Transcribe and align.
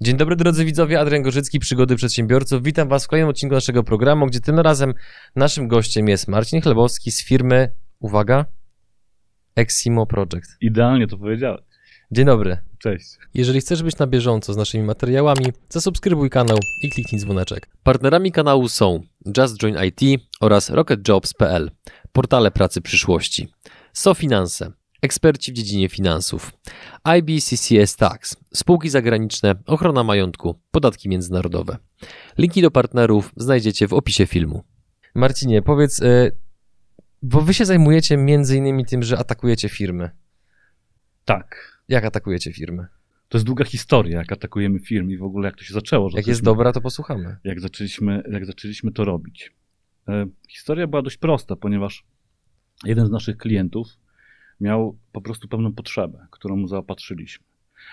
Dzień 0.00 0.16
dobry 0.16 0.36
drodzy 0.36 0.64
widzowie, 0.64 1.00
Adrian 1.00 1.22
Gorzycki, 1.22 1.58
Przygody 1.58 1.96
Przedsiębiorców. 1.96 2.62
Witam 2.62 2.88
Was 2.88 3.04
w 3.04 3.08
kolejnym 3.08 3.30
odcinku 3.30 3.54
naszego 3.54 3.84
programu, 3.84 4.26
gdzie 4.26 4.40
tym 4.40 4.58
razem 4.58 4.94
naszym 5.36 5.68
gościem 5.68 6.08
jest 6.08 6.28
Marcin 6.28 6.60
Chlebowski 6.60 7.12
z 7.12 7.24
firmy, 7.24 7.72
uwaga, 8.00 8.44
Eximo 9.56 10.06
Project. 10.06 10.56
Idealnie 10.60 11.06
to 11.06 11.18
powiedziałem. 11.18 11.58
Dzień 12.10 12.26
dobry. 12.26 12.56
Cześć. 12.78 13.06
Jeżeli 13.34 13.60
chcesz 13.60 13.82
być 13.82 13.98
na 13.98 14.06
bieżąco 14.06 14.52
z 14.52 14.56
naszymi 14.56 14.84
materiałami, 14.84 15.46
zasubskrybuj 15.68 16.30
kanał 16.30 16.58
i 16.82 16.90
kliknij 16.90 17.20
dzwoneczek. 17.20 17.68
Partnerami 17.82 18.32
kanału 18.32 18.68
są 18.68 19.02
Just 19.36 19.58
Join 19.58 19.76
IT 19.84 20.22
oraz 20.40 20.70
RocketJobs.pl, 20.70 21.70
portale 22.12 22.50
pracy 22.50 22.80
przyszłości, 22.80 23.48
SoFinanse, 23.92 24.72
eksperci 25.02 25.52
w 25.52 25.54
dziedzinie 25.54 25.88
finansów, 25.88 26.52
IBCCS 27.18 27.96
Tax, 27.96 28.36
spółki 28.54 28.88
zagraniczne, 28.88 29.54
ochrona 29.66 30.04
majątku, 30.04 30.60
podatki 30.70 31.08
międzynarodowe. 31.08 31.76
Linki 32.38 32.62
do 32.62 32.70
partnerów 32.70 33.32
znajdziecie 33.36 33.88
w 33.88 33.92
opisie 33.92 34.26
filmu. 34.26 34.64
Marcinie, 35.14 35.62
powiedz, 35.62 35.98
y, 35.98 36.36
bo 37.22 37.40
wy 37.40 37.54
się 37.54 37.64
zajmujecie 37.64 38.16
między 38.16 38.56
innymi 38.56 38.84
tym, 38.84 39.02
że 39.02 39.18
atakujecie 39.18 39.68
firmy. 39.68 40.10
Tak. 41.24 41.78
Jak 41.88 42.04
atakujecie 42.04 42.52
firmy? 42.52 42.86
To 43.28 43.38
jest 43.38 43.46
długa 43.46 43.64
historia, 43.64 44.18
jak 44.18 44.32
atakujemy 44.32 44.80
firmy 44.80 45.12
i 45.12 45.18
w 45.18 45.22
ogóle 45.22 45.48
jak 45.48 45.56
to 45.56 45.64
się 45.64 45.74
zaczęło. 45.74 46.10
Jak 46.14 46.26
jest 46.26 46.42
dobra, 46.42 46.72
to 46.72 46.80
posłuchamy. 46.80 47.36
Jak 47.44 47.60
zaczęliśmy, 47.60 48.22
jak 48.30 48.46
zaczęliśmy 48.46 48.92
to 48.92 49.04
robić. 49.04 49.54
E, 50.08 50.26
historia 50.48 50.86
była 50.86 51.02
dość 51.02 51.16
prosta, 51.16 51.56
ponieważ 51.56 52.04
jeden 52.84 53.06
z 53.06 53.10
naszych 53.10 53.36
klientów 53.36 53.88
miał 54.60 54.96
po 55.12 55.20
prostu 55.20 55.48
pewną 55.48 55.72
potrzebę, 55.72 56.26
którą 56.30 56.56
mu 56.56 56.68
zaopatrzyliśmy. 56.68 57.44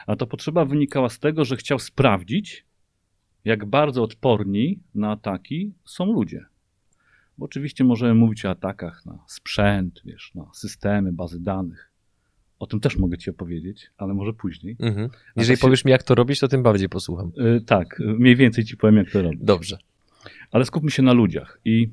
A 0.08 0.16
ta 0.16 0.26
potrzeba 0.26 0.66
wynikała 0.66 1.10
z 1.10 1.20
tego, 1.20 1.46
że 1.46 1.56
chciał 1.56 1.80
sprawdzić, 1.80 2.66
jak 3.46 3.66
bardzo 3.66 4.04
odporni 4.04 4.80
na 4.96 5.12
ataki 5.12 5.74
są 5.86 6.06
ludzie. 6.06 6.46
Bo 7.38 7.46
oczywiście 7.46 7.84
możemy 7.84 8.14
mówić 8.14 8.46
o 8.46 8.50
atakach 8.50 9.06
na 9.06 9.20
sprzęt, 9.28 10.02
wiesz, 10.06 10.32
na 10.36 10.46
systemy, 10.54 11.14
bazy 11.14 11.40
danych. 11.40 11.92
O 12.60 12.68
tym 12.68 12.80
też 12.80 12.98
mogę 12.98 13.18
ci 13.18 13.30
opowiedzieć, 13.30 13.92
ale 13.98 14.14
może 14.14 14.34
później. 14.34 14.76
Mhm. 14.80 15.10
Jeżeli 15.36 15.58
się- 15.58 15.62
powiesz 15.62 15.86
mi, 15.86 15.92
jak 15.92 16.04
to 16.04 16.16
robić, 16.16 16.40
to 16.40 16.48
tym 16.48 16.64
bardziej 16.64 16.90
posłucham. 16.90 17.32
Y, 17.58 17.62
tak, 17.62 18.00
mniej 18.00 18.36
więcej 18.36 18.64
ci 18.66 18.78
powiem, 18.78 18.96
jak 18.96 19.12
to 19.12 19.22
robić. 19.22 19.40
Dobrze. 19.44 19.78
Ale 20.52 20.66
skupmy 20.66 20.92
się 20.92 21.04
na 21.04 21.14
ludziach. 21.14 21.60
I 21.66 21.90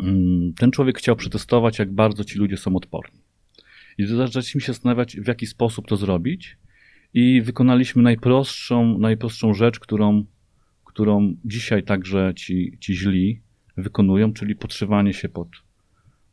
mm, 0.00 0.54
ten 0.54 0.70
człowiek 0.70 0.98
chciał 0.98 1.16
przetestować, 1.16 1.78
jak 1.78 1.92
bardzo 1.92 2.24
ci 2.24 2.38
ludzie 2.38 2.56
są 2.56 2.76
odporni. 2.76 3.20
I 3.98 4.06
zaczęliśmy 4.06 4.60
się 4.60 4.72
zastanawiać, 4.72 5.16
w 5.20 5.26
jaki 5.26 5.46
sposób 5.46 5.88
to 5.88 5.96
zrobić. 5.96 6.56
I 7.14 7.42
wykonaliśmy 7.42 8.02
najprostszą, 8.02 8.98
najprostszą 8.98 9.54
rzecz, 9.54 9.80
którą, 9.80 10.24
którą 10.84 11.34
dzisiaj 11.44 11.82
także 11.82 12.32
ci, 12.36 12.78
ci 12.80 12.94
źli 12.96 13.40
wykonują, 13.76 14.32
czyli 14.32 14.56
podszywanie 14.56 15.14
się 15.14 15.28
pod, 15.28 15.48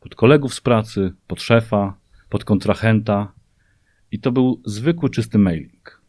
pod 0.00 0.14
kolegów 0.14 0.54
z 0.54 0.60
pracy, 0.60 1.12
pod 1.26 1.42
szefa, 1.42 1.98
pod 2.28 2.44
kontrahenta. 2.44 3.32
I 4.12 4.18
to 4.18 4.32
był 4.32 4.62
zwykły, 4.64 5.10
czysty 5.10 5.38
mailing. 5.38 6.02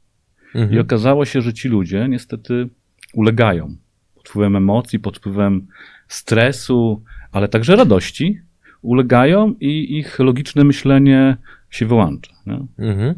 I 0.56 0.58
Mhm. 0.58 0.82
okazało 0.82 1.26
się, 1.26 1.42
że 1.42 1.54
ci 1.54 1.68
ludzie 1.70 2.08
niestety 2.10 2.70
ulegają 3.14 3.76
pod 4.16 4.30
wpływem 4.30 4.56
emocji, 4.56 5.00
pod 5.00 5.18
wpływem 5.18 5.68
stresu, 6.08 7.04
ale 7.32 7.48
także 7.48 7.76
radości. 7.76 8.40
Ulegają 8.86 9.56
i 9.60 9.98
ich 9.98 10.20
logiczne 10.20 10.64
myślenie 10.64 11.38
się 11.70 11.86
wyłącza. 11.86 12.34
Mhm. 12.78 13.16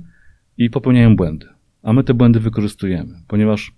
I 0.58 0.70
popełniają 0.70 1.16
błędy. 1.16 1.48
A 1.84 1.94
my 1.94 2.04
te 2.04 2.14
błędy 2.14 2.40
wykorzystujemy, 2.40 3.22
ponieważ 3.28 3.72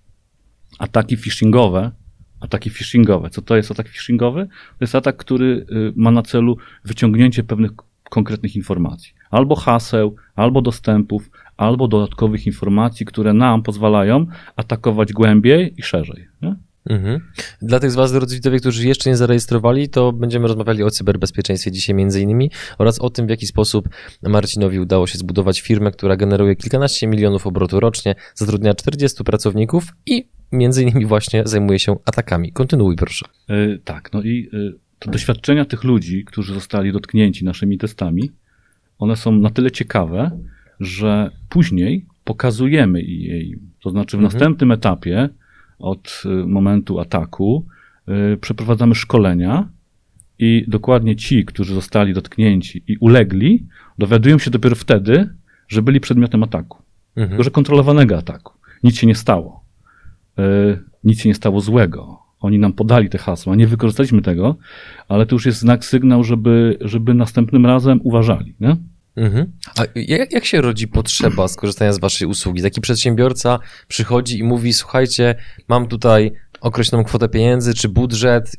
ataki 0.78 1.16
phishingowe, 1.16 1.92
ataki 2.40 2.70
phishingowe, 2.70 3.30
co 3.30 3.42
to 3.42 3.56
jest 3.56 3.70
atak 3.70 3.88
phishingowy? 3.88 4.46
To 4.46 4.80
jest 4.80 4.94
atak, 4.94 5.16
który 5.16 5.66
y, 5.72 5.92
ma 5.96 6.10
na 6.10 6.22
celu 6.22 6.56
wyciągnięcie 6.84 7.44
pewnych 7.44 7.70
konkretnych 8.10 8.56
informacji. 8.56 9.12
Albo 9.30 9.56
haseł, 9.56 10.16
albo 10.34 10.62
dostępów, 10.62 11.30
albo 11.56 11.88
dodatkowych 11.88 12.46
informacji, 12.46 13.06
które 13.06 13.32
nam 13.32 13.62
pozwalają 13.62 14.26
atakować 14.56 15.12
głębiej 15.12 15.74
i 15.76 15.82
szerzej. 15.82 16.28
Nie? 16.42 16.56
Mhm. 16.86 17.20
Dla 17.62 17.80
tych 17.80 17.90
z 17.90 17.94
Was, 17.94 18.12
drodzy 18.12 18.34
widzowie, 18.34 18.58
którzy 18.60 18.88
jeszcze 18.88 19.10
nie 19.10 19.16
zarejestrowali, 19.16 19.88
to 19.88 20.12
będziemy 20.12 20.48
rozmawiali 20.48 20.82
o 20.82 20.90
cyberbezpieczeństwie 20.90 21.70
dzisiaj 21.70 21.94
między 21.94 22.20
innymi 22.20 22.50
oraz 22.78 22.98
o 22.98 23.10
tym, 23.10 23.26
w 23.26 23.30
jaki 23.30 23.46
sposób 23.46 23.88
Marcinowi 24.22 24.78
udało 24.80 25.06
się 25.06 25.18
zbudować 25.18 25.60
firmę, 25.60 25.90
która 25.90 26.16
generuje 26.16 26.56
kilkanaście 26.56 27.06
milionów 27.06 27.46
obrotu 27.46 27.80
rocznie, 27.80 28.14
zatrudnia 28.34 28.74
40 28.74 29.24
pracowników 29.24 29.84
i 30.06 30.28
między 30.52 30.82
innymi 30.82 31.06
właśnie 31.06 31.42
zajmuje 31.46 31.78
się 31.78 31.96
atakami. 32.04 32.52
Kontynuuj 32.52 32.96
proszę. 32.96 33.26
Y, 33.50 33.80
tak, 33.84 34.12
no 34.12 34.22
i 34.22 34.48
y, 34.54 34.74
to 34.98 35.10
doświadczenia 35.10 35.64
tych 35.64 35.84
ludzi, 35.84 36.24
którzy 36.24 36.54
zostali 36.54 36.92
dotknięci 36.92 37.44
naszymi 37.44 37.78
testami, 37.78 38.30
one 38.98 39.16
są 39.16 39.32
na 39.32 39.50
tyle 39.50 39.70
ciekawe, 39.70 40.30
że 40.80 41.30
później 41.48 42.06
pokazujemy 42.24 43.02
jej. 43.02 43.58
To 43.82 43.90
znaczy 43.90 44.16
w 44.16 44.20
Mhm. 44.20 44.32
następnym 44.32 44.72
etapie 44.72 45.28
od 45.80 46.22
y, 46.24 46.28
momentu 46.46 47.00
ataku 47.00 47.66
y, 48.32 48.36
przeprowadzamy 48.36 48.94
szkolenia 48.94 49.68
i 50.38 50.64
dokładnie 50.68 51.16
ci, 51.16 51.44
którzy 51.44 51.74
zostali 51.74 52.14
dotknięci 52.14 52.82
i 52.86 52.96
ulegli, 52.96 53.66
dowiadują 53.98 54.38
się 54.38 54.50
dopiero 54.50 54.76
wtedy, 54.76 55.28
że 55.68 55.82
byli 55.82 56.00
przedmiotem 56.00 56.42
ataku. 56.42 56.78
Mhm. 57.16 57.28
Tylko, 57.28 57.42
że 57.42 57.50
kontrolowanego 57.50 58.18
ataku. 58.18 58.52
Nic 58.82 58.98
się 58.98 59.06
nie 59.06 59.14
stało. 59.14 59.64
E, 60.38 60.42
nic 61.04 61.20
się 61.20 61.28
nie 61.28 61.34
stało 61.34 61.60
złego. 61.60 62.18
Oni 62.40 62.58
nam 62.58 62.72
podali 62.72 63.08
te 63.08 63.18
hasła, 63.18 63.56
nie 63.56 63.66
wykorzystaliśmy 63.66 64.22
tego, 64.22 64.56
ale 65.08 65.26
to 65.26 65.34
już 65.34 65.46
jest 65.46 65.58
znak, 65.58 65.84
sygnał, 65.84 66.24
żeby, 66.24 66.78
żeby 66.80 67.14
następnym 67.14 67.66
razem 67.66 68.00
uważali. 68.02 68.54
Nie? 68.60 68.76
Mhm. 69.16 69.52
A 69.78 69.82
jak, 69.94 70.32
jak 70.32 70.44
się 70.44 70.60
rodzi 70.60 70.88
potrzeba 70.88 71.48
skorzystania 71.48 71.92
z 71.92 71.98
Waszej 71.98 72.28
usługi? 72.28 72.62
Taki 72.62 72.80
przedsiębiorca 72.80 73.58
przychodzi 73.88 74.38
i 74.38 74.42
mówi: 74.44 74.72
Słuchajcie, 74.72 75.34
mam 75.68 75.88
tutaj 75.88 76.32
określoną 76.60 77.04
kwotę 77.04 77.28
pieniędzy, 77.28 77.74
czy 77.74 77.88
budżet, 77.88 78.56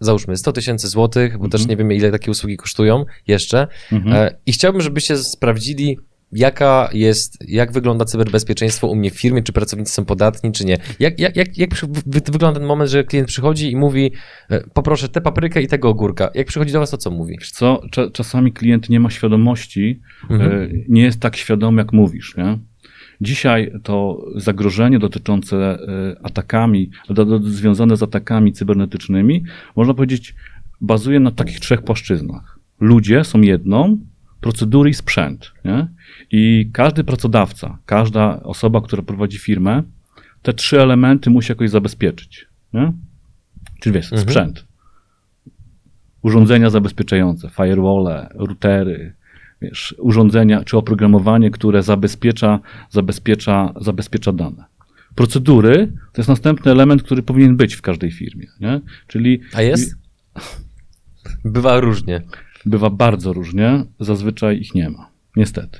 załóżmy 0.00 0.36
100 0.36 0.52
tysięcy 0.52 0.88
złotych, 0.88 1.38
bo 1.38 1.48
też 1.48 1.60
Mhm. 1.60 1.70
nie 1.70 1.76
wiemy, 1.76 1.94
ile 1.94 2.10
takie 2.10 2.30
usługi 2.30 2.56
kosztują 2.56 3.04
jeszcze. 3.26 3.66
Mhm. 3.92 4.16
E, 4.16 4.36
I 4.46 4.52
chciałbym, 4.52 4.80
żebyście 4.82 5.16
sprawdzili, 5.16 5.98
jaka 6.32 6.88
jest, 6.92 7.48
jak 7.48 7.72
wygląda 7.72 8.04
cyberbezpieczeństwo 8.04 8.86
u 8.88 8.96
mnie 8.96 9.10
w 9.10 9.20
firmie, 9.20 9.42
czy 9.42 9.52
pracownicy 9.52 9.92
są 9.92 10.04
podatni, 10.04 10.52
czy 10.52 10.64
nie. 10.64 10.78
Jak, 11.00 11.20
jak, 11.20 11.36
jak, 11.36 11.58
jak 11.58 11.70
wygląda 12.06 12.52
ten 12.60 12.68
moment, 12.68 12.90
że 12.90 13.04
klient 13.04 13.28
przychodzi 13.28 13.70
i 13.70 13.76
mówi, 13.76 14.12
e, 14.50 14.60
poproszę 14.60 15.08
tę 15.08 15.20
paprykę 15.20 15.62
i 15.62 15.66
tego 15.66 15.88
ogórka. 15.88 16.30
Jak 16.34 16.46
przychodzi 16.46 16.72
do 16.72 16.78
was, 16.80 16.90
to 16.90 16.96
co 16.98 17.10
mówi? 17.10 17.36
Wiesz 17.38 17.50
co, 17.50 17.82
cza, 17.90 18.10
czasami 18.10 18.52
klient 18.52 18.88
nie 18.88 19.00
ma 19.00 19.10
świadomości, 19.10 20.00
Mhm. 20.30 20.52
e, 20.52 20.68
nie 20.88 21.02
jest 21.02 21.20
tak 21.20 21.36
świadomy, 21.36 21.82
jak 21.82 21.92
mówisz. 21.92 22.36
Nie? 22.36 22.58
Dzisiaj 23.20 23.72
to 23.82 24.24
zagrożenie 24.36 24.98
dotyczące 24.98 25.56
e, 25.56 25.78
atakami, 26.22 26.90
związane 27.42 27.96
z 27.96 28.02
atakami 28.02 28.52
cybernetycznymi, 28.52 29.44
można 29.76 29.94
powiedzieć, 29.94 30.34
bazuje 30.80 31.20
na 31.20 31.30
takich 31.30 31.60
trzech 31.60 31.82
płaszczyznach. 31.82 32.58
Ludzie 32.80 33.24
są 33.24 33.40
jedną, 33.40 33.98
procedury 34.40 34.90
i 34.90 34.94
sprzęt. 34.94 35.52
Nie? 35.64 35.88
I 36.30 36.70
każdy 36.72 37.04
pracodawca, 37.04 37.78
każda 37.86 38.42
osoba, 38.42 38.80
która 38.80 39.02
prowadzi 39.02 39.38
firmę, 39.38 39.82
te 40.42 40.52
trzy 40.52 40.80
elementy 40.80 41.30
musi 41.30 41.52
jakoś 41.52 41.70
zabezpieczyć. 41.70 42.46
Nie? 42.72 42.92
Czyli 43.80 43.94
wiesz, 43.94 44.12
Mhm. 44.12 44.22
sprzęt, 44.22 44.66
urządzenia 46.22 46.70
zabezpieczające, 46.70 47.48
firewall, 47.48 48.26
routery, 48.34 49.14
wiesz, 49.62 49.94
urządzenia 49.98 50.64
czy 50.64 50.76
oprogramowanie, 50.76 51.50
które 51.50 51.82
zabezpiecza, 51.82 52.60
zabezpiecza, 52.90 53.72
zabezpiecza 53.80 54.32
dane. 54.32 54.64
Procedury 55.14 55.92
to 56.12 56.20
jest 56.20 56.28
następny 56.28 56.70
element, 56.72 57.02
który 57.02 57.22
powinien 57.22 57.56
być 57.56 57.74
w 57.74 57.82
każdej 57.82 58.10
firmie. 58.12 58.46
Nie? 58.60 58.80
Czyli 59.06 59.40
A 59.54 59.62
jest? 59.62 59.96
Bywa 61.44 61.80
różnie. 61.80 62.22
Bywa 62.66 62.90
bardzo 62.90 63.32
różnie, 63.32 63.84
zazwyczaj 64.00 64.60
ich 64.60 64.74
nie 64.74 64.90
ma, 64.90 65.10
niestety. 65.36 65.78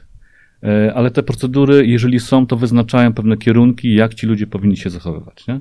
E, 0.62 0.94
Ale 0.94 1.11
te 1.11 1.23
procedury, 1.23 1.87
jeżeli 1.87 2.21
są, 2.21 2.47
to 2.47 2.56
wyznaczają 2.56 3.12
pewne 3.12 3.37
kierunki, 3.37 3.94
jak 3.94 4.15
ci 4.15 4.27
ludzie 4.27 4.47
powinni 4.47 4.77
się 4.77 4.91
zachowywać. 4.91 5.47
Nie? 5.47 5.61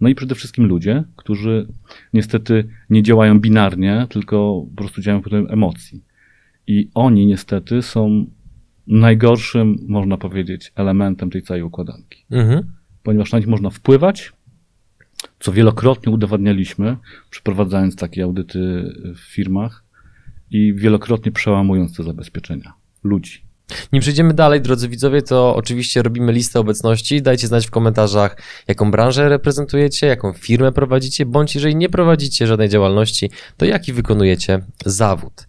No 0.00 0.08
i 0.08 0.14
przede 0.14 0.34
wszystkim 0.34 0.66
ludzie, 0.66 1.04
którzy 1.16 1.66
niestety 2.12 2.68
nie 2.90 3.02
działają 3.02 3.40
binarnie, 3.40 4.06
tylko 4.10 4.66
po 4.70 4.76
prostu 4.76 5.00
działają 5.00 5.22
pod 5.22 5.32
emocji. 5.32 6.04
I 6.66 6.90
oni 6.94 7.26
niestety 7.26 7.82
są 7.82 8.26
najgorszym, 8.86 9.78
można 9.88 10.16
powiedzieć, 10.16 10.72
elementem 10.76 11.30
tej 11.30 11.42
całej 11.42 11.62
układanki. 11.62 12.24
Mhm. 12.30 12.72
Ponieważ 13.02 13.32
na 13.32 13.38
nich 13.38 13.48
można 13.48 13.70
wpływać, 13.70 14.32
co 15.40 15.52
wielokrotnie 15.52 16.12
udowadnialiśmy, 16.12 16.96
przeprowadzając 17.30 17.96
takie 17.96 18.24
audyty 18.24 18.92
w 19.14 19.20
firmach 19.20 19.84
i 20.52 20.74
wielokrotnie 20.74 21.32
przełamując 21.32 21.96
te 21.96 22.02
zabezpieczenia 22.02 22.72
ludzi. 23.04 23.44
Nim 23.92 24.02
przejdziemy 24.02 24.34
dalej, 24.34 24.60
drodzy 24.60 24.88
widzowie, 24.88 25.22
to 25.22 25.56
oczywiście 25.56 26.02
robimy 26.02 26.32
listę 26.32 26.60
obecności. 26.60 27.22
Dajcie 27.22 27.46
znać 27.46 27.66
w 27.66 27.70
komentarzach, 27.70 28.36
jaką 28.68 28.90
branżę 28.90 29.28
reprezentujecie, 29.28 30.06
jaką 30.06 30.32
firmę 30.32 30.72
prowadzicie, 30.72 31.26
bądź 31.26 31.54
jeżeli 31.54 31.76
nie 31.76 31.88
prowadzicie 31.88 32.46
żadnej 32.46 32.68
działalności, 32.68 33.30
to 33.56 33.64
jaki 33.64 33.92
wykonujecie 33.92 34.64
zawód. 34.84 35.48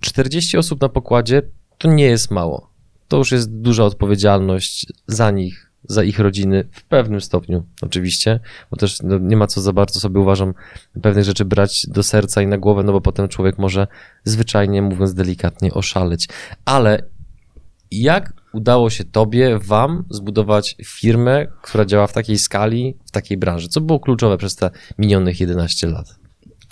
40 0.00 0.56
osób 0.56 0.80
na 0.80 0.88
pokładzie 0.88 1.42
to 1.78 1.88
nie 1.88 2.04
jest 2.04 2.30
mało. 2.30 2.70
To 3.08 3.16
już 3.16 3.32
jest 3.32 3.60
duża 3.60 3.84
odpowiedzialność 3.84 4.86
za 5.06 5.30
nich, 5.30 5.70
za 5.88 6.04
ich 6.04 6.18
rodziny, 6.18 6.68
w 6.72 6.84
pewnym 6.84 7.20
stopniu 7.20 7.66
oczywiście, 7.82 8.40
bo 8.70 8.76
też 8.76 9.02
no, 9.02 9.18
nie 9.18 9.36
ma 9.36 9.46
co 9.46 9.60
za 9.60 9.72
bardzo 9.72 10.00
sobie 10.00 10.20
uważam 10.20 10.54
pewnych 11.02 11.24
rzeczy 11.24 11.44
brać 11.44 11.86
do 11.88 12.02
serca 12.02 12.42
i 12.42 12.46
na 12.46 12.58
głowę, 12.58 12.82
no 12.82 12.92
bo 12.92 13.00
potem 13.00 13.28
człowiek 13.28 13.58
może 13.58 13.86
zwyczajnie, 14.24 14.82
mówiąc 14.82 15.14
delikatnie, 15.14 15.74
oszaleć. 15.74 16.28
Ale 16.64 17.02
jak 17.90 18.32
udało 18.52 18.90
się 18.90 19.04
tobie, 19.04 19.58
wam 19.58 20.04
zbudować 20.10 20.76
firmę, 20.84 21.46
która 21.62 21.84
działa 21.84 22.06
w 22.06 22.12
takiej 22.12 22.38
skali, 22.38 22.96
w 23.06 23.10
takiej 23.10 23.38
branży? 23.38 23.68
Co 23.68 23.80
było 23.80 24.00
kluczowe 24.00 24.38
przez 24.38 24.56
te 24.56 24.70
minionych 24.98 25.40
11 25.40 25.86
lat? 25.86 26.18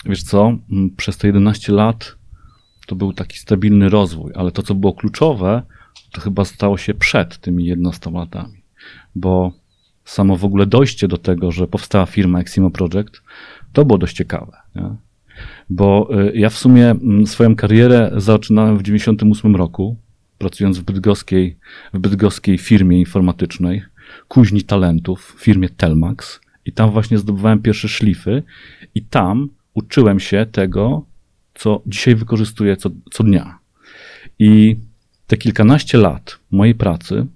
Wiesz 0.05 0.23
co, 0.23 0.53
przez 0.97 1.17
te 1.17 1.27
11 1.27 1.73
lat 1.73 2.17
to 2.87 2.97
był 2.97 3.13
taki 3.13 3.39
stabilny 3.39 3.89
rozwój, 3.89 4.33
ale 4.35 4.51
to, 4.51 4.63
co 4.63 4.75
było 4.75 4.93
kluczowe, 4.93 5.63
to 6.13 6.21
chyba 6.21 6.45
stało 6.45 6.79
się 6.79 6.95
przed 6.95 7.39
tymi 7.39 7.65
11 7.65 8.11
latami, 8.11 8.62
bo 9.15 9.53
samo 10.05 10.37
w 10.37 10.45
ogóle 10.45 10.67
dojście 10.67 11.09
do 11.09 11.19
tego, 11.19 11.53
że 11.53 11.67
powstała 11.67 12.07
firma 12.07 12.41
Eximo 12.41 12.71
Project, 12.71 13.23
to 13.73 13.85
było 13.85 13.99
dość 13.99 14.17
ciekawe. 14.17 14.57
Nie? 14.75 14.91
Bo 15.71 16.09
y, 16.21 16.33
ja 16.35 16.51
w 16.51 16.59
sumie 16.59 16.91
mm, 16.91 17.27
swoją 17.27 17.57
karierę 17.57 18.11
zaczynałem 18.17 18.79
w 18.79 18.83
98 18.83 19.57
roku, 19.57 19.97
pracując 20.39 20.79
w 20.79 20.83
bydgoskiej, 20.83 21.57
w 21.95 21.99
bydgoskiej 21.99 22.59
firmie 22.59 22.99
informatycznej, 22.99 23.83
kuźni 24.29 24.63
talentów, 24.63 25.35
w 25.37 25.43
firmie 25.43 25.69
Telmax. 25.69 26.41
I 26.67 26.73
tam 26.73 26.91
właśnie 26.91 27.19
zdobywałem 27.19 27.63
pierwsze 27.63 27.89
szlify 27.89 28.43
i 28.95 29.03
tam 29.03 29.49
uczyłem 29.75 30.21
się 30.21 30.47
tego, 30.53 31.05
co 31.55 31.83
dzisiaj 31.87 32.15
wykorzystuję 32.15 32.77
co, 32.77 32.91
co 33.13 33.25
dnia. 33.25 33.59
I 34.39 34.77
te 35.27 35.37
kilkanaście 35.37 35.99
lat 35.99 36.39
mojej 36.51 36.75
pracy 36.75 37.27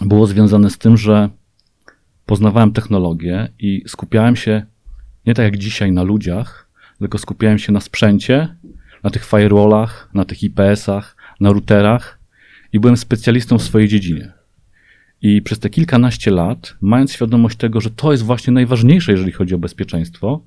było 0.00 0.26
związane 0.26 0.70
z 0.70 0.78
tym, 0.78 0.96
że 0.96 1.28
poznawałem 2.26 2.72
technologię 2.72 3.48
i 3.58 3.82
skupiałem 3.86 4.36
się 4.36 4.66
nie 5.26 5.34
tak 5.34 5.44
jak 5.44 5.56
dzisiaj 5.56 5.92
na 5.92 6.02
ludziach, 6.02 6.68
tylko 6.98 7.18
skupiałem 7.18 7.58
się 7.58 7.72
na 7.72 7.80
sprzęcie, 7.80 8.56
na 9.02 9.10
tych 9.10 9.24
firewallach, 9.24 10.10
na 10.14 10.24
tych 10.24 10.42
IPS-ach, 10.42 11.16
na 11.40 11.52
routerach 11.52 12.18
i 12.72 12.80
byłem 12.80 12.96
specjalistą 12.96 13.58
w 13.58 13.62
swojej 13.62 13.88
dziedzinie. 13.88 14.32
I 15.22 15.42
przez 15.42 15.58
te 15.58 15.70
kilkanaście 15.70 16.30
lat, 16.30 16.76
mając 16.80 17.12
świadomość 17.12 17.56
tego, 17.56 17.80
że 17.80 17.90
to 17.90 18.12
jest 18.12 18.24
właśnie 18.24 18.52
najważniejsze, 18.52 19.12
jeżeli 19.12 19.32
chodzi 19.32 19.54
o 19.54 19.58
bezpieczeństwo, 19.58 20.46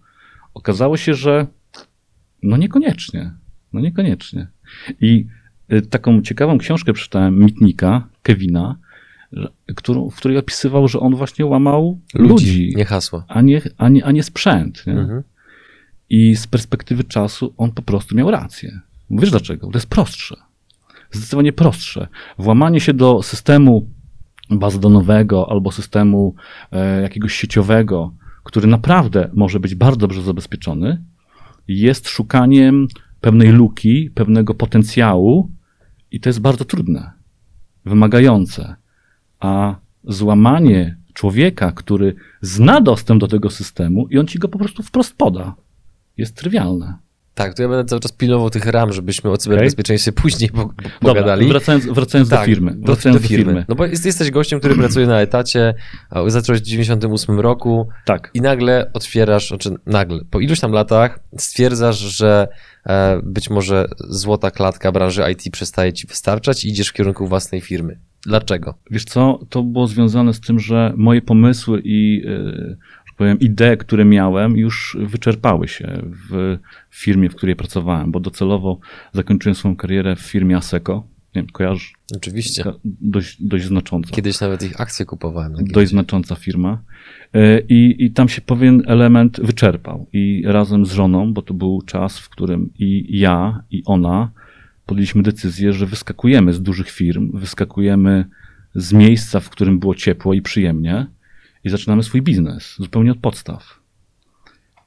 okazało 0.54 0.98
się, 0.98 1.14
że 1.14 1.48
no 2.44 2.58
niekoniecznie. 2.58 3.32
No 3.74 3.82
niekoniecznie. 3.82 4.48
I 5.02 5.28
y, 5.74 5.82
taką 5.82 6.22
ciekawą 6.22 6.58
książkę 6.58 6.94
przeczytałem 6.94 7.40
Mitnika, 7.40 8.08
Kevina, 8.22 8.78
którą, 9.76 10.10
w 10.10 10.16
której 10.16 10.38
opisywał, 10.38 10.88
że 10.88 11.00
on 11.00 11.16
właśnie 11.16 11.46
łamał 11.46 12.00
ludzi, 12.14 12.30
ludzi 12.30 12.74
nie 12.78 12.86
hasła, 12.86 13.26
a 13.28 13.42
nie, 13.42 13.62
a 13.78 13.90
nie, 13.90 14.06
a 14.06 14.12
nie 14.12 14.24
sprzęt. 14.24 14.88
Nie? 14.88 14.94
Mhm. 14.94 15.24
I 16.10 16.36
z 16.36 16.48
perspektywy 16.48 17.04
czasu 17.04 17.54
on 17.58 17.72
po 17.72 17.82
prostu 17.82 18.16
miał 18.16 18.32
rację. 18.32 18.80
Wiesz 19.10 19.32
dlaczego? 19.32 19.68
To 19.68 19.78
jest 19.78 19.88
prostsze. 19.88 20.36
Zdecydowanie 21.12 21.54
prostsze. 21.54 22.08
Włamanie 22.38 22.80
się 22.80 22.94
do 22.94 23.24
systemu 23.24 23.90
bazodonowego 24.50 25.52
albo 25.52 25.72
systemu 25.72 26.36
e, 26.72 27.02
jakiegoś 27.02 27.34
sieciowego, 27.36 28.14
który 28.44 28.68
naprawdę 28.68 29.30
może 29.34 29.60
być 29.60 29.76
bardzo 29.76 29.98
dobrze 29.98 30.22
zabezpieczony, 30.22 31.04
jest 31.68 32.10
szukaniem 32.10 32.88
pewnej 33.22 33.52
luki, 33.52 34.10
pewnego 34.10 34.54
potencjału 34.54 35.52
i 36.12 36.20
to 36.20 36.30
jest 36.30 36.40
bardzo 36.40 36.66
trudne, 36.66 37.12
wymagające. 37.86 38.76
A 39.46 39.76
złamanie 40.04 40.98
człowieka, 41.14 41.72
który 41.72 42.16
zna 42.42 42.82
dostęp 42.82 43.22
do 43.22 43.28
tego 43.28 43.50
systemu 43.50 44.08
i 44.08 44.18
on 44.18 44.28
ci 44.28 44.40
go 44.40 44.48
po 44.48 44.60
prostu 44.60 44.84
wprost 44.84 45.18
poda, 45.18 45.56
jest 46.18 46.36
trywialne. 46.36 46.98
Tak, 47.36 47.54
to 47.54 47.64
ja 47.64 47.70
będę 47.70 47.86
cały 47.86 48.00
czas 48.00 48.12
pilnował 48.12 48.50
tych 48.50 48.66
ram, 48.66 48.94
żebyśmy 48.94 49.32
o 49.32 49.38
cyberbezpieczeństwie 49.38 50.12
okay. 50.12 50.22
później 50.22 50.50
pogadali. 51.02 51.48
Wracając, 51.48 51.86
wracając 51.86 52.30
tak, 52.30 52.40
do 52.40 52.46
firmy. 52.46 52.76
Wracając 52.80 53.22
do, 53.22 53.24
do, 53.24 53.28
firmy. 53.28 53.46
firmy. 53.46 53.66
No 53.70 53.76
bo 53.76 53.86
jest, 53.86 54.06
jesteś 54.06 54.32
gościem, 54.32 54.60
który 54.60 54.76
pracuje 54.76 55.08
na 55.08 55.22
etacie, 55.22 55.74
zacząłeś 56.28 56.62
w 56.62 56.64
98 56.64 57.40
roku 57.40 57.88
tak. 58.06 58.32
i 58.34 58.42
nagle 58.42 58.92
otwierasz, 58.94 59.48
znaczy 59.48 59.76
nagle, 59.86 60.20
po 60.30 60.40
iluś 60.40 60.60
tam 60.60 60.72
latach 60.72 61.20
stwierdzasz, 61.38 61.98
że 61.98 62.48
e, 62.88 63.20
być 63.24 63.50
może 63.50 63.88
złota 64.10 64.52
klatka 64.52 64.92
branży 64.92 65.24
IT 65.32 65.52
przestaje 65.52 65.94
ci 65.94 66.08
wystarczać 66.08 66.66
i 66.66 66.70
idziesz 66.70 66.90
w 66.90 66.94
kierunku 66.94 67.28
własnej 67.28 67.62
firmy. 67.62 68.00
Dlaczego? 68.26 68.74
Wiesz 68.92 69.06
co, 69.06 69.40
to 69.50 69.64
było 69.64 69.88
związane 69.88 70.34
z 70.34 70.40
tym, 70.40 70.60
że 70.60 70.94
moje 70.98 71.22
pomysły 71.22 71.82
i 71.84 72.24
e, 72.28 72.76
powiem, 73.18 73.40
idee, 73.40 73.78
które 73.80 74.06
miałem, 74.06 74.58
już 74.58 74.98
wyczerpały 75.00 75.68
się 75.68 76.02
w 76.30 76.58
firmie, 76.92 77.30
w 77.30 77.36
której 77.36 77.56
pracowałem, 77.56 78.12
bo 78.12 78.20
docelowo 78.20 78.80
zakończyłem 79.14 79.56
swoją 79.56 79.76
karierę 79.76 80.16
w 80.16 80.20
firmie 80.20 80.58
Aseco. 80.58 81.08
Nie 81.36 81.42
wiem, 81.42 81.52
kojarzysz? 81.52 81.94
Oczywiście. 82.16 82.64
Dość, 82.86 83.44
dość 83.44 83.66
znacząca. 83.66 84.16
Kiedyś 84.16 84.42
nawet 84.42 84.64
ich 84.64 84.82
akcje 84.82 85.06
kupowałem. 85.06 85.54
Dość 85.62 85.92
znacząca 85.92 86.36
firma. 86.36 86.82
E, 87.34 87.60
I, 87.60 88.06
I 88.06 88.12
tam 88.12 88.30
się 88.30 88.42
pewien 88.42 88.84
element 88.88 89.40
wyczerpał. 89.44 90.08
I 90.14 90.44
razem 90.46 90.86
z 90.86 90.92
żoną, 90.92 91.34
bo 91.34 91.42
to 91.42 91.54
był 91.54 91.82
czas, 91.82 92.20
w 92.20 92.30
którym 92.30 92.70
i 92.80 93.20
ja, 93.20 93.64
i 93.72 93.84
ona 93.86 94.32
podjęliśmy 94.86 95.24
decyzję, 95.24 95.74
że 95.74 95.86
wyskakujemy 95.86 96.54
z 96.54 96.62
dużych 96.62 96.90
firm, 96.90 97.40
wyskakujemy 97.40 98.26
z 98.76 98.94
miejsca, 98.94 99.40
w 99.40 99.50
którym 99.50 99.80
było 99.80 99.96
ciepło 99.96 100.34
i 100.34 100.42
przyjemnie 100.42 101.08
i 101.64 101.70
zaczynamy 101.70 102.04
swój 102.04 102.22
biznes 102.22 102.76
zupełnie 102.80 103.12
od 103.12 103.18
podstaw. 103.18 103.80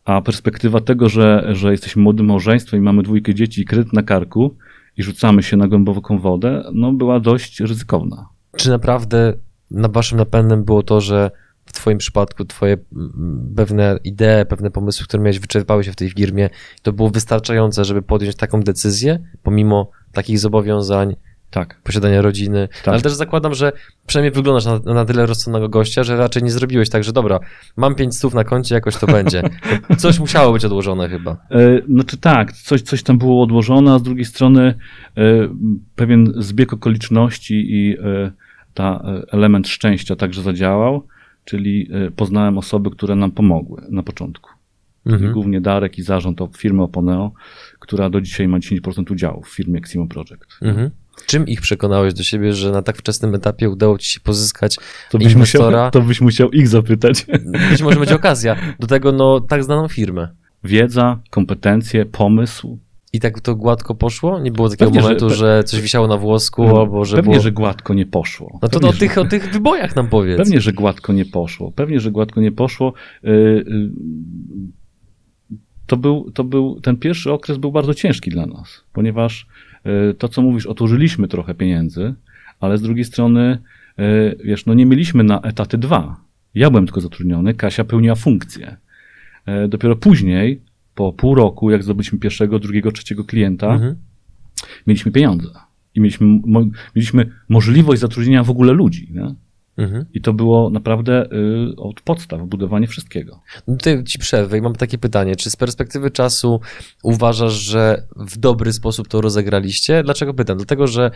A 0.05 0.21
perspektywa 0.21 0.81
tego, 0.81 1.09
że, 1.09 1.49
że 1.53 1.71
jesteśmy 1.71 2.03
młodym 2.03 2.27
małżeństwem 2.27 2.81
i 2.81 2.83
mamy 2.83 3.03
dwójkę 3.03 3.35
dzieci 3.35 3.61
i 3.61 3.65
kredyt 3.65 3.93
na 3.93 4.03
karku 4.03 4.57
i 4.97 5.03
rzucamy 5.03 5.43
się 5.43 5.57
na 5.57 5.69
głęboką 5.69 6.19
wodę, 6.19 6.65
no 6.75 6.93
była 6.93 7.21
dość 7.21 7.61
ryzykowna. 7.61 8.29
Czy 8.57 8.71
naprawdę 8.71 9.35
na 9.71 9.89
waszym 9.89 10.19
napędem 10.19 10.65
było 10.65 10.83
to, 10.83 11.01
że 11.01 11.31
w 11.69 11.73
twoim 11.73 11.99
przypadku 11.99 12.45
twoje 12.45 12.77
pewne 13.57 13.99
idee, 14.05 14.47
pewne 14.49 14.71
pomysły, 14.71 15.07
które 15.07 15.23
miałeś, 15.23 15.39
wyczerpały 15.39 15.85
się 15.85 15.93
w 15.93 15.97
tej 15.97 16.11
firmie, 16.11 16.51
to 16.83 16.93
było 16.93 17.11
wystarczające, 17.11 17.85
żeby 17.85 18.03
podjąć 18.03 18.37
taką 18.37 18.63
decyzję, 18.63 19.19
pomimo 19.43 19.91
takich 20.13 20.39
zobowiązań, 20.39 21.17
tak. 21.51 21.81
posiadania 21.83 22.23
rodziny. 22.23 22.69
Tak. 22.85 22.89
Ale 22.89 23.01
też 23.01 23.13
zakładam, 23.13 23.55
że 23.55 23.73
przynajmniej 24.07 24.33
wyglądasz 24.33 24.65
na, 24.65 24.95
na 24.95 25.05
tyle 25.05 25.27
rozsądnego 25.27 25.69
gościa, 25.69 26.05
że 26.05 26.17
raczej 26.17 26.43
nie 26.43 26.51
zrobiłeś 26.51 26.91
tak, 26.91 27.05
że 27.05 27.13
dobra, 27.13 27.41
mam 27.77 27.95
pięć 27.95 28.17
stów 28.17 28.35
na 28.35 28.45
koncie, 28.45 28.75
jakoś 28.75 28.97
to 28.97 29.07
będzie. 29.07 29.43
Coś 29.99 30.19
musiało 30.19 30.53
być 30.53 30.65
odłożone 30.65 31.09
chyba. 31.09 31.37
E, 31.51 31.83
znaczy 31.89 32.17
tak, 32.17 32.53
coś, 32.53 32.83
coś 32.83 33.03
tam 33.03 33.19
było 33.19 33.43
odłożone, 33.43 33.93
a 33.93 33.99
z 33.99 34.03
drugiej 34.03 34.25
strony 34.25 34.75
e, 35.17 35.23
pewien 35.97 36.33
zbieg 36.37 36.73
okoliczności 36.73 37.55
i 37.55 37.97
e, 37.99 38.33
ta 38.75 39.03
element 39.33 39.69
szczęścia 39.69 40.17
także 40.17 40.43
zadziałał, 40.43 41.07
czyli 41.49 41.91
e, 41.93 42.11
poznałem 42.11 42.59
osoby, 42.59 42.91
które 42.91 43.17
nam 43.17 43.31
pomogły 43.31 43.83
na 43.91 44.03
początku. 44.03 44.51
Mhm. 45.07 45.33
Głównie 45.33 45.61
Darek 45.61 45.99
i 45.99 46.03
zarząd 46.03 46.41
firmy 46.57 46.83
Oponeo, 46.83 47.33
która 47.79 48.11
do 48.11 48.21
dzisiaj 48.21 48.49
ma 48.49 48.59
10% 48.59 49.13
udziału 49.13 49.43
w 49.43 49.49
firmie 49.49 49.79
Ximo 49.79 50.07
Project. 50.07 50.59
Mhm. 50.63 50.91
Czym 51.27 51.49
ich 51.49 51.61
przekonałeś 51.61 52.15
do 52.15 52.23
siebie, 52.23 52.53
że 52.53 52.71
na 52.71 52.83
tak 52.83 52.97
wczesnym 52.97 53.35
etapie 53.35 53.71
udało 53.71 53.99
ci 53.99 54.09
się 54.09 54.21
pozyskać 54.21 54.77
to 55.11 55.19
byś 55.19 55.33
inwestora? 55.33 55.79
Musiał, 55.79 55.91
to 55.91 56.01
byś 56.01 56.21
musiał 56.21 56.51
ich 56.51 56.69
zapytać. 56.69 57.27
Być 57.71 57.83
może 57.83 57.99
będzie 57.99 58.15
okazja. 58.15 58.57
Do 58.81 58.87
tego 58.87 59.13
no 59.13 59.41
tak 59.41 59.65
znaną 59.65 59.89
firmę. 59.89 60.29
Wiedza, 60.65 61.19
kompetencje, 61.31 62.07
pomysł. 62.07 62.79
I 63.13 63.21
tak 63.21 63.41
to 63.41 63.57
gładko 63.57 63.95
poszło? 63.95 64.41
Nie 64.41 64.53
było 64.53 64.69
takiego 64.69 64.91
pewnie, 64.91 65.03
momentu, 65.03 65.31
że, 65.31 65.37
że, 65.37 65.65
coś 65.65 65.81
wisiało 65.81 66.07
na 66.07 66.17
włosku, 66.17 66.63
pewnie, 66.63 66.81
albo 66.81 67.05
że 67.05 67.17
Pewnie, 67.17 67.33
było... 67.33 67.43
że 67.43 67.53
gładko 67.53 67.95
nie 67.95 68.07
poszło. 68.07 68.59
No 68.63 68.69
to 68.69 68.81
pewnie, 68.81 68.89
o, 68.89 68.93
tych, 68.93 69.19
o 69.19 69.25
tych 69.25 69.53
wybojach 69.53 69.97
nam 69.97 70.09
powiedz. 70.09 70.39
Pewnie, 70.39 70.61
że 70.61 70.73
gładko 70.73 71.13
nie 71.13 71.25
poszło. 71.25 71.73
Pewnie, 71.73 72.01
że 72.01 72.11
gładko 72.11 72.41
nie 72.41 72.53
poszło. 72.53 72.93
Y, 73.25 73.29
y, 73.29 73.91
to 75.87 75.97
był, 75.97 76.31
to 76.31 76.45
był, 76.45 76.81
ten 76.81 76.97
pierwszy 76.97 77.33
okres 77.33 77.59
był 77.59 77.73
bardzo 77.73 77.95
ciężki 77.95 78.31
dla 78.31 78.47
nas, 78.47 78.85
ponieważ 78.93 79.47
E, 79.85 80.15
to, 80.15 80.29
co 80.29 80.43
mówisz, 80.43 80.67
oturzyliśmy 80.67 81.29
trochę 81.29 81.55
pieniędzy, 81.55 82.15
ale 82.61 82.79
z 82.79 82.83
drugiej 82.83 83.05
strony, 83.05 83.59
wiesz, 84.45 84.67
no 84.67 84.75
nie 84.75 84.87
mieliśmy 84.87 85.25
na 85.25 85.41
etaty 85.41 85.79
dwa. 85.79 86.17
Ja 86.55 86.71
byłem 86.71 86.87
tylko 86.87 87.01
zatrudniony, 87.01 87.55
Kasia 87.55 87.85
pełniła 87.85 88.15
funkcję. 88.15 88.77
Dopiero 89.69 89.97
później, 89.97 90.61
po 90.99 91.13
pół 91.13 91.35
roku, 91.35 91.71
jak 91.71 91.83
zdobyliśmy 91.83 92.19
pierwszego, 92.19 92.59
drugiego, 92.59 92.93
trzeciego 92.93 93.25
klienta, 93.25 93.75
mhm. 93.75 93.97
mieliśmy 94.87 95.13
pieniądze. 95.13 95.49
i 95.95 96.01
mieliśmy, 96.01 96.27
mo, 96.47 96.65
mieliśmy 96.97 97.31
możliwość 97.49 98.01
zatrudnienia 98.01 98.45
w 98.45 98.51
ogóle 98.51 98.73
ludzi. 98.73 99.09
Nie? 99.13 99.35
Mhm. 99.79 100.05
I 100.15 100.21
to 100.21 100.33
było 100.33 100.71
naprawdę 100.71 101.27
y, 101.33 101.77
od 101.77 102.01
podstaw 102.01 102.41
budowanie 102.47 102.87
wszystkiego. 102.87 103.41
No 103.69 103.77
Tutaj 103.77 104.05
ci 104.05 104.19
przerwę 104.19 104.59
i 104.59 104.63
mam 104.63 104.75
takie 104.75 104.99
pytanie. 104.99 105.37
Czy 105.37 105.51
z 105.51 105.57
perspektywy 105.57 106.11
czasu 106.11 106.61
uważasz, 107.03 107.53
że 107.53 108.03
w 108.17 108.37
dobry 108.39 108.73
sposób 108.73 109.09
to 109.09 109.21
rozegraliście? 109.21 110.03
Dlaczego 110.03 110.35
pytam? 110.35 110.57
Dlatego, 110.57 110.87
że 110.87 111.11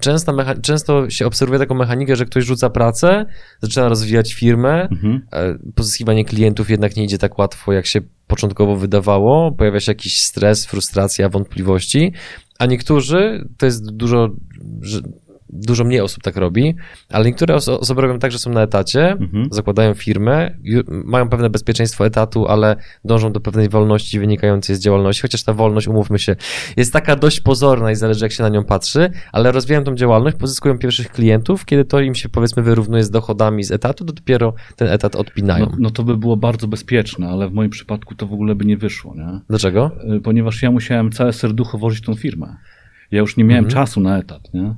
często, 0.00 0.32
mecha- 0.32 0.60
często 0.60 1.10
się 1.10 1.26
obserwuje 1.26 1.58
taką 1.58 1.74
mechanikę, 1.74 2.16
że 2.16 2.24
ktoś 2.26 2.44
rzuca 2.44 2.70
pracę, 2.70 3.26
zaczyna 3.62 3.88
rozwijać 3.88 4.34
firmę, 4.34 4.88
Mhm. 4.88 5.20
e, 5.32 5.58
pozyskiwanie 5.74 6.24
klientów 6.24 6.70
jednak 6.70 6.96
nie 6.96 7.04
idzie 7.04 7.18
tak 7.18 7.38
łatwo, 7.38 7.72
jak 7.72 7.86
się 7.86 8.00
początkowo 8.26 8.76
wydawało, 8.76 9.52
pojawia 9.52 9.80
się 9.80 9.90
jakiś 9.92 10.20
stres, 10.20 10.66
frustracja, 10.66 11.28
wątpliwości, 11.28 12.12
a 12.58 12.66
niektórzy, 12.66 13.48
to 13.58 13.66
jest 13.66 13.90
dużo, 13.90 14.28
że 14.80 15.00
dużo 15.50 15.84
mniej 15.84 16.00
osób 16.00 16.22
tak 16.22 16.36
robi, 16.36 16.74
ale 17.10 17.24
niektóre 17.24 17.54
oso- 17.54 17.78
osoby 17.80 18.00
robią 18.02 18.18
tak, 18.18 18.32
że 18.32 18.38
są 18.38 18.50
na 18.50 18.62
etacie, 18.62 19.10
Mhm. 19.10 19.48
zakładają 19.50 19.94
firmę, 19.94 20.50
mają 20.88 21.28
pewne 21.28 21.50
bezpieczeństwo 21.50 22.06
etatu, 22.06 22.46
ale 22.48 22.76
dążą 23.04 23.32
do 23.32 23.40
pewnej 23.40 23.68
wolności 23.68 24.20
wynikającej 24.20 24.76
z 24.76 24.80
działalności, 24.80 25.22
chociaż 25.22 25.42
ta 25.42 25.52
wolność, 25.52 25.88
umówmy 25.88 26.18
się, 26.18 26.36
jest 26.76 26.92
taka 26.92 27.16
dość 27.16 27.40
pozorna 27.40 27.90
i 27.90 27.94
zależy 27.96 28.24
jak 28.24 28.32
się 28.32 28.42
na 28.42 28.48
nią 28.48 28.64
patrzy, 28.64 29.10
ale 29.32 29.52
rozwijają 29.52 29.84
tą 29.84 29.94
działalność, 29.94 30.36
pozyskują 30.36 30.78
pierwszych 30.78 31.10
klientów, 31.10 31.64
kiedy 31.64 31.84
to 31.84 32.00
im 32.00 32.14
się 32.14 32.28
powiedzmy 32.28 32.62
wyrównuje 32.62 33.04
z 33.04 33.10
dochodami 33.10 33.64
z 33.64 33.70
etatu, 33.70 34.04
to 34.04 34.12
dopiero 34.12 34.54
ten 34.76 34.88
etat 34.88 35.16
odpinają. 35.16 35.66
No, 35.66 35.76
no 35.78 35.90
to 35.90 36.02
by 36.02 36.16
było 36.16 36.36
bardzo 36.36 36.68
bezpieczne, 36.68 37.28
ale 37.28 37.48
w 37.48 37.52
moim 37.52 37.70
przypadku 37.70 38.14
to 38.14 38.26
w 38.26 38.32
ogóle 38.32 38.54
by 38.54 38.64
nie 38.64 38.76
wyszło, 38.76 39.14
nie? 39.14 39.40
Dlaczego? 39.48 39.90
Y, 40.16 40.20
ponieważ 40.20 40.62
ja 40.62 40.70
musiałem 40.70 41.12
całe 41.12 41.32
serducho 41.32 41.78
włożyć 41.78 42.04
tą 42.04 42.14
firmę. 42.14 42.56
Ja 43.10 43.18
już 43.20 43.36
nie 43.36 43.44
miałem 43.44 43.64
Mhm. 43.64 43.84
czasu 43.86 44.00
na 44.00 44.18
etat. 44.18 44.54
Nie? 44.54 44.74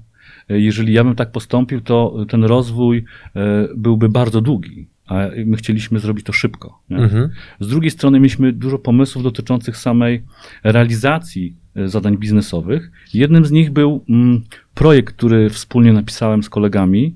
Jeżeli 0.50 0.92
ja 0.92 1.04
bym 1.04 1.14
tak 1.14 1.32
postąpił, 1.32 1.80
to 1.80 2.26
ten 2.28 2.44
rozwój 2.44 2.98
y, 2.98 3.40
byłby 3.76 4.08
bardzo 4.08 4.40
długi, 4.40 4.86
a 5.06 5.14
my 5.46 5.56
chcieliśmy 5.56 5.98
zrobić 5.98 6.26
to 6.26 6.32
szybko. 6.32 6.78
Mhm. 6.90 7.28
Z 7.60 7.68
drugiej 7.68 7.90
strony 7.90 8.20
mieliśmy 8.20 8.52
dużo 8.52 8.78
pomysłów 8.78 9.24
dotyczących 9.24 9.76
samej 9.76 10.22
realizacji 10.64 11.54
y, 11.76 11.88
zadań 11.88 12.16
biznesowych. 12.18 12.90
Jednym 13.14 13.44
z 13.44 13.50
nich 13.50 13.70
był 13.70 14.04
mm, 14.08 14.42
projekt, 14.74 15.14
który 15.16 15.50
wspólnie 15.50 15.92
napisałem 15.92 16.42
z 16.42 16.48
kolegami, 16.50 17.14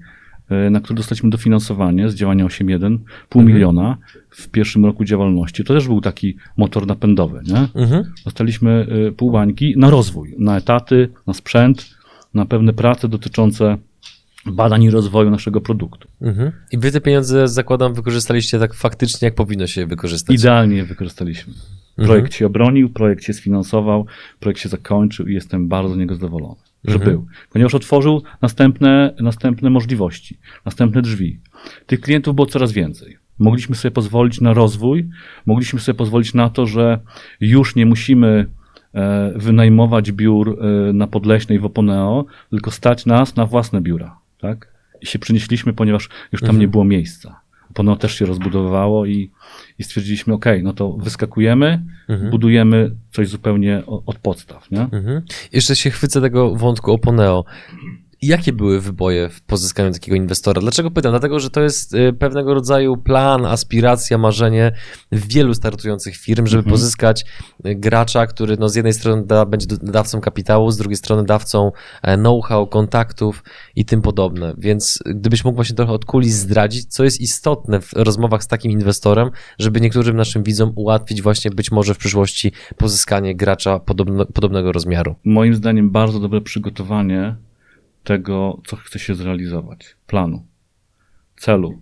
y, 0.67 0.71
na 0.71 0.81
który 0.81 0.97
dostaliśmy 0.97 1.31
dofinansowanie 1.31 2.09
z 2.09 2.14
działania 2.14 2.45
8.1, 2.45 2.99
pół 3.29 3.43
Mhm. 3.43 3.55
miliona 3.57 3.97
w 4.31 4.49
pierwszym 4.49 4.85
roku 4.85 5.05
działalności. 5.05 5.64
To 5.64 5.75
też 5.75 5.87
był 5.88 6.00
taki 6.00 6.37
motor 6.57 6.87
napędowy. 6.87 7.41
Nie? 7.47 7.83
Mhm. 7.83 8.05
Dostaliśmy 8.25 8.87
pół 9.17 9.31
bańki 9.31 9.75
na 9.76 9.91
rozwój, 9.91 10.35
na 10.38 10.57
etaty, 10.57 11.09
na 11.26 11.35
sprzęt, 11.35 11.95
na 12.35 12.47
pewne 12.47 12.73
prace 12.73 13.09
dotyczące 13.09 13.79
badań 14.47 14.83
i 14.83 14.91
rozwoju 14.91 15.31
naszego 15.31 15.61
produktu. 15.61 16.09
Mhm. 16.21 16.53
I 16.73 16.79
wy 16.79 16.93
te 16.93 17.00
pieniądze, 17.00 17.49
zakładam, 17.49 17.95
wykorzystaliście 17.95 18.59
tak 18.59 18.75
faktycznie, 18.75 19.26
jak 19.26 19.35
powinno 19.35 19.67
się 19.67 19.81
je 19.81 19.87
wykorzystać. 19.87 20.37
Idealnie 20.37 20.76
je 20.76 20.85
wykorzystaliśmy. 20.85 21.53
Mhm. 21.99 22.09
Projekt 22.09 22.35
się 22.35 22.47
obronił, 22.47 22.91
projekt 22.91 23.25
się 23.25 23.33
sfinansował, 23.33 24.07
projekt 24.41 24.61
się 24.61 24.69
zakończył 24.69 25.26
i 25.26 25.35
jestem 25.35 25.69
bardzo 25.69 25.95
z 25.95 25.97
niego 25.97 26.14
zadowolony, 26.14 26.61
że 26.85 26.95
Mhm. 26.95 27.11
był. 27.11 27.26
Ponieważ 27.53 27.75
otworzył 27.75 28.23
następne, 28.43 29.14
następne 29.21 29.71
możliwości, 29.71 30.38
następne 30.64 31.03
drzwi. 31.03 31.41
Tych 31.87 32.00
klientów 32.00 32.35
było 32.35 32.47
coraz 32.47 32.73
więcej. 32.73 33.17
Mogliśmy 33.38 33.75
sobie 33.75 33.93
pozwolić 33.93 34.41
na 34.41 34.55
rozwój, 34.55 35.09
mogliśmy 35.47 35.81
sobie 35.81 35.97
pozwolić 35.97 36.35
na 36.35 36.50
to, 36.50 36.67
że 36.67 37.00
już 37.41 37.76
nie 37.76 37.87
musimy 37.87 38.47
wynajmować 39.36 40.12
biur 40.12 40.58
e, 40.60 40.92
na 40.92 41.06
Podleśnej 41.06 41.58
w 41.58 41.64
Oponeo, 41.64 42.24
tylko 42.50 42.70
stać 42.70 43.06
nas 43.06 43.36
na 43.36 43.46
własne 43.46 43.80
biura. 43.80 44.18
Tak? 44.40 44.68
I 45.00 45.06
się 45.06 45.18
przenieśliśmy, 45.18 45.72
ponieważ 45.72 46.08
już 46.32 46.40
tam 46.40 46.50
Mhm. 46.50 46.60
nie 46.60 46.68
było 46.68 46.84
miejsca. 46.84 47.40
Oponeo 47.70 47.96
też 47.96 48.14
się 48.18 48.26
rozbudowywało 48.26 49.06
i, 49.06 49.30
i 49.78 49.84
stwierdziliśmy, 49.84 50.34
ok, 50.34 50.44
no 50.62 50.72
to 50.72 50.92
wyskakujemy, 50.92 51.82
Mhm. 52.08 52.30
budujemy 52.30 52.90
coś 53.12 53.28
zupełnie 53.28 53.82
od 53.86 54.18
podstaw. 54.18 54.70
Nie? 54.70 54.80
Mhm. 54.80 55.22
Jeszcze 55.52 55.76
się 55.76 55.90
chwycę 55.90 56.20
tego 56.20 56.54
wątku 56.54 56.92
Oponeo. 56.92 57.44
Jakie 58.26 58.52
były 58.52 58.81
wyboje 58.81 59.28
w 59.28 59.43
pozyskaniu 59.43 59.93
takiego 59.93 60.16
inwestora? 60.16 60.61
Dlaczego 60.61 60.90
pytam? 60.90 61.12
Dlatego, 61.12 61.40
że 61.40 61.50
to 61.50 61.61
jest 61.61 61.95
y, 61.95 62.12
pewnego 62.12 62.54
rodzaju 62.54 62.97
plan, 62.97 63.47
aspiracja, 63.47 64.19
marzenie 64.19 64.73
wielu 65.12 65.54
startujących 65.54 66.16
firm, 66.16 66.47
żeby 66.47 66.61
Mhm. 66.61 66.71
pozyskać 66.71 67.25
y, 67.66 67.75
gracza, 67.75 68.26
który 68.26 68.57
no, 68.57 68.69
z 68.69 68.75
jednej 68.75 68.93
strony 68.93 69.26
da, 69.26 69.47
będzie 69.47 69.66
dawcą 69.83 70.21
kapitału, 70.21 70.71
z 70.71 70.76
drugiej 70.76 70.97
strony 70.97 71.25
dawcą 71.25 71.73
e, 72.02 72.16
know-how, 72.16 72.66
kontaktów 72.66 73.45
i 73.76 73.85
tym 73.85 74.02
podobne. 74.02 74.54
Więc 74.59 74.99
gdybyś 75.07 75.45
mógł 75.45 75.57
właśnie 75.57 75.76
trochę 75.76 75.93
od 75.93 76.04
kulis 76.04 76.35
zdradzić, 76.35 76.87
co 76.87 77.04
jest 77.04 77.21
istotne 77.21 77.81
w 77.81 77.93
rozmowach 77.93 78.43
z 78.45 78.47
takim 78.47 78.73
inwestorem, 78.73 79.31
żeby 79.59 79.81
niektórym 79.81 80.16
naszym 80.16 80.43
widzom 80.43 80.73
ułatwić 80.75 81.23
właśnie 81.23 81.50
być 81.50 81.71
może 81.71 81.95
w 81.95 81.99
przyszłości 81.99 82.52
pozyskanie 82.76 83.37
gracza 83.37 83.78
podobno, 83.78 84.26
podobnego 84.26 84.73
rozmiaru. 84.73 85.14
Moim 85.25 85.54
zdaniem 85.54 85.90
bardzo 85.90 86.21
dobre 86.21 86.40
przygotowanie 86.40 87.37
tego, 88.04 88.61
co 88.66 88.76
chce 88.76 88.99
się 88.99 89.14
zrealizować, 89.14 89.96
planu, 90.06 90.42
celu. 91.37 91.78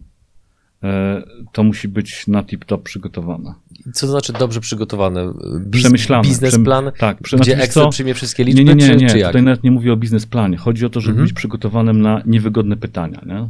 E, 0.82 1.22
To 1.52 1.62
musi 1.62 1.88
być 1.88 2.26
na 2.26 2.42
tip-top 2.42 2.82
przygotowane. 2.82 3.54
Co 3.92 4.06
to 4.06 4.12
znaczy 4.12 4.32
dobrze 4.32 4.60
przygotowane? 4.60 5.32
Biz, 5.66 5.82
Przemyślane. 5.82 6.22
Biznesplan, 6.28 6.84
Przem- 6.84 6.98
tak, 7.00 7.22
prze- 7.22 7.36
gdzie 7.36 7.44
znaczy, 7.52 7.62
Excel 7.66 7.82
co? 7.84 7.88
przyjmie 7.90 8.14
wszystkie 8.14 8.44
Nie, 8.44 8.52
liczby, 8.52 8.64
nie, 8.64 8.74
nie, 8.74 8.86
czy, 8.86 8.96
nie. 8.96 9.08
czy 9.08 9.18
jak? 9.18 9.28
Tutaj 9.28 9.42
nawet 9.42 9.64
nie 9.64 9.70
mówię 9.70 9.92
o 9.92 9.96
biznesplanie. 9.96 10.56
Chodzi 10.56 10.86
o 10.86 10.90
to, 10.90 11.00
żeby 11.00 11.10
Mhm. 11.12 11.26
być 11.26 11.32
przygotowanym 11.36 12.00
na 12.02 12.22
niewygodne 12.26 12.76
pytania. 12.76 13.22
Nie? 13.26 13.48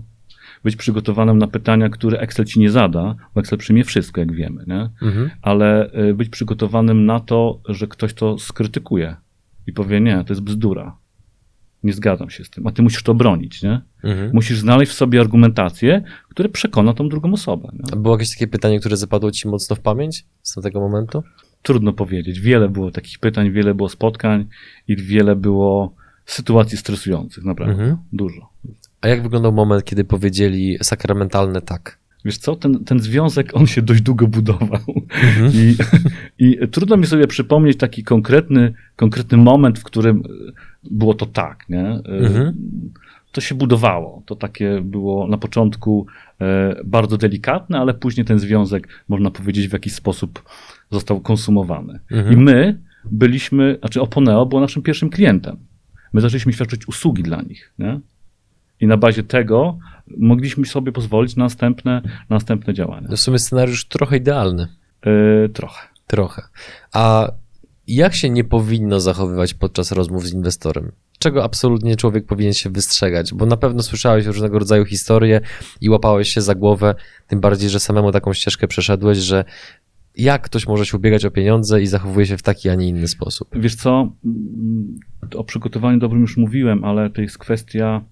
Być 0.64 0.76
przygotowanym 0.76 1.38
na 1.38 1.46
pytania, 1.46 1.88
które 1.88 2.18
Excel 2.18 2.44
ci 2.46 2.60
nie 2.60 2.70
zada, 2.70 3.14
bo 3.34 3.40
Excel 3.40 3.58
przyjmie 3.58 3.84
wszystko, 3.84 4.20
jak 4.20 4.32
wiemy. 4.32 4.64
Nie? 4.66 4.90
Mhm. 5.08 5.30
ale 5.42 5.90
y, 6.08 6.14
być 6.14 6.28
przygotowanym 6.28 7.06
na 7.06 7.20
to, 7.20 7.60
że 7.68 7.86
ktoś 7.86 8.14
to 8.14 8.38
skrytykuje 8.38 9.16
i 9.66 9.72
powie, 9.72 10.00
nie, 10.00 10.24
to 10.24 10.32
jest 10.32 10.40
bzdura. 10.42 10.96
Nie 11.84 11.92
zgadzam 11.92 12.30
się 12.30 12.44
z 12.44 12.50
tym, 12.50 12.66
a 12.66 12.72
ty 12.72 12.82
musisz 12.82 13.02
to 13.02 13.14
bronić, 13.14 13.62
nie? 13.62 13.80
Mhm. 14.04 14.30
Musisz 14.34 14.58
znaleźć 14.58 14.92
w 14.92 14.94
sobie 14.94 15.20
argumentację, 15.20 16.02
która 16.28 16.48
przekona 16.48 16.94
tą 16.94 17.08
drugą 17.08 17.32
osobę. 17.32 17.68
Nie? 17.72 17.92
A 17.92 17.96
było 17.96 18.14
jakieś 18.14 18.30
takie 18.30 18.46
pytanie, 18.46 18.80
które 18.80 18.96
zapadło 18.96 19.30
ci 19.30 19.48
mocno 19.48 19.76
w 19.76 19.80
pamięć 19.80 20.26
z 20.42 20.62
tego 20.62 20.80
momentu? 20.80 21.22
Trudno 21.62 21.92
powiedzieć. 21.92 22.40
Wiele 22.40 22.68
było 22.68 22.90
takich 22.90 23.18
pytań, 23.18 23.52
wiele 23.52 23.74
było 23.74 23.88
spotkań 23.88 24.46
i 24.88 24.96
wiele 24.96 25.36
było 25.36 25.94
sytuacji 26.26 26.78
stresujących, 26.78 27.44
naprawdę. 27.44 27.74
Mhm. 27.74 27.98
Dużo. 28.12 28.48
A 29.00 29.08
jak 29.08 29.22
wyglądał 29.22 29.52
moment, 29.52 29.84
kiedy 29.84 30.04
powiedzieli 30.04 30.78
sakramentalne 30.82 31.62
tak? 31.62 31.98
Wiesz 32.24 32.38
co, 32.38 32.56
ten, 32.56 32.84
ten 32.84 33.00
związek, 33.00 33.50
on 33.56 33.66
się 33.66 33.82
dość 33.82 34.02
długo 34.02 34.28
budował. 34.28 34.80
Mhm. 35.22 35.52
I, 35.54 35.76
I 36.38 36.68
trudno 36.68 36.96
mi 36.96 37.06
sobie 37.06 37.26
przypomnieć 37.26 37.76
taki 37.78 38.04
konkretny, 38.04 38.72
konkretny 38.96 39.38
moment, 39.38 39.78
w 39.78 39.84
którym 39.84 40.16
y, 40.16 40.52
było 40.90 41.14
to 41.14 41.26
tak, 41.26 41.68
nie? 41.68 41.90
Y, 41.90 42.26
Mhm. 42.26 42.54
To 43.32 43.40
się 43.40 43.54
budowało. 43.54 44.22
To 44.26 44.36
takie 44.36 44.80
było 44.84 45.26
na 45.26 45.38
początku 45.38 46.06
e, 46.40 46.76
bardzo 46.84 47.18
delikatne, 47.18 47.78
ale 47.78 47.94
później 47.94 48.26
ten 48.26 48.38
związek, 48.38 48.88
można 49.08 49.30
powiedzieć, 49.30 49.68
w 49.68 49.72
jakiś 49.72 49.92
sposób 49.94 50.42
został 50.90 51.20
konsumowany. 51.20 52.00
Mhm. 52.10 52.32
I 52.34 52.36
my 52.36 52.80
byliśmy, 53.04 53.76
znaczy 53.80 54.00
Oponeo 54.00 54.46
było 54.46 54.60
naszym 54.60 54.82
pierwszym 54.82 55.10
klientem. 55.10 55.56
My 56.12 56.20
zaczęliśmy 56.20 56.52
świadczyć 56.52 56.88
usługi 56.88 57.22
dla 57.22 57.42
nich, 57.42 57.72
nie? 57.78 58.00
I 58.82 58.86
na 58.86 58.96
bazie 58.96 59.22
tego 59.22 59.78
mogliśmy 60.18 60.66
sobie 60.66 60.92
pozwolić 60.92 61.36
na 61.36 61.44
następne, 61.44 62.02
na 62.04 62.36
następne 62.36 62.74
działania. 62.74 63.08
W 63.08 63.20
sumie 63.20 63.38
scenariusz 63.38 63.84
trochę 63.84 64.16
idealny. 64.16 64.68
E, 65.02 65.48
trochę. 65.48 65.88
Trochę. 66.06 66.42
A 66.92 67.32
jak 67.86 68.14
się 68.14 68.30
nie 68.30 68.44
powinno 68.44 69.00
zachowywać 69.00 69.54
podczas 69.54 69.92
rozmów 69.92 70.26
z 70.26 70.32
inwestorem? 70.32 70.92
Czego 71.18 71.44
absolutnie 71.44 71.96
człowiek 71.96 72.26
powinien 72.26 72.52
się 72.52 72.70
wystrzegać? 72.70 73.34
Bo 73.34 73.46
na 73.46 73.56
pewno 73.56 73.82
słyszałeś 73.82 74.26
różnego 74.26 74.58
rodzaju 74.58 74.84
historie 74.84 75.40
i 75.80 75.90
łapałeś 75.90 76.28
się 76.28 76.40
za 76.40 76.54
głowę, 76.54 76.94
tym 77.26 77.40
bardziej, 77.40 77.70
że 77.70 77.80
samemu 77.80 78.12
taką 78.12 78.32
ścieżkę 78.32 78.68
przeszedłeś, 78.68 79.18
że 79.18 79.44
jak 80.16 80.42
ktoś 80.42 80.66
może 80.66 80.86
się 80.86 80.96
ubiegać 80.96 81.24
o 81.24 81.30
pieniądze 81.30 81.82
i 81.82 81.86
zachowuje 81.86 82.26
się 82.26 82.36
w 82.36 82.42
taki, 82.42 82.68
a 82.68 82.74
nie 82.74 82.88
inny 82.88 83.08
sposób? 83.08 83.48
Wiesz 83.52 83.74
co, 83.74 84.12
mm, 84.24 84.98
o 85.36 85.44
przygotowaniu 85.44 85.98
dobrym 85.98 86.20
już 86.20 86.36
mówiłem, 86.36 86.84
ale 86.84 87.10
to 87.10 87.22
jest 87.22 87.38
kwestia 87.38 88.04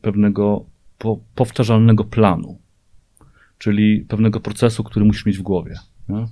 pewnego 0.00 0.64
po, 0.98 1.18
powtarzalnego 1.34 2.04
planu, 2.04 2.58
czyli 3.58 4.00
pewnego 4.08 4.40
procesu, 4.40 4.84
który 4.84 5.06
musisz 5.06 5.26
mieć 5.26 5.38
w 5.38 5.42
głowie. 5.42 5.74
Nie? 6.08 6.26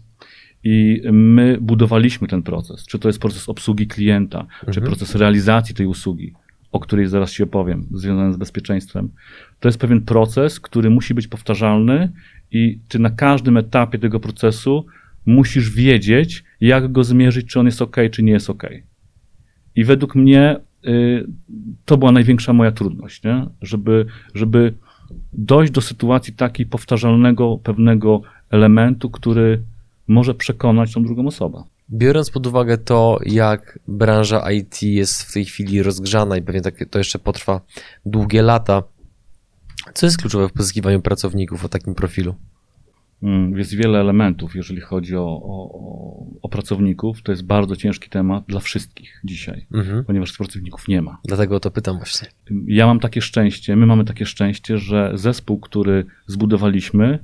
I 0.65 1.03
my 1.13 1.59
budowaliśmy 1.61 2.29
ten 2.29 2.43
proces. 2.43 2.87
Czy 2.87 2.99
to 2.99 3.09
jest 3.09 3.19
proces 3.21 3.49
obsługi 3.49 3.87
klienta, 3.87 4.47
czy 4.61 4.67
Mhm. 4.67 4.87
proces 4.87 5.15
realizacji 5.15 5.75
tej 5.75 5.87
usługi, 5.87 6.33
o 6.73 6.81
której 6.81 7.07
zaraz 7.07 7.33
Ci 7.33 7.43
opowiem, 7.43 7.87
związany 7.95 8.33
z 8.33 8.37
bezpieczeństwem. 8.37 9.09
To 9.61 9.69
jest 9.69 9.79
pewien 9.79 10.01
proces, 10.01 10.61
który 10.61 10.91
musi 10.91 11.15
być 11.15 11.29
powtarzalny 11.29 12.13
i 12.51 12.79
Ty 12.89 12.99
na 12.99 13.11
każdym 13.11 13.57
etapie 13.57 13.99
tego 13.99 14.21
procesu 14.21 14.87
musisz 15.27 15.71
wiedzieć, 15.71 16.45
jak 16.61 16.93
go 16.93 17.05
zmierzyć, 17.05 17.47
czy 17.47 17.61
on 17.61 17.67
jest 17.67 17.83
ok, 17.83 17.97
czy 18.11 18.23
nie 18.23 18.33
jest 18.33 18.51
ok. 18.51 18.63
I 19.77 19.85
według 19.85 20.15
mnie 20.15 20.57
y, 20.57 20.61
to 21.85 21.97
była 21.97 22.13
największa 22.13 22.53
moja 22.53 22.73
trudność, 22.73 23.25
nie? 23.25 23.47
Żeby, 23.63 24.07
żeby 24.35 24.75
dojść 25.33 25.73
do 25.73 25.81
sytuacji 25.81 26.35
takiej 26.35 26.67
powtarzalnego 26.67 27.59
pewnego 27.59 28.23
elementu, 28.51 29.11
który 29.11 29.63
może 30.09 30.35
przekonać 30.35 30.93
tą 30.93 31.03
drugą 31.03 31.27
osobę. 31.27 31.63
Biorąc 31.91 32.31
pod 32.31 32.47
uwagę 32.47 32.79
to, 32.79 33.19
jak 33.27 33.79
branża 33.89 34.51
IT 34.51 34.83
jest 34.83 35.23
w 35.23 35.33
tej 35.33 35.45
chwili 35.45 35.83
rozgrzana 35.83 36.37
i 36.37 36.43
pewnie 36.43 36.61
tak, 36.61 36.75
to 36.91 36.99
jeszcze 36.99 37.19
potrwa 37.19 37.61
długie 38.07 38.43
lata, 38.43 38.83
co 39.95 40.07
jest 40.07 40.19
kluczowe 40.19 40.49
w 40.49 40.53
pozyskiwaniu 40.53 41.03
pracowników 41.03 41.65
o 41.65 41.69
takim 41.69 41.95
profilu? 41.95 42.35
Mm, 43.23 43.59
jest 43.59 43.75
wiele 43.75 44.01
elementów, 44.01 44.55
jeżeli 44.55 44.81
chodzi 44.81 45.17
o, 45.17 45.41
o, 45.43 46.27
o 46.43 46.49
pracowników. 46.49 47.23
To 47.23 47.33
jest 47.33 47.45
bardzo 47.45 47.77
ciężki 47.77 48.11
temat 48.11 48.45
dla 48.49 48.61
wszystkich 48.61 49.21
dzisiaj, 49.25 49.67
mhm. 49.73 50.05
ponieważ 50.05 50.37
pracowników 50.37 50.89
nie 50.89 51.03
ma. 51.03 51.19
Dlatego 51.25 51.61
to 51.61 51.71
pytam 51.71 51.97
właśnie. 51.97 52.29
Ja 52.67 52.87
mam 52.87 53.01
takie 53.01 53.21
szczęście, 53.21 53.77
my 53.77 53.87
mamy 53.87 54.05
takie 54.05 54.27
szczęście, 54.27 54.79
że 54.79 55.13
zespół, 55.15 55.61
który 55.61 56.05
zbudowaliśmy, 56.27 57.19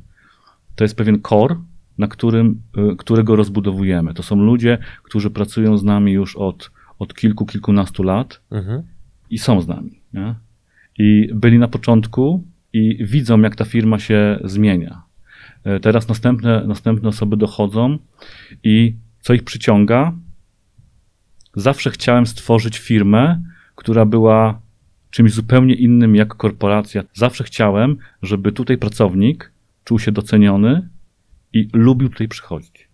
to 0.75 0.85
jest 0.85 0.97
pewien 0.97 1.23
core, 1.23 1.57
na 1.99 2.09
którym, 2.09 2.63
y, 2.93 2.97
którego 2.97 3.37
rozbudowujemy. 3.37 4.15
To 4.15 4.23
są 4.23 4.37
ludzie, 4.37 4.79
którzy 5.03 5.31
pracują 5.31 5.79
z 5.79 5.85
nami 5.85 6.13
już 6.13 6.37
od, 6.37 6.71
od 6.99 7.15
kilku, 7.15 7.47
kilkunastu 7.47 8.03
lat 8.03 8.41
mhm. 8.51 8.83
i 9.31 9.39
są 9.39 9.61
z 9.61 9.69
nami. 9.69 10.01
Nie? 10.13 10.35
I 10.99 11.31
byli 11.35 11.59
na 11.59 11.69
początku 11.69 12.45
i 12.73 13.05
widzą, 13.05 13.41
jak 13.41 13.57
ta 13.57 13.65
firma 13.65 13.99
się 13.99 14.39
zmienia. 14.45 15.03
E, 15.65 15.81
teraz 15.81 16.09
następne, 16.09 16.65
następne 16.67 17.09
osoby 17.09 17.37
dochodzą 17.37 17.99
i 18.65 18.97
co 19.21 19.35
ich 19.35 19.45
przyciąga? 19.45 20.13
Zawsze 21.55 21.91
chciałem 21.91 22.27
stworzyć 22.27 22.79
firmę, 22.79 23.43
która 23.75 24.07
była 24.07 24.61
czymś 25.11 25.33
zupełnie 25.33 25.75
innym 25.75 26.17
jak 26.17 26.35
korporacja. 26.35 27.03
Zawsze 27.15 27.45
chciałem, 27.45 27.97
żeby 28.23 28.53
tutaj 28.53 28.79
pracownik 28.79 29.53
czuł 29.85 29.99
się 29.99 30.13
doceniony 30.13 30.89
i 31.53 31.69
lubił 31.73 32.09
tutaj 32.09 32.29
przychodzić. 32.29 32.89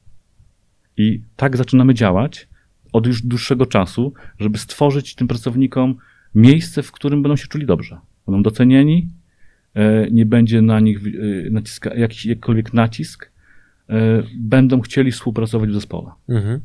I 0.96 1.22
tak 1.36 1.56
zaczynamy 1.56 1.94
działać 1.94 2.48
od 2.92 3.06
już 3.06 3.22
dłuższego 3.22 3.66
czasu, 3.66 4.12
żeby 4.38 4.58
stworzyć 4.58 5.14
tym 5.14 5.28
pracownikom 5.28 5.94
miejsce, 6.34 6.82
w 6.82 6.92
którym 6.92 7.22
będą 7.22 7.36
się 7.36 7.46
czuli 7.46 7.66
dobrze. 7.66 7.98
Będą 8.26 8.42
docenieni, 8.42 9.08
nie 10.10 10.26
będzie 10.26 10.62
na 10.62 10.80
nich 10.80 10.98
e, 10.98 11.50
naciska, 11.50 11.94
jakiś, 11.94 12.26
jakikolwiek 12.26 12.74
nacisk, 12.74 13.30
e, 13.88 14.22
będą 14.36 14.80
chcieli 14.80 15.12
współpracować 15.12 15.70
w 15.70 15.74
zespole. 15.74 16.10
Mhm. 16.28 16.60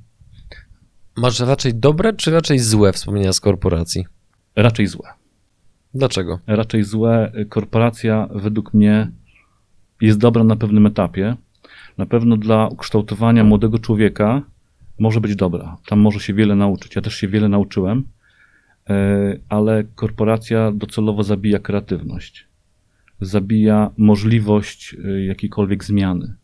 Masz 1.17 1.39
raczej 1.39 1.73
dobre, 1.75 2.13
czy 2.13 2.31
raczej 2.31 2.59
złe 2.59 2.93
wspomnienia 2.93 3.33
z 3.33 3.39
korporacji? 3.39 4.05
Raczej 4.55 4.87
złe. 4.87 5.09
Dlaczego? 5.93 6.39
Raczej 6.47 6.83
złe. 6.83 7.31
Korporacja 7.49 8.27
według 8.35 8.73
mnie 8.73 9.11
jest 10.01 10.19
dobra 10.19 10.43
na 10.43 10.55
pewnym 10.55 10.85
etapie, 10.85 11.35
na 11.97 12.05
pewno 12.05 12.37
dla 12.37 12.67
ukształtowania 12.67 13.43
młodego 13.43 13.79
człowieka 13.79 14.41
może 14.99 15.21
być 15.21 15.35
dobra. 15.35 15.77
Tam 15.87 15.99
może 15.99 16.19
się 16.19 16.33
wiele 16.33 16.55
nauczyć. 16.55 16.95
Ja 16.95 17.01
też 17.01 17.15
się 17.15 17.27
wiele 17.27 17.49
nauczyłem, 17.49 18.03
e, 18.89 19.37
ale 19.49 19.83
korporacja 19.95 20.71
docelowo 20.71 21.23
zabija 21.23 21.59
kreatywność. 21.59 22.47
Zabija 23.21 23.91
możliwość 23.97 24.95
e, 25.05 25.25
jakiejkolwiek 25.25 25.83
zmiany. 25.83 26.35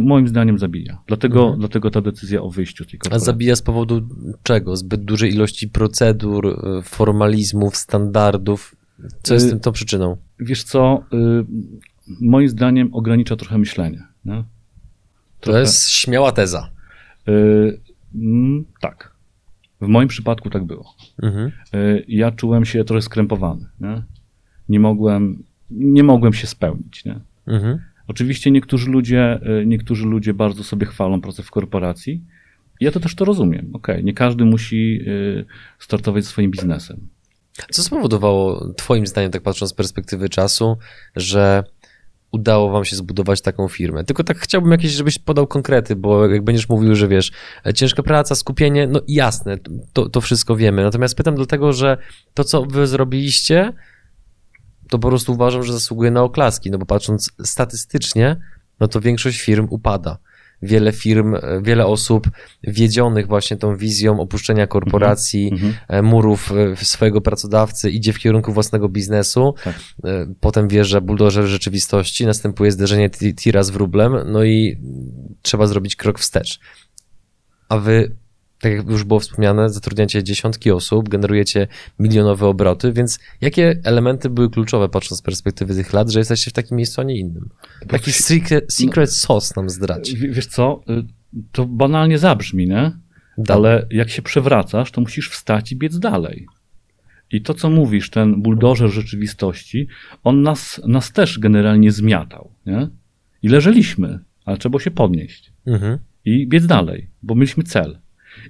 moim 0.00 0.28
zdaniem 0.28 0.58
zabija. 0.58 1.02
Dlatego, 1.06 1.42
mhm. 1.42 1.58
dlatego 1.58 1.90
ta 1.90 2.00
decyzja 2.00 2.42
o 2.42 2.50
wyjściu 2.50 2.84
z 2.84 2.86
tej 2.86 2.98
korporacji. 2.98 3.24
A 3.24 3.26
zabija 3.26 3.56
z 3.56 3.62
powodu 3.62 4.08
czego? 4.42 4.76
Zbyt 4.76 5.04
dużej 5.04 5.34
ilości 5.34 5.68
procedur, 5.68 6.46
e, 6.46 6.82
formalizmów, 6.82 7.76
standardów. 7.76 8.76
Co 9.22 9.34
jest 9.34 9.50
tym 9.50 9.60
tą 9.60 9.72
przyczyną? 9.72 10.16
Wiesz 10.38 10.64
co, 10.64 11.04
moim 12.20 12.48
zdaniem 12.48 12.94
ogranicza 12.94 13.36
trochę 13.36 13.58
myślenie. 13.58 14.02
Nie? 14.24 14.44
To 15.40 15.58
jest 15.58 15.88
śmiała 15.88 16.32
teza. 16.32 16.70
Yy, 17.26 17.80
mm, 18.14 18.64
tak. 18.80 19.14
W 19.80 19.86
moim 19.86 20.08
przypadku 20.08 20.50
tak 20.50 20.64
było. 20.64 20.94
Mhm. 21.22 21.52
Yy, 21.72 22.04
ja 22.08 22.30
czułem 22.30 22.64
się 22.64 22.84
trochę 22.84 23.02
skrępowany. 23.02 23.66
Nie, 23.80 24.02
nie, 24.68 24.80
mogłem, 24.80 25.42
nie 25.70 26.02
mogłem 26.02 26.32
się 26.32 26.46
spełnić. 26.46 27.04
Nie? 27.04 27.20
Mhm. 27.46 27.78
Oczywiście 28.08 28.50
niektórzy 28.50 28.90
ludzie, 28.90 29.40
yy, 29.42 29.66
niektórzy 29.66 30.06
ludzie 30.06 30.34
bardzo 30.34 30.64
sobie 30.64 30.86
chwalą 30.86 31.20
pracę 31.20 31.42
w 31.42 31.50
korporacji. 31.50 32.24
Ja 32.80 32.90
to 32.90 33.00
też 33.00 33.14
to 33.14 33.24
rozumiem. 33.24 33.70
Ok, 33.72 33.88
nie 34.02 34.14
każdy 34.14 34.44
musi 34.44 34.94
yy, 34.94 35.44
startować 35.78 36.26
swoim 36.26 36.50
biznesem. 36.50 37.08
Co 37.70 37.82
spowodowało, 37.82 38.72
Twoim 38.76 39.06
zdaniem, 39.06 39.30
tak 39.30 39.42
patrząc 39.42 39.70
z 39.70 39.74
perspektywy 39.74 40.28
czasu, 40.28 40.76
że 41.16 41.64
udało 42.32 42.70
wam 42.70 42.84
się 42.84 42.96
zbudować 42.96 43.40
taką 43.40 43.68
firmę. 43.68 44.04
Tylko 44.04 44.24
tak 44.24 44.38
chciałbym 44.38 44.72
jakieś, 44.72 44.90
żebyś 44.90 45.18
podał 45.18 45.46
konkrety, 45.46 45.96
bo 45.96 46.26
jak 46.26 46.44
będziesz 46.44 46.68
mówił, 46.68 46.94
że 46.94 47.08
wiesz, 47.08 47.32
ciężka 47.74 48.02
praca, 48.02 48.34
skupienie, 48.34 48.86
no 48.86 49.00
jasne, 49.08 49.58
to, 49.92 50.08
to 50.08 50.20
wszystko 50.20 50.56
wiemy. 50.56 50.82
Natomiast 50.82 51.16
pytam 51.16 51.34
dlatego, 51.34 51.72
że 51.72 51.96
to, 52.34 52.44
co 52.44 52.62
wy 52.62 52.86
zrobiliście, 52.86 53.72
to 54.90 54.98
po 54.98 55.08
prostu 55.08 55.32
uważam, 55.32 55.62
że 55.62 55.72
zasługuje 55.72 56.10
na 56.10 56.22
oklaski, 56.22 56.70
no 56.70 56.78
bo 56.78 56.86
patrząc 56.86 57.32
statystycznie, 57.44 58.36
no 58.80 58.88
to 58.88 59.00
większość 59.00 59.40
firm 59.40 59.66
upada 59.70 60.18
wiele 60.62 60.92
firm, 60.92 61.36
wiele 61.62 61.86
osób 61.86 62.30
wiedzionych 62.62 63.26
właśnie 63.26 63.56
tą 63.56 63.76
wizją 63.76 64.20
opuszczenia 64.20 64.66
korporacji, 64.66 65.48
mm 65.48 65.72
-hmm. 65.72 66.02
murów 66.02 66.52
e, 66.52 66.76
swojego 66.84 67.20
pracodawcy, 67.20 67.90
idzie 67.90 68.12
w 68.12 68.18
kierunku 68.18 68.52
własnego 68.52 68.88
biznesu, 68.88 69.54
tak. 69.64 69.74
E, 70.04 70.34
potem 70.40 70.68
wjeżdża 70.68 71.00
buldożer 71.00 71.44
rzeczywistości, 71.44 72.26
następuje 72.26 72.72
zderzenie 72.72 73.10
tira 73.10 73.62
z 73.62 73.70
wróblem, 73.70 74.16
no 74.26 74.44
i 74.44 74.78
trzeba 75.42 75.66
zrobić 75.66 75.96
krok 75.96 76.18
wstecz. 76.18 76.60
A 77.68 77.78
wy 77.78 78.16
tak 78.60 78.72
jak 78.72 78.88
już 78.88 79.04
było 79.04 79.20
wspomniane, 79.20 79.70
zatrudniacie 79.70 80.24
dziesiątki 80.24 80.70
osób, 80.70 81.08
generujecie 81.08 81.68
milionowe 81.98 82.46
obroty, 82.46 82.92
więc 82.92 83.18
jakie 83.40 83.80
elementy 83.84 84.30
były 84.30 84.50
kluczowe, 84.50 84.88
patrząc 84.88 85.18
z 85.18 85.22
perspektywy 85.22 85.74
tych 85.74 85.92
lat, 85.92 86.10
że 86.10 86.18
jesteście 86.18 86.50
w 86.50 86.54
takim 86.54 86.76
miejscu, 86.76 87.00
a 87.00 87.04
nie 87.04 87.16
innym? 87.16 87.48
Jaki 87.92 88.12
secret, 88.12 88.72
secret 88.72 89.12
sauce 89.12 89.54
nam 89.56 89.70
zdrać? 89.70 90.14
Wiesz 90.14 90.46
co, 90.46 90.80
y, 90.90 91.04
to 91.52 91.66
banalnie 91.66 92.18
zabrzmi, 92.18 92.68
nie? 92.68 92.92
Ale 93.48 93.86
jak 93.90 94.10
się 94.10 94.22
przewracasz, 94.22 94.90
to 94.90 95.00
musisz 95.00 95.30
wstać 95.30 95.72
i 95.72 95.76
biec 95.76 95.98
dalej. 95.98 96.46
I 97.32 97.42
to, 97.42 97.54
co 97.54 97.70
mówisz, 97.70 98.10
ten 98.10 98.42
buldożer 98.42 98.90
rzeczywistości, 98.90 99.88
on 100.24 100.42
nas, 100.42 100.80
nas 100.86 101.12
też 101.12 101.38
generalnie 101.38 101.92
zmiatał, 101.92 102.50
nie? 102.66 102.88
I 103.42 103.48
leżeliśmy, 103.48 104.18
ale 104.44 104.56
trzeba 104.56 104.78
się 104.78 104.90
podnieść. 104.90 105.52
Mhm. 105.66 105.98
I 106.24 106.46
biec 106.46 106.66
dalej, 106.66 107.10
bo 107.22 107.34
mieliśmy 107.34 107.64
cel. 107.64 107.98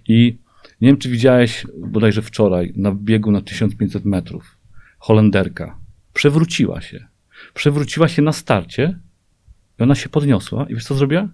I 0.09 0.39
nie 0.81 0.89
wiem, 0.89 0.97
czy 0.97 1.09
widziałeś 1.09 1.67
bodajże 1.79 2.23
wczoraj 2.23 2.73
na 2.77 2.93
biegu 2.93 3.31
na 3.31 3.41
1500 3.41 4.05
metrów 4.05 4.57
Holenderka. 4.99 5.79
Przewróciła 6.13 6.81
się. 6.81 7.07
Przewróciła 7.55 8.09
się 8.09 8.23
na 8.23 8.33
starcie 8.33 8.99
i 9.79 9.83
ona 9.83 9.95
się 9.95 10.09
podniosła 10.09 10.67
i 10.69 10.75
wiesz 10.75 10.85
co 10.85 10.95
zrobiła? 10.95 11.29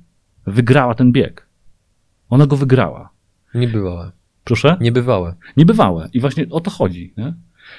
Wygrała 0.47 0.95
ten 0.95 1.13
bieg. 1.13 1.47
Ona 2.29 2.47
go 2.47 2.57
wygrała. 2.57 3.11
Niebywałe. 3.55 4.13
Proszę? 4.45 4.77
Niebywałe. 4.81 5.35
Niebywałe. 5.57 6.09
I 6.13 6.21
właśnie 6.21 6.47
o 6.51 6.61
to 6.61 6.71
chodzi, 6.71 7.13
nie? 7.17 7.35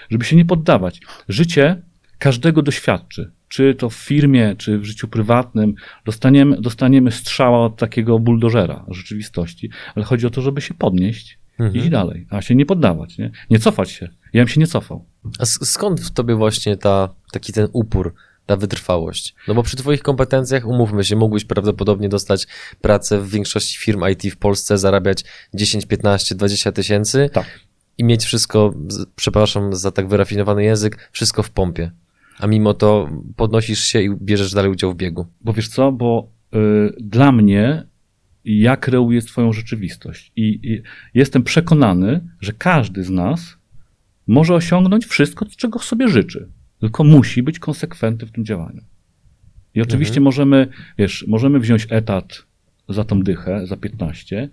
żeby 0.10 0.25
się 0.25 0.36
nie 0.36 0.45
poddawać. 0.45 1.01
Życie 1.30 1.82
każdego 2.19 2.62
doświadczy. 2.62 3.32
Czy 3.47 3.75
to 3.75 3.89
w 3.89 3.95
firmie, 3.95 4.55
czy 4.57 4.79
w 4.79 4.86
życiu 4.86 5.07
prywatnym, 5.07 5.75
dostaniemy, 6.05 6.62
dostaniemy 6.62 7.12
strzała 7.12 7.65
od 7.65 7.77
takiego 7.77 8.19
buldożera 8.19 8.86
rzeczywistości, 8.88 9.69
ale 9.95 10.05
chodzi 10.05 10.27
o 10.27 10.29
to, 10.29 10.41
żeby 10.41 10.62
się 10.62 10.73
podnieść 10.73 11.39
mhm. 11.60 11.75
i 11.75 11.79
iść 11.79 11.89
dalej, 11.89 12.27
a 12.29 12.41
się 12.41 12.55
nie 12.55 12.65
poddawać, 12.65 13.17
nie? 13.17 13.31
nie 13.49 13.60
cofać 13.60 13.91
się. 13.91 14.10
Ja 14.33 14.41
bym 14.41 14.47
się 14.47 14.60
nie 14.60 14.67
cofał. 14.67 15.05
A 15.39 15.45
skąd 15.45 16.01
w 16.01 16.12
tobie 16.12 16.36
właśnie 16.36 16.77
ta, 16.77 17.10
taki 17.31 17.53
ten 17.53 17.67
upór, 17.73 18.13
ta 18.45 18.57
wytrwałość? 18.57 19.36
No 19.47 19.53
bo 19.53 19.63
przy 19.63 19.77
twoich 19.77 20.01
kompetencjach, 20.01 20.65
umówmy 20.65 21.03
się, 21.03 21.15
mógłbyś 21.15 21.45
prawdopodobnie 21.45 22.10
dostać 22.10 22.47
pracę 22.81 23.21
w 23.21 23.29
większości 23.29 23.79
firm 23.79 24.03
IT 24.12 24.33
w 24.33 24.38
Polsce, 24.38 24.77
zarabiać 24.77 25.23
10, 25.53 25.86
15, 25.86 26.36
20 26.36 26.71
tysięcy 26.71 27.29
tak. 27.33 27.45
i 27.97 28.03
mieć 28.03 28.25
wszystko, 28.25 28.73
przepraszam 29.15 29.75
za 29.75 29.91
tak 29.91 30.07
wyrafinowany 30.07 30.63
język, 30.63 31.10
wszystko 31.12 31.43
w 31.43 31.49
pompie 31.49 31.91
a 32.39 32.47
mimo 32.47 32.73
to 32.73 33.10
podnosisz 33.36 33.84
się 33.84 34.02
i 34.02 34.10
bierzesz 34.21 34.54
dalej 34.54 34.71
udział 34.71 34.93
w 34.93 34.95
biegu. 34.95 35.26
Bo 35.41 35.54
wiesz 35.54 35.67
co, 35.67 35.91
bo 35.91 36.32
y, 36.56 36.58
dla 37.00 37.32
mnie 37.32 37.84
ja 38.45 38.78
kreuję 38.78 39.21
swoją 39.21 39.54
rzeczywistość 39.54 40.32
i, 40.36 40.60
i, 40.63 40.82
jestem 41.13 41.43
przekonany, 41.43 42.28
że 42.41 42.54
każdy 42.54 43.04
z 43.04 43.10
nas 43.10 43.58
może 44.28 44.56
osiągnąć 44.56 45.06
wszystko, 45.06 45.45
czego 45.58 45.80
sobie 45.80 46.08
życzy, 46.08 46.50
tylko 46.80 47.04
musi 47.04 47.43
być 47.43 47.60
konsekwentny 47.60 48.28
w 48.28 48.32
tym 48.32 48.45
działaniu. 48.45 48.84
I 49.76 49.82
oczywiście 49.82 50.17
mhm. 50.17 50.23
możemy, 50.23 50.67
wiesz, 50.97 51.26
możemy 51.28 51.60
wziąć 51.60 51.88
etat 51.89 52.45
za 52.89 53.04
tą 53.04 53.19
dychę, 53.19 53.67
za 53.67 53.78
15 53.78 54.50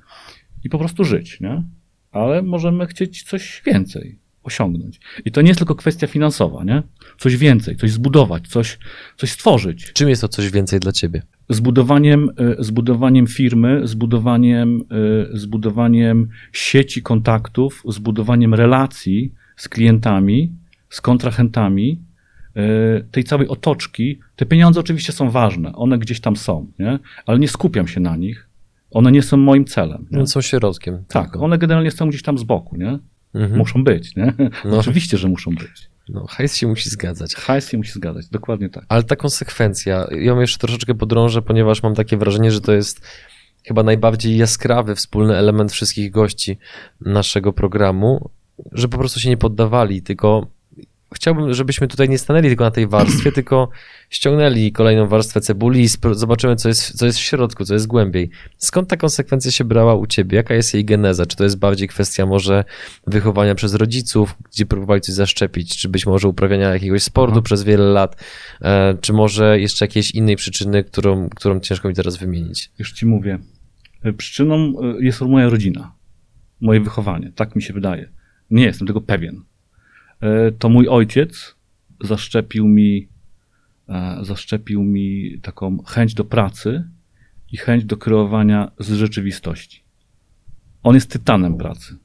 i 0.64 0.68
po 0.68 0.78
prostu 0.78 1.04
żyć, 1.04 1.40
nie? 1.40 1.62
Ale 2.12 2.42
możemy 2.42 2.86
chcieć 2.86 3.22
coś 3.22 3.62
więcej. 3.66 4.18
Osiągnąć. 4.44 5.00
I 5.24 5.32
to 5.32 5.42
nie 5.42 5.48
jest 5.48 5.58
tylko 5.58 5.74
kwestia 5.74 6.06
finansowa, 6.06 6.64
nie? 6.64 6.82
Coś 7.18 7.36
więcej, 7.36 7.76
coś 7.76 7.90
zbudować, 7.90 8.48
coś, 8.48 8.78
coś 9.16 9.30
stworzyć. 9.30 9.92
Czym 9.92 10.08
jest 10.08 10.20
to 10.22 10.28
coś 10.28 10.50
więcej 10.50 10.80
dla 10.80 10.92
ciebie? 10.92 11.22
Zbudowaniem, 11.48 12.30
y, 12.60 12.64
zbudowaniem 12.64 13.26
firmy, 13.26 13.80
zbudowaniem, 13.84 14.80
y, 15.32 15.38
zbudowaniem 15.38 16.28
sieci 16.52 17.02
kontaktów, 17.02 17.82
zbudowaniem 17.88 18.54
relacji 18.54 19.32
z 19.56 19.68
klientami, 19.68 20.52
z 20.90 21.00
kontrahentami, 21.00 22.02
y, 22.56 23.04
tej 23.10 23.24
całej 23.24 23.48
otoczki. 23.48 24.18
Te 24.36 24.46
pieniądze 24.46 24.80
oczywiście 24.80 25.12
są 25.12 25.30
ważne, 25.30 25.72
one 25.74 25.98
gdzieś 25.98 26.20
tam 26.20 26.36
są, 26.36 26.72
nie? 26.78 26.98
ale 27.26 27.38
nie 27.38 27.48
skupiam 27.48 27.88
się 27.88 28.00
na 28.00 28.16
nich. 28.16 28.48
One 28.90 29.12
nie 29.12 29.22
są 29.22 29.36
moim 29.36 29.64
celem. 29.64 30.06
Nie? 30.10 30.26
Są 30.26 30.40
środkiem. 30.40 31.04
Tak, 31.08 31.36
one 31.36 31.58
generalnie 31.58 31.90
są 31.90 32.08
gdzieś 32.08 32.22
tam 32.22 32.38
z 32.38 32.42
boku, 32.42 32.76
nie? 32.76 32.98
Mhm. 33.34 33.58
Muszą 33.58 33.84
być, 33.84 34.16
nie? 34.16 34.34
No. 34.64 34.78
Oczywiście, 34.78 35.18
że 35.18 35.28
muszą 35.28 35.50
być. 35.50 35.88
No, 36.08 36.26
hajs 36.26 36.56
się 36.56 36.66
musi 36.66 36.90
zgadzać. 36.90 37.34
Hajs 37.34 37.68
się 37.68 37.78
musi 37.78 37.92
zgadzać, 37.92 38.28
dokładnie 38.28 38.68
tak. 38.68 38.84
Ale 38.88 39.02
ta 39.02 39.16
konsekwencja, 39.16 40.06
ja 40.10 40.16
ją 40.16 40.40
jeszcze 40.40 40.58
troszeczkę 40.58 40.94
podrążę, 40.94 41.42
ponieważ 41.42 41.82
mam 41.82 41.94
takie 41.94 42.16
wrażenie, 42.16 42.50
że 42.50 42.60
to 42.60 42.72
jest 42.72 43.00
chyba 43.66 43.82
najbardziej 43.82 44.36
jaskrawy 44.36 44.94
wspólny 44.94 45.36
element 45.36 45.72
wszystkich 45.72 46.10
gości 46.10 46.58
naszego 47.00 47.52
programu, 47.52 48.30
że 48.72 48.88
po 48.88 48.98
prostu 48.98 49.20
się 49.20 49.28
nie 49.28 49.36
poddawali, 49.36 50.02
tylko 50.02 50.46
chciałbym, 51.14 51.54
żebyśmy 51.54 51.88
tutaj 51.88 52.08
nie 52.08 52.18
stanęli 52.18 52.48
tylko 52.48 52.64
na 52.64 52.70
tej 52.70 52.86
warstwie, 52.86 53.32
tylko 53.38 53.68
ściągnęli 54.10 54.72
kolejną 54.72 55.08
warstwę 55.08 55.40
cebuli 55.40 55.80
i 55.80 55.88
zobaczymy, 56.12 56.56
co 56.56 56.68
jest, 56.68 56.98
co 56.98 57.06
jest 57.06 57.18
w 57.18 57.22
środku, 57.22 57.64
co 57.64 57.74
jest 57.74 57.86
głębiej. 57.86 58.30
Skąd 58.56 58.88
ta 58.88 58.96
konsekwencja 58.96 59.50
się 59.50 59.64
brała 59.64 59.94
u 59.94 60.06
ciebie? 60.06 60.36
Jaka 60.36 60.54
jest 60.54 60.74
jej 60.74 60.84
geneza? 60.84 61.26
Czy 61.26 61.36
to 61.36 61.44
jest 61.44 61.58
bardziej 61.58 61.88
kwestia 61.88 62.26
może 62.26 62.64
wychowania 63.06 63.54
przez 63.54 63.74
rodziców, 63.74 64.34
gdzie 64.52 64.66
próbowali 64.66 65.00
coś 65.00 65.14
zaszczepić, 65.14 65.76
czy 65.76 65.88
być 65.88 66.06
może 66.06 66.28
uprawiania 66.28 66.72
jakiegoś 66.72 67.02
sportu 67.02 67.30
Mhm. 67.30 67.42
przez 67.42 67.62
wiele 67.62 67.84
lat, 67.84 68.22
e, 68.62 68.96
czy 69.00 69.12
może 69.12 69.60
jeszcze 69.60 69.84
jakiejś 69.84 70.10
innej 70.10 70.36
przyczyny, 70.36 70.84
którą, 70.84 71.28
którą 71.28 71.60
ciężko 71.60 71.88
mi 71.88 71.94
teraz 71.94 72.16
wymienić? 72.16 72.70
Już 72.78 72.92
ci 72.92 73.06
mówię. 73.06 73.38
Y, 74.06 74.12
Przyczyną 74.12 74.72
y, 74.98 75.04
jest 75.04 75.20
moja 75.20 75.48
rodzina, 75.48 75.92
moje 76.60 76.80
wychowanie. 76.80 77.32
Tak 77.34 77.56
mi 77.56 77.62
się 77.62 77.72
wydaje. 77.74 78.08
Nie 78.50 78.64
jestem 78.64 78.86
tego 78.86 79.00
pewien. 79.00 79.42
Y, 80.24 80.52
To 80.58 80.68
mój 80.68 80.88
ojciec 80.88 81.54
zaszczepił 82.00 82.68
mi, 82.68 83.08
e, 83.88 84.18
zaszczepił 84.22 84.82
mi 84.82 85.38
taką 85.42 85.78
chęć 85.82 86.14
do 86.14 86.24
pracy 86.24 86.84
i 87.52 87.56
chęć 87.56 87.84
do 87.84 87.96
kreowania 87.96 88.70
z 88.78 88.92
rzeczywistości. 88.92 89.82
On 90.82 90.94
jest 90.94 91.10
tytanem 91.10 91.56
pracy. 91.56 91.96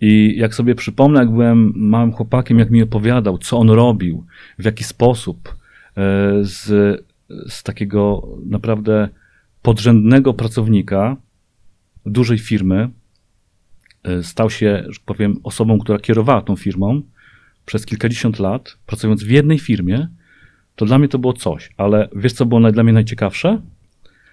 I 0.00 0.34
jak 0.36 0.54
sobie 0.54 0.74
przypomnę, 0.74 1.20
jak 1.20 1.30
byłem 1.30 1.72
małym 1.76 2.12
chłopakiem, 2.12 2.58
jak 2.58 2.70
mi 2.70 2.82
opowiadał, 2.82 3.38
co 3.38 3.58
on 3.58 3.70
robił, 3.70 4.26
w 4.58 4.64
jaki 4.64 4.84
sposób, 4.84 5.48
e, 5.48 5.54
z, 6.42 6.64
z 7.48 7.62
takiego 7.62 8.28
naprawdę 8.46 9.08
podrzędnego 9.62 10.34
pracownika 10.34 11.16
dużej 12.06 12.38
firmy 12.38 12.76
e, 12.76 12.90
stał 14.22 14.50
się, 14.50 14.84
że 14.88 14.98
tak 14.98 15.04
powiem, 15.04 15.36
osobą, 15.42 15.78
która 15.78 15.98
kierowała 15.98 16.42
tą 16.42 16.56
firmą 16.56 17.02
przez 17.66 17.86
kilkadziesiąt 17.86 18.38
lat, 18.38 18.76
pracując 18.86 19.24
w 19.24 19.30
jednej 19.30 19.58
firmie, 19.58 20.08
to 20.76 20.86
dla 20.86 20.98
mnie 20.98 21.08
to 21.08 21.18
było 21.18 21.32
coś. 21.32 21.70
Ale 21.76 22.08
wiesz, 22.16 22.32
co 22.32 22.46
było 22.46 22.72
dla 22.72 22.82
mnie 22.82 22.92
najciekawsze? 22.92 23.60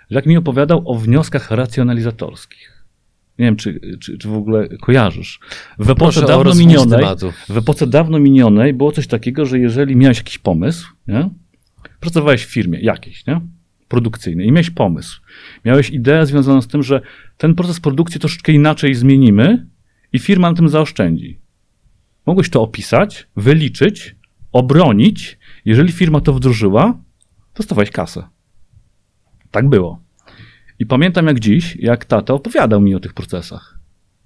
Że 0.10 0.16
Jak 0.16 0.26
mi 0.26 0.38
opowiadał 0.38 0.92
o 0.92 0.96
wnioskach 0.96 1.52
racjonalizatorskich. 1.52 2.84
Nie 3.40 3.46
wiem, 3.46 3.56
czy, 3.56 3.80
czy, 4.00 4.18
czy 4.18 4.28
w 4.28 4.34
ogóle 4.34 4.70
kojarzysz. 4.82 5.40
W 5.80 5.90
epoce 5.90 5.96
Proszę 5.96 6.28
dawno 6.28 6.56
minionej, 6.56 7.06
w 7.50 7.58
epoce 7.58 7.88
dawno 7.88 8.20
minionej 8.20 8.74
było 8.74 8.92
coś 8.92 9.08
takiego, 9.08 9.46
że 9.46 9.60
jeżeli 9.60 9.96
miałeś 9.96 10.18
jakiś 10.18 10.38
pomysł, 10.38 10.88
nie? 11.08 11.30
pracowałeś 12.00 12.46
w 12.46 12.52
firmie 12.52 12.80
jakiejś, 12.80 13.26
nie? 13.26 13.42
Produkcyjnej 13.90 14.48
i 14.48 14.52
miałeś 14.52 14.70
pomysł, 14.70 15.22
miałeś 15.66 15.90
ideę 15.90 16.26
związaną 16.26 16.62
z 16.62 16.68
tym, 16.68 16.84
że 16.84 17.02
ten 17.38 17.56
proces 17.56 17.80
produkcji 17.80 18.20
troszeczkę 18.20 18.52
inaczej 18.52 18.96
zmienimy 18.96 19.68
i 20.14 20.20
firma 20.20 20.50
na 20.50 20.56
tym 20.58 20.70
zaoszczędzi. 20.70 21.40
Mogłeś 22.26 22.50
to 22.50 22.62
opisać, 22.62 23.28
wyliczyć, 23.36 24.16
obronić. 24.52 25.38
Jeżeli 25.66 25.92
firma 25.92 26.22
to 26.22 26.34
wdrożyła, 26.34 26.98
dostawałeś 27.56 27.92
kasę. 27.92 28.24
Tak 29.52 29.70
było. 29.70 30.00
I 30.80 30.86
pamiętam 30.86 31.28
jak 31.28 31.40
dziś, 31.40 31.76
jak 31.76 32.06
tata 32.06 32.34
opowiadał 32.34 32.82
mi 32.82 32.96
o 32.96 33.00
tych 33.00 33.14
procesach. 33.14 33.80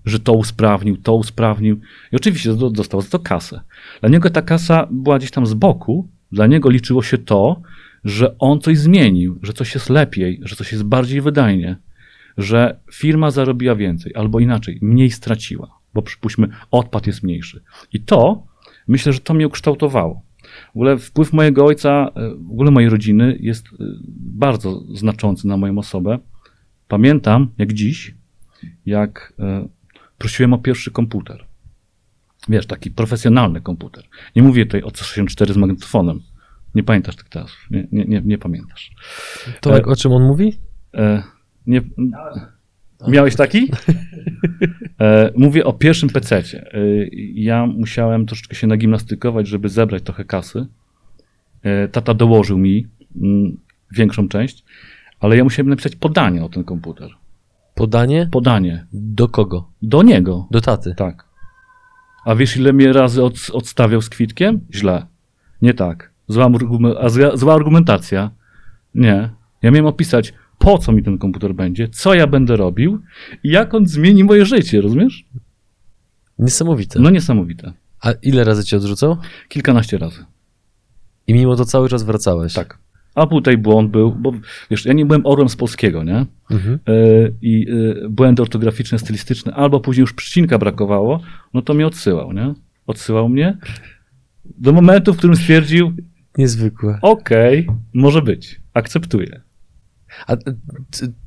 Że 0.06 0.20
to 0.20 0.34
usprawnił, 0.34 0.98
to 0.98 1.16
usprawnił. 1.16 1.80
I 2.12 2.16
oczywiście 2.16 2.54
do- 2.54 2.70
dostał 2.70 3.02
za 3.02 3.10
to 3.10 3.20
kasę. 3.20 3.62
Dla 4.00 4.10
niego 4.10 4.30
ta 4.30 4.42
kasa 4.42 4.88
była 4.92 5.18
gdzieś 5.18 5.32
tam 5.32 5.46
z 5.46 5.54
boku. 5.54 6.10
Dla 6.32 6.48
niego 6.48 6.70
liczyło 6.70 7.04
się 7.04 7.18
to, 7.18 7.62
że 8.04 8.38
on 8.38 8.62
coś 8.62 8.78
zmienił, 8.78 9.40
że 9.44 9.54
coś 9.54 9.74
jest 9.74 9.90
lepiej, 9.90 10.40
że 10.44 10.56
coś 10.56 10.72
jest 10.72 10.84
bardziej 10.84 11.22
wydajnie, 11.22 11.78
że 12.38 12.80
firma 12.92 13.32
zarobiła 13.32 13.76
więcej, 13.76 14.16
albo 14.16 14.40
inaczej, 14.40 14.80
mniej 14.82 15.12
straciła, 15.12 15.80
bo 15.94 16.02
przypuśćmy, 16.02 16.48
odpad 16.72 17.08
jest 17.08 17.24
mniejszy. 17.24 17.64
I 17.94 18.00
to, 18.00 18.48
myślę, 18.88 19.14
że 19.14 19.20
to 19.20 19.34
mnie 19.34 19.48
ukształtowało. 19.48 20.22
W 20.74 20.76
ogóle 20.76 20.98
wpływ 20.98 21.34
mojego 21.34 21.66
ojca, 21.66 22.12
e, 22.16 22.30
w 22.30 22.52
ogóle 22.52 22.72
mojej 22.72 22.90
rodziny 22.90 23.38
jest 23.40 23.68
e, 23.68 23.70
bardzo 24.18 24.84
znaczący 24.94 25.48
na 25.48 25.58
moją 25.58 25.78
osobę. 25.78 26.20
Pamiętam, 26.88 27.52
jak 27.58 27.74
dziś, 27.74 28.16
jak 28.86 29.34
e, 29.40 29.68
prosiłem 30.18 30.54
o 30.54 30.58
pierwszy 30.58 30.92
komputer. 30.92 31.46
Wiesz, 32.50 32.66
taki 32.66 32.92
profesjonalny 32.92 33.62
komputer. 33.62 34.04
Nie 34.36 34.44
mówię 34.44 34.66
tutaj 34.66 34.84
o 34.84 34.90
C64 34.90 35.54
z 35.54 35.58
magnetofonem. 35.58 36.22
Nie 36.76 36.84
pamiętasz 36.84 37.16
tych 37.16 37.30
czasów. 37.30 37.68
Nie, 37.72 37.88
nie, 37.92 38.06
nie, 38.06 38.22
nie 38.26 38.38
pamiętasz. 38.38 38.92
To, 39.62 39.78
E, 39.78 39.84
o 39.86 39.96
czym 39.96 40.12
on 40.12 40.24
mówi? 40.24 40.58
E, 40.94 41.24
nie, 41.68 41.82
miałeś 43.08 43.36
taki? 43.36 43.72
E, 45.02 45.32
mówię 45.36 45.66
o 45.66 45.74
pierwszym 45.74 46.10
pececie. 46.10 46.74
E, 46.74 46.80
ja 47.34 47.66
musiałem 47.66 48.26
troszeczkę 48.26 48.56
się 48.56 48.68
nagimnastykować, 48.68 49.48
żeby 49.48 49.70
zebrać 49.70 50.04
trochę 50.04 50.26
kasy. 50.26 50.68
E, 51.64 51.88
tata 51.88 52.14
dołożył 52.14 52.58
mi 52.58 52.88
mm, 53.22 53.58
większą 53.92 54.28
część, 54.28 54.64
ale 55.20 55.38
ja 55.38 55.44
musiałem 55.44 55.70
napisać 55.70 55.96
podanie 55.96 56.44
o 56.44 56.50
ten 56.50 56.64
komputer. 56.64 57.10
Podanie? 57.76 58.30
Podanie. 58.32 58.86
Do 58.94 59.28
kogo? 59.28 59.70
Do 59.82 60.04
niego. 60.04 60.48
Do 60.52 60.62
taty. 60.62 60.94
Tak. 60.98 61.26
A 62.26 62.36
wiesz, 62.36 62.58
ile 62.58 62.74
mnie 62.74 62.94
razy 62.94 63.24
od, 63.24 63.34
odstawiał 63.54 64.02
z 64.02 64.10
kwitkiem? 64.10 64.60
Źle. 64.74 65.06
Nie 65.62 65.74
tak. 65.74 66.13
Zła, 66.28 66.50
zła, 67.34 67.54
argumentacja. 67.54 68.32
Nie. 68.96 69.30
Ja 69.62 69.72
miałem 69.72 69.86
opisać, 69.86 70.34
po 70.60 70.78
co 70.78 70.92
mi 70.92 71.04
ten 71.04 71.18
komputer 71.18 71.56
będzie, 71.56 71.88
co 71.88 72.14
ja 72.14 72.28
będę 72.28 72.56
robił 72.56 73.02
i 73.44 73.50
jak 73.50 73.74
on 73.74 73.88
zmieni 73.88 74.24
moje 74.24 74.46
życie, 74.46 74.82
rozumiesz? 74.82 75.26
Niesamowite. 76.40 77.00
No 77.00 77.10
niesamowite. 77.10 77.74
A 78.02 78.12
ile 78.12 78.44
razy 78.44 78.64
cię 78.64 78.78
odrzucał? 78.78 79.18
Kilkanaście 79.50 79.98
razy. 79.98 80.26
I 81.28 81.34
mimo 81.34 81.56
to 81.56 81.66
cały 81.66 81.90
czas 81.90 82.04
wracałeś. 82.04 82.54
Tak. 82.54 82.78
A 83.16 83.28
tutaj 83.28 83.58
błąd 83.58 83.92
był, 83.92 84.12
bo 84.12 84.34
wiesz, 84.72 84.86
ja 84.86 84.94
nie 84.94 85.06
byłem 85.06 85.26
orłem 85.26 85.50
z 85.50 85.56
polskiego, 85.56 86.04
nie? 86.04 86.26
Mhm. 86.52 86.80
E, 86.88 86.92
I 87.42 87.68
e, 88.06 88.10
błędy 88.10 88.42
ortograficzne, 88.42 89.00
stylistyczne, 89.00 89.54
albo 89.54 89.80
później 89.80 90.02
już 90.02 90.14
przycinka 90.14 90.58
brakowało, 90.58 91.20
no 91.54 91.62
to 91.62 91.74
mnie 91.74 91.88
odsyłał, 91.88 92.34
nie? 92.34 92.54
Odsyłał 92.88 93.30
mnie 93.30 93.58
do 94.46 94.74
momentu, 94.74 95.14
w 95.14 95.18
którym 95.18 95.36
stwierdził, 95.36 95.94
Niezwykłe. 96.38 97.00
okej, 97.02 97.68
może 97.94 98.22
być, 98.22 98.62
akceptuję. 98.74 99.42
A 100.28 100.36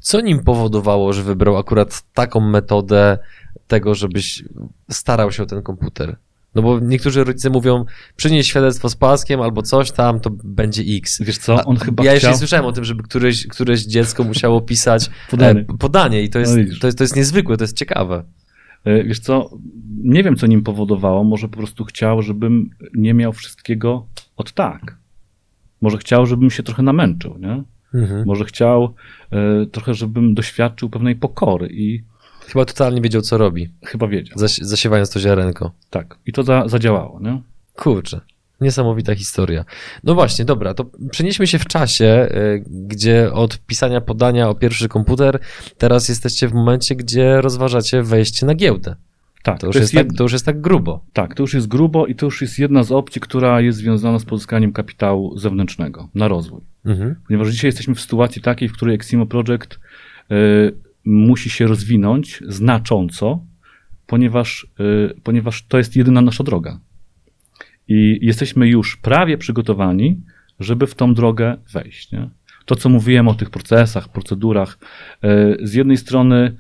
co 0.00 0.20
nim 0.20 0.44
powodowało, 0.44 1.12
że 1.12 1.22
wybrał 1.22 1.56
akurat 1.56 2.02
taką 2.14 2.40
metodę 2.40 3.18
tego, 3.66 3.94
żebyś 3.94 4.44
starał 4.90 5.32
się 5.32 5.42
o 5.42 5.46
ten 5.46 5.62
komputer? 5.62 6.16
No 6.54 6.62
bo 6.62 6.80
niektórzy 6.80 7.24
rodzice 7.24 7.50
mówią, 7.50 7.84
przynieś 8.16 8.46
świadectwo 8.46 8.88
z 8.88 8.96
paskiem 8.96 9.40
albo 9.40 9.62
coś 9.62 9.90
tam, 9.92 10.20
to 10.20 10.30
będzie 10.44 10.82
X. 10.96 11.22
Wiesz 11.22 11.38
co, 11.38 11.64
on 11.64 11.76
A 11.80 11.84
chyba 11.84 12.04
ja 12.04 12.10
chciał... 12.10 12.14
jeszcze 12.14 12.30
nie 12.30 12.36
słyszałem 12.36 12.66
o 12.66 12.72
tym, 12.72 12.84
żeby 12.84 13.02
któreś, 13.02 13.46
któreś 13.46 13.84
dziecko 13.84 14.24
musiało 14.24 14.60
pisać 14.60 15.10
Podanie. 15.30 15.60
e, 15.60 15.78
podanie 15.78 16.22
i 16.22 16.30
to 16.30 16.38
jest, 16.38 16.56
No 16.56 16.62
to, 16.80 16.86
jest, 16.86 16.98
to 16.98 17.04
jest 17.04 17.16
niezwykłe, 17.16 17.56
to 17.56 17.64
jest 17.64 17.76
ciekawe. 17.76 18.24
E, 18.84 19.04
Wiesz 19.04 19.18
co, 19.20 19.50
nie 20.04 20.22
wiem, 20.22 20.36
co 20.36 20.46
nim 20.46 20.62
powodowało. 20.62 21.24
Może 21.24 21.48
po 21.48 21.56
prostu 21.56 21.84
chciał, 21.84 22.22
żebym 22.22 22.70
nie 22.94 23.14
miał 23.14 23.32
wszystkiego 23.32 24.06
od 24.37 24.53
tak. 24.53 24.96
Może 25.81 25.99
chciał, 25.99 26.27
żebym 26.27 26.51
się 26.51 26.62
trochę 26.62 26.83
namęczył, 26.83 27.38
nie? 27.38 27.62
Mhm. 27.94 28.27
Może 28.27 28.44
chciał 28.44 28.94
e, 29.31 29.66
trochę, 29.66 29.94
żebym 29.94 30.35
doświadczył 30.35 30.90
pewnej 30.90 31.16
pokory 31.16 31.68
i 31.72 32.03
Chyba 32.46 32.64
totalnie 32.64 33.01
wiedział, 33.01 33.22
co 33.22 33.38
robi, 33.38 33.68
chyba 33.85 34.09
wiedział. 34.09 34.38
zaś, 34.38 34.57
zasiewając 34.59 35.11
to 35.11 35.20
ziarenko. 35.20 35.72
Tak. 35.90 36.18
I 36.27 36.33
to 36.33 36.42
za, 36.42 36.68
zadziałało, 36.68 37.20
nie? 37.20 37.42
Kurczę. 37.75 38.20
Niesamowita 38.61 39.14
historia. 39.14 39.64
No 40.05 40.14
właśnie, 40.14 40.44
dobra, 40.44 40.75
to 40.75 40.87
przenieśmy 41.11 41.46
się 41.46 41.59
w 41.59 41.66
czasie, 41.66 42.29
y, 42.31 42.64
gdzie 42.68 43.33
od 43.33 43.59
pisania 43.59 44.01
podania 44.01 44.49
o 44.49 44.55
pierwszy 44.55 44.88
komputer, 44.88 45.38
teraz 45.79 46.09
jesteście 46.09 46.49
w 46.49 46.53
momencie, 46.55 46.96
gdzie 46.96 47.40
rozważacie 47.40 48.03
wejście 48.03 48.46
na 48.46 48.55
giełdę. 48.55 48.96
Tak, 49.46 49.59
To 49.61 49.66
już, 49.66 49.76
jest, 49.76 49.94
jed- 49.94 49.96
tak, 49.96 50.16
to 50.16 50.22
już 50.22 50.32
jest 50.32 50.46
tak 50.46 50.61
grubo. 50.61 51.04
tak, 51.12 51.35
to 51.35 51.42
już 51.42 51.54
jest 51.54 51.68
grubo 51.68 52.06
i 52.06 52.14
to 52.14 52.26
już 52.26 52.42
jest 52.42 52.59
jedna 52.59 52.82
z 52.82 52.92
opcji, 52.92 53.20
która 53.20 53.61
jest 53.61 53.78
związana 53.78 54.18
z 54.18 54.24
pozyskaniem 54.24 54.72
kapitału 54.72 55.38
zewnętrznego 55.38 56.09
na 56.14 56.28
rozwój. 56.28 56.61
Mhm. 56.85 57.14
Ponieważ 57.26 57.48
dzisiaj 57.48 57.68
jesteśmy 57.68 57.94
w 57.94 58.00
sytuacji 58.00 58.42
takiej, 58.42 58.68
w 58.68 58.72
której 58.72 58.94
Eximo 58.94 59.26
Project 59.26 59.74
y, 59.74 60.74
musi 61.04 61.50
się 61.50 61.66
rozwinąć 61.66 62.42
znacząco, 62.48 63.40
ponieważ, 64.06 64.66
y, 64.80 65.20
ponieważ 65.22 65.66
to 65.66 65.78
jest 65.78 65.96
jedyna 65.96 66.20
nasza 66.20 66.44
droga. 66.44 66.80
I 67.88 68.18
jesteśmy 68.22 68.68
już 68.68 68.96
prawie 68.96 69.38
przygotowani, 69.38 70.20
żeby 70.61 70.87
w 70.87 70.94
tą 70.94 71.14
drogę 71.14 71.56
wejść. 71.72 72.12
Nie? 72.12 72.28
To, 72.64 72.76
co 72.76 72.88
mówiłem 72.88 73.28
o 73.28 73.35
tych 73.35 73.50
procesach, 73.50 74.09
procedurach, 74.09 74.78
y, 75.24 75.66
z 75.66 75.74
jednej 75.74 75.96
strony, 75.96 76.56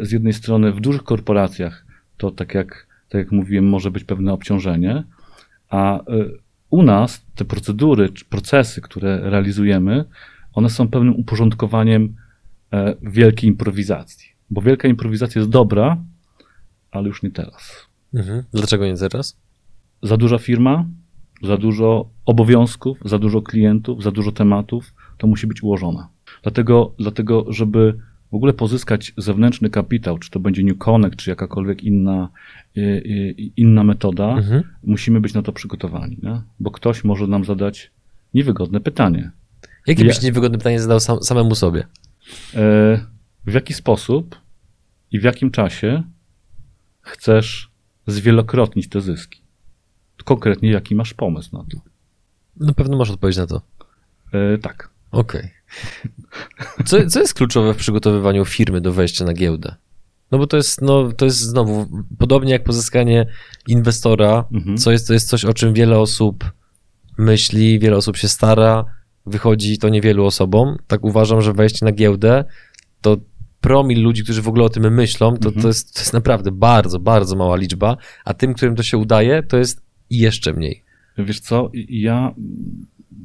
y, 0.00 0.06
z 0.06 0.12
jednej 0.12 0.32
strony 0.32 0.72
w 0.72 0.80
dużych 0.80 1.02
korporacjach 1.02 1.85
to 2.16 2.30
tak 2.30 2.54
jak, 2.54 2.86
tak 3.08 3.18
jak 3.18 3.32
mówiłem, 3.32 3.68
może 3.68 3.90
być 3.90 4.04
pewne 4.04 4.32
obciążenie, 4.32 5.04
a 5.68 6.00
y, 6.00 6.02
u 6.70 6.82
nas 6.82 7.26
te 7.34 7.44
procedury 7.44 8.08
czy 8.08 8.24
procesy, 8.24 8.80
które 8.80 9.30
realizujemy, 9.30 10.04
one 10.52 10.70
są 10.70 10.88
pewnym 10.88 11.16
uporządkowaniem 11.16 12.16
e, 12.72 12.94
wielkiej 13.02 13.50
improwizacji. 13.50 14.28
Bo 14.50 14.62
wielka 14.62 14.88
improwizacja 14.88 15.38
jest 15.38 15.50
dobra, 15.50 15.96
ale 16.90 17.08
już 17.08 17.22
nie 17.22 17.30
teraz. 17.30 17.86
Mhm. 18.14 18.42
Dlaczego 18.52 18.86
nie 18.86 18.96
teraz? 18.96 19.36
Za 20.02 20.16
duża 20.16 20.38
firma, 20.38 20.84
za 21.42 21.56
dużo 21.56 22.08
obowiązków, 22.26 22.98
za 23.04 23.18
dużo 23.18 23.42
klientów, 23.42 24.02
za 24.02 24.10
dużo 24.10 24.32
tematów, 24.32 24.94
to 25.18 25.26
musi 25.26 25.46
być 25.46 25.62
ułożone. 25.62 26.06
Dlatego, 26.42 26.94
dlatego 26.98 27.44
żeby 27.48 27.98
ogóle 28.36 28.52
pozyskać 28.52 29.12
zewnętrzny 29.16 29.70
kapitał, 29.70 30.18
czy 30.18 30.30
to 30.30 30.40
będzie 30.40 30.62
New 30.62 30.78
Connect, 30.78 31.16
czy 31.16 31.30
jakakolwiek 31.30 31.82
inna, 31.84 32.28
y, 32.76 32.80
y, 32.80 33.34
inna 33.56 33.84
metoda, 33.84 34.28
Mhm. 34.28 34.62
musimy 34.82 35.20
być 35.20 35.34
na 35.34 35.42
to 35.42 35.52
przygotowani, 35.52 36.18
nie? 36.22 36.42
bo 36.60 36.70
ktoś 36.70 37.04
może 37.04 37.26
nam 37.26 37.44
zadać 37.44 37.90
niewygodne 38.34 38.80
pytanie. 38.80 39.30
Jakie 39.86 40.02
Ja- 40.02 40.08
byś 40.08 40.22
niewygodne 40.22 40.58
pytanie 40.58 40.80
zadał 40.80 41.00
sam, 41.00 41.22
samemu 41.22 41.54
sobie? 41.54 41.86
E, 42.54 43.00
W 43.46 43.52
jaki 43.54 43.74
sposób 43.74 44.40
i 45.12 45.20
w 45.20 45.22
jakim 45.22 45.50
czasie 45.50 46.02
chcesz 47.00 47.70
zwielokrotnić 48.06 48.88
te 48.88 49.00
zyski? 49.00 49.40
Konkretnie, 50.24 50.70
jaki 50.70 50.94
masz 50.94 51.14
pomysł 51.14 51.56
na 51.56 51.64
to? 51.64 51.80
Na 52.66 52.72
pewno 52.72 52.96
masz 52.96 53.10
odpowiedź 53.10 53.36
na 53.36 53.46
to. 53.46 53.62
E, 54.32 54.58
tak. 54.58 54.90
Okej. 55.10 55.50
Co, 56.84 57.06
co 57.06 57.20
jest 57.20 57.34
kluczowe 57.34 57.74
w 57.74 57.76
przygotowywaniu 57.76 58.44
firmy 58.44 58.80
do 58.80 58.92
wejścia 58.92 59.24
na 59.24 59.32
giełdę? 59.34 59.74
No 60.32 60.38
bo 60.38 60.46
to 60.46 60.56
jest, 60.56 60.82
no, 60.82 61.12
to 61.12 61.24
jest 61.24 61.38
znowu, 61.38 61.86
podobnie 62.18 62.52
jak 62.52 62.64
pozyskanie 62.64 63.26
inwestora, 63.66 64.44
Mhm. 64.52 64.76
co 64.76 64.92
jest, 64.92 65.06
to 65.06 65.12
jest 65.12 65.28
coś, 65.28 65.44
o 65.44 65.54
czym 65.54 65.74
wiele 65.74 65.98
osób 65.98 66.44
myśli, 67.18 67.78
wiele 67.78 67.96
osób 67.96 68.16
się 68.16 68.28
stara, 68.28 68.84
wychodzi 69.26 69.78
to 69.78 69.88
niewielu 69.88 70.24
osobom. 70.24 70.76
Tak 70.86 71.04
uważam, 71.04 71.40
że 71.42 71.52
wejście 71.52 71.84
na 71.86 71.92
giełdę 71.92 72.44
to 73.00 73.16
promil 73.60 74.02
ludzi, 74.02 74.24
którzy 74.24 74.42
w 74.42 74.48
ogóle 74.48 74.64
o 74.64 74.68
tym 74.68 74.94
myślą, 74.94 75.36
to, 75.36 75.48
Mhm. 75.48 75.62
to, 75.62 75.68
jest, 75.68 75.94
to 75.94 76.00
jest 76.00 76.12
naprawdę 76.12 76.52
bardzo, 76.52 76.98
bardzo 76.98 77.36
mała 77.36 77.56
liczba, 77.56 77.96
a 78.24 78.34
tym, 78.34 78.54
którym 78.54 78.76
to 78.76 78.82
się 78.82 78.98
udaje, 78.98 79.42
to 79.42 79.56
jest 79.56 79.82
jeszcze 80.10 80.52
mniej. 80.52 80.82
Wiesz 81.18 81.40
co, 81.40 81.70
ja 81.88 82.34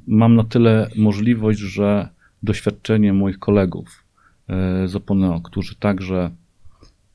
mam 0.08 0.36
na 0.36 0.44
tyle 0.44 0.90
możliwość, 0.96 1.60
że 1.60 2.10
doświadczenie 2.44 3.14
moich 3.14 3.40
kolegów 3.40 4.04
e, 4.48 4.88
z 4.88 4.96
Oponeo, 4.96 5.42
którzy 5.42 5.76
także 5.76 6.32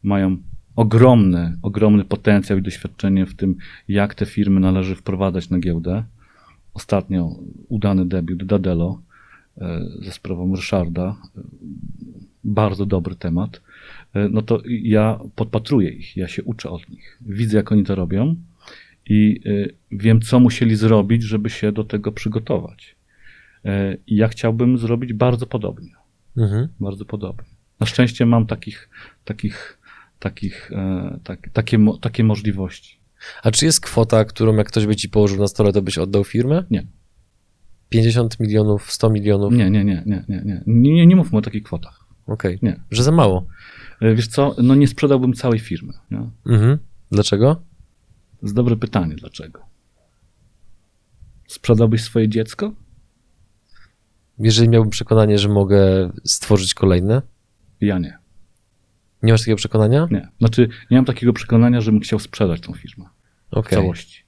mają 0.03 0.37
ogromny, 0.77 1.59
ogromny 1.63 2.05
potencjał 2.05 2.59
i 2.59 2.63
doświadczenie 2.63 3.27
w 3.27 3.35
tym, 3.35 3.57
jak 3.89 4.15
te 4.15 4.27
firmy 4.27 4.61
należy 4.61 4.95
wprowadzać 4.95 5.51
na 5.51 5.59
giełdę. 5.59 6.05
Ostatnio 6.75 7.31
udany 7.69 8.07
debiut 8.07 8.45
Dadelo 8.45 9.01
e, 9.59 9.81
ze 10.01 10.13
sprawą 10.13 10.57
Ryszarda. 10.57 11.17
e, 11.37 11.41
Bardzo 12.45 12.87
dobry 12.87 13.15
temat. 13.15 13.61
No 14.31 14.43
to 14.43 14.63
ja 14.67 15.19
podpatruję 15.35 15.91
ich, 15.91 16.17
ja 16.17 16.29
się 16.29 16.43
uczę 16.43 16.71
od 16.71 16.89
nich. 16.89 17.19
Widzę, 17.21 17.57
jak 17.57 17.73
oni 17.73 17.85
to 17.85 17.95
robią 17.95 18.37
i 19.09 19.41
wiem, 19.93 20.21
co 20.21 20.41
musieli 20.41 20.77
zrobić, 20.77 21.23
żeby 21.23 21.51
się 21.51 21.73
do 21.73 21.85
tego 21.85 22.13
przygotować. 22.13 22.96
Y, 23.65 23.99
I 24.07 24.17
ja 24.17 24.29
chciałbym 24.29 24.79
zrobić 24.79 25.13
bardzo 25.13 25.47
podobnie. 25.47 25.93
Mhm. 26.37 26.69
Bardzo 26.81 27.05
podobnie. 27.05 27.49
Na 27.81 27.87
szczęście 27.87 28.27
mam 28.27 28.47
takich, 28.47 28.89
takich, 29.25 29.79
takich, 30.19 30.73
e, 30.73 31.19
tak, 31.25 31.49
takie, 31.53 31.79
takie 32.01 32.25
możliwości. 32.25 32.99
A 33.43 33.51
czy 33.51 33.65
jest 33.65 33.81
kwota, 33.81 34.25
którą 34.25 34.57
jak 34.57 34.69
ktoś 34.69 34.87
by 34.87 34.97
ci 34.97 35.09
położył 35.09 35.39
na 35.39 35.47
stole, 35.47 35.73
to 35.73 35.83
byś 35.83 35.99
oddał 35.99 36.25
firmę? 36.25 36.65
Nie. 36.71 36.87
50 37.89 38.41
milionów, 38.41 38.93
100 38.93 39.11
milionów? 39.11 39.53
Nie, 39.53 39.71
nie, 39.71 39.85
nie, 39.85 40.03
nie, 40.07 40.25
nie, 40.29 40.43
nie. 40.45 40.63
Nie, 40.67 40.95
nie, 40.95 41.07
nie 41.07 41.17
mówmy 41.17 41.39
o 41.39 41.43
takich 41.43 41.63
kwotach. 41.63 42.07
Okej. 42.27 42.59
Nie. 42.63 42.81
Że 42.91 43.03
za 43.03 43.13
mało. 43.13 43.47
E, 44.01 44.15
Wiesz 44.15 44.29
co, 44.29 44.57
no 44.63 44.75
nie 44.75 44.89
sprzedałbym 44.89 45.33
całej 45.33 45.59
firmy. 45.59 45.93
Mhm. 46.47 46.79
Dlaczego? 47.11 47.55
To 48.41 48.47
jest 48.47 48.55
dobre 48.55 48.77
pytanie, 48.77 49.15
dlaczego? 49.15 49.61
Sprzedałbyś 51.47 52.03
swoje 52.03 52.29
dziecko? 52.29 52.73
Jeżeli 54.39 54.69
miałbym 54.69 54.91
przekonanie, 54.91 55.39
że 55.39 55.49
mogę 55.49 56.11
stworzyć 56.25 56.75
kolejne? 56.75 57.23
Ja 57.81 57.99
nie. 57.99 58.19
Nie 59.23 59.33
masz 59.33 59.41
takiego 59.41 59.57
przekonania? 59.57 60.09
Nie. 60.11 60.29
Znaczy, 60.39 60.69
nie 60.91 60.97
mam 60.97 61.05
takiego 61.05 61.33
przekonania, 61.33 61.81
żebym 61.81 62.01
chciał 62.01 62.19
sprzedać 62.19 62.61
tą 62.61 62.73
firmę. 62.73 63.05
w 63.53 63.55
Okej. 63.57 63.79
całości. 63.79 64.25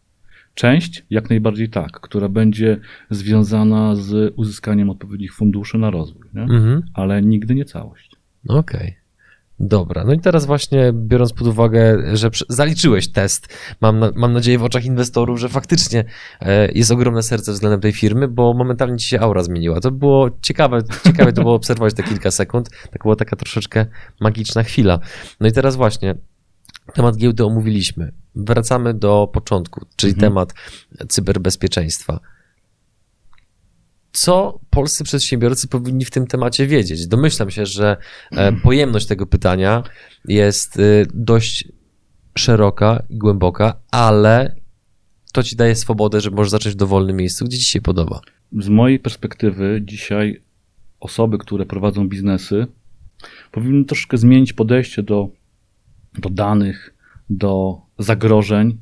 Część 0.55 1.05
jak 1.11 1.31
najbardziej 1.31 1.69
tak, 1.71 2.01
która 2.01 2.29
będzie 2.29 2.81
związana 3.11 3.97
z 3.97 4.35
uzyskaniem 4.37 4.91
odpowiednich 4.91 5.35
funduszy 5.35 5.79
na 5.79 5.91
rozwój, 5.91 6.27
nie? 6.35 6.43
Mhm. 6.43 6.83
ale 6.95 7.23
nigdy 7.23 7.55
nie 7.55 7.65
całość. 7.65 8.17
Okej. 8.49 8.98
Dobra, 9.61 10.05
no 10.05 10.13
i 10.13 10.21
teraz 10.21 10.47
właśnie 10.47 10.93
biorąc 10.93 11.33
pod 11.33 11.47
uwagę, 11.47 12.03
że 12.17 12.31
zaliczyłeś 12.49 13.13
test, 13.13 13.49
mam, 13.81 13.99
na, 13.99 14.11
mam 14.15 14.33
nadzieję 14.33 14.59
w 14.59 14.65
oczach 14.65 14.85
inwestorów, 14.85 15.41
że 15.41 15.49
faktycznie 15.49 16.05
e, 16.41 16.73
jest 16.73 16.91
ogromne 16.91 17.23
serce 17.23 17.53
względem 17.53 17.81
tej 17.81 17.93
firmy, 17.93 18.29
bo 18.29 18.55
momentalnie 18.55 18.99
ci 18.99 19.09
się 19.09 19.21
aura 19.21 19.43
zmieniła. 19.43 19.81
To 19.81 19.91
było 19.91 20.31
ciekawe, 20.43 20.83
ciekawe 21.05 21.33
to 21.33 21.43
było 21.43 21.55
obserwować 21.63 21.95
te 21.95 22.03
kilka 22.03 22.31
sekund, 22.31 22.71
tak 22.91 23.03
była 23.03 23.17
taka 23.17 23.37
troszeczkę 23.37 23.87
magiczna 24.21 24.63
chwila. 24.63 24.99
No 25.41 25.49
i 25.49 25.53
teraz 25.53 25.77
właśnie 25.77 26.15
temat 26.95 27.17
giełdy 27.17 27.45
omówiliśmy. 27.45 28.13
Wracamy 28.35 28.95
do 28.95 29.31
początku, 29.33 29.87
czyli 29.97 30.13
Mhm. 30.13 30.33
temat 30.33 30.55
cyberbezpieczeństwa. 31.09 32.21
Co 34.13 34.61
polscy 34.71 35.05
przedsiębiorcy 35.05 35.69
powinni 35.69 36.05
w 36.05 36.11
tym 36.11 36.27
temacie 36.27 36.67
wiedzieć? 36.67 37.07
Domyślam 37.07 37.51
się, 37.51 37.67
że 37.67 37.97
e, 38.31 38.53
pojemność 38.53 39.07
tego 39.07 39.27
pytania 39.27 39.83
jest 40.29 40.79
y, 40.79 41.07
dość 41.15 41.69
szeroka 42.39 43.03
i 43.11 43.19
głęboka, 43.19 43.81
ale 43.91 44.57
to 45.33 45.43
ci 45.43 45.57
daje 45.57 45.75
swobodę, 45.75 46.21
że 46.21 46.31
możesz 46.31 46.51
zacząć 46.51 46.75
w 46.75 46.79
dowolnym 46.79 47.17
miejscu, 47.17 47.45
gdzie 47.45 47.59
ci 47.59 47.65
się 47.65 47.81
podoba. 47.81 48.21
Z 48.53 48.69
mojej 48.69 48.99
perspektywy 48.99 49.83
dzisiaj 49.85 50.43
osoby, 51.01 51.39
które 51.39 51.67
prowadzą 51.67 52.09
biznesy, 52.09 52.67
powinny 53.53 53.85
troszkę 53.85 54.19
zmienić 54.19 54.53
podejście 54.53 55.03
do, 55.03 55.29
do 56.19 56.31
danych, 56.31 56.95
do 57.31 57.81
zagrożeń, 57.99 58.79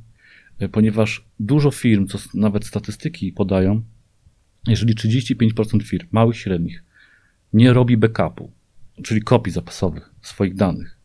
e, 0.58 0.68
ponieważ 0.68 1.24
dużo 1.40 1.70
firm, 1.70 2.06
co 2.06 2.18
nawet 2.34 2.66
statystyki 2.66 3.32
podają, 3.32 3.82
jeżeli 4.66 4.94
35% 4.94 5.82
firm, 5.82 6.06
małych, 6.12 6.36
średnich, 6.36 6.84
nie 7.52 7.72
robi 7.72 7.96
backupu, 7.96 8.50
czyli 9.02 9.22
kopii 9.22 9.52
zapasowych 9.52 10.14
swoich 10.22 10.54
danych, 10.54 10.96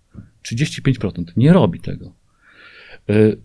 35% 0.44 1.24
nie 1.38 1.54
robi 1.54 1.80
tego. 1.80 2.14
Y, 3.10 3.38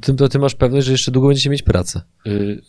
Ty, 0.00 0.14
to 0.14 0.28
ty 0.28 0.38
masz 0.38 0.54
pewność, 0.54 0.86
że 0.86 0.92
jeszcze 0.92 1.10
długo 1.12 1.28
będziecie 1.28 1.50
mieć 1.50 1.62
pracę. 1.62 2.02
Y, 2.26 2.62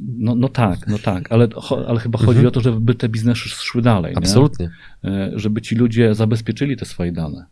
No, 0.00 0.34
no 0.34 0.48
tak, 0.48 0.86
no 0.86 0.98
tak, 0.98 1.32
ale, 1.32 1.48
ale 1.88 2.00
chyba 2.00 2.18
chodzi 2.18 2.30
Mhm. 2.30 2.46
o 2.46 2.50
to, 2.50 2.60
żeby 2.60 2.94
te 2.94 3.08
biznesy 3.08 3.48
szły 3.48 3.82
dalej. 3.82 4.14
Absolutnie. 4.16 4.70
Nie? 5.04 5.10
Y, 5.34 5.38
Żeby 5.38 5.62
ci 5.62 5.74
ludzie 5.74 6.14
zabezpieczyli 6.14 6.76
te 6.76 6.84
swoje 6.84 7.12
dane. 7.12 7.46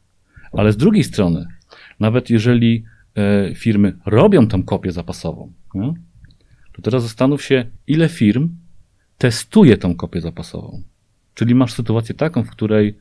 Ale 0.52 0.72
z 0.72 0.76
drugiej 0.76 1.04
strony, 1.04 1.46
nawet 2.00 2.30
jeżeli 2.30 2.84
firmy 3.54 3.96
robią 4.06 4.46
tam 4.46 4.62
kopię 4.62 4.92
zapasową, 4.92 5.52
nie? 5.74 5.94
to 6.72 6.82
teraz 6.82 7.02
zastanów 7.02 7.42
się, 7.42 7.64
ile 7.86 8.08
firm 8.08 8.48
testuje 9.18 9.76
tą 9.76 9.94
kopię 9.94 10.20
zapasową. 10.20 10.82
Czyli 11.34 11.54
masz 11.54 11.72
sytuację 11.72 12.14
taką, 12.14 12.44
w 12.44 12.50
której 12.50 12.98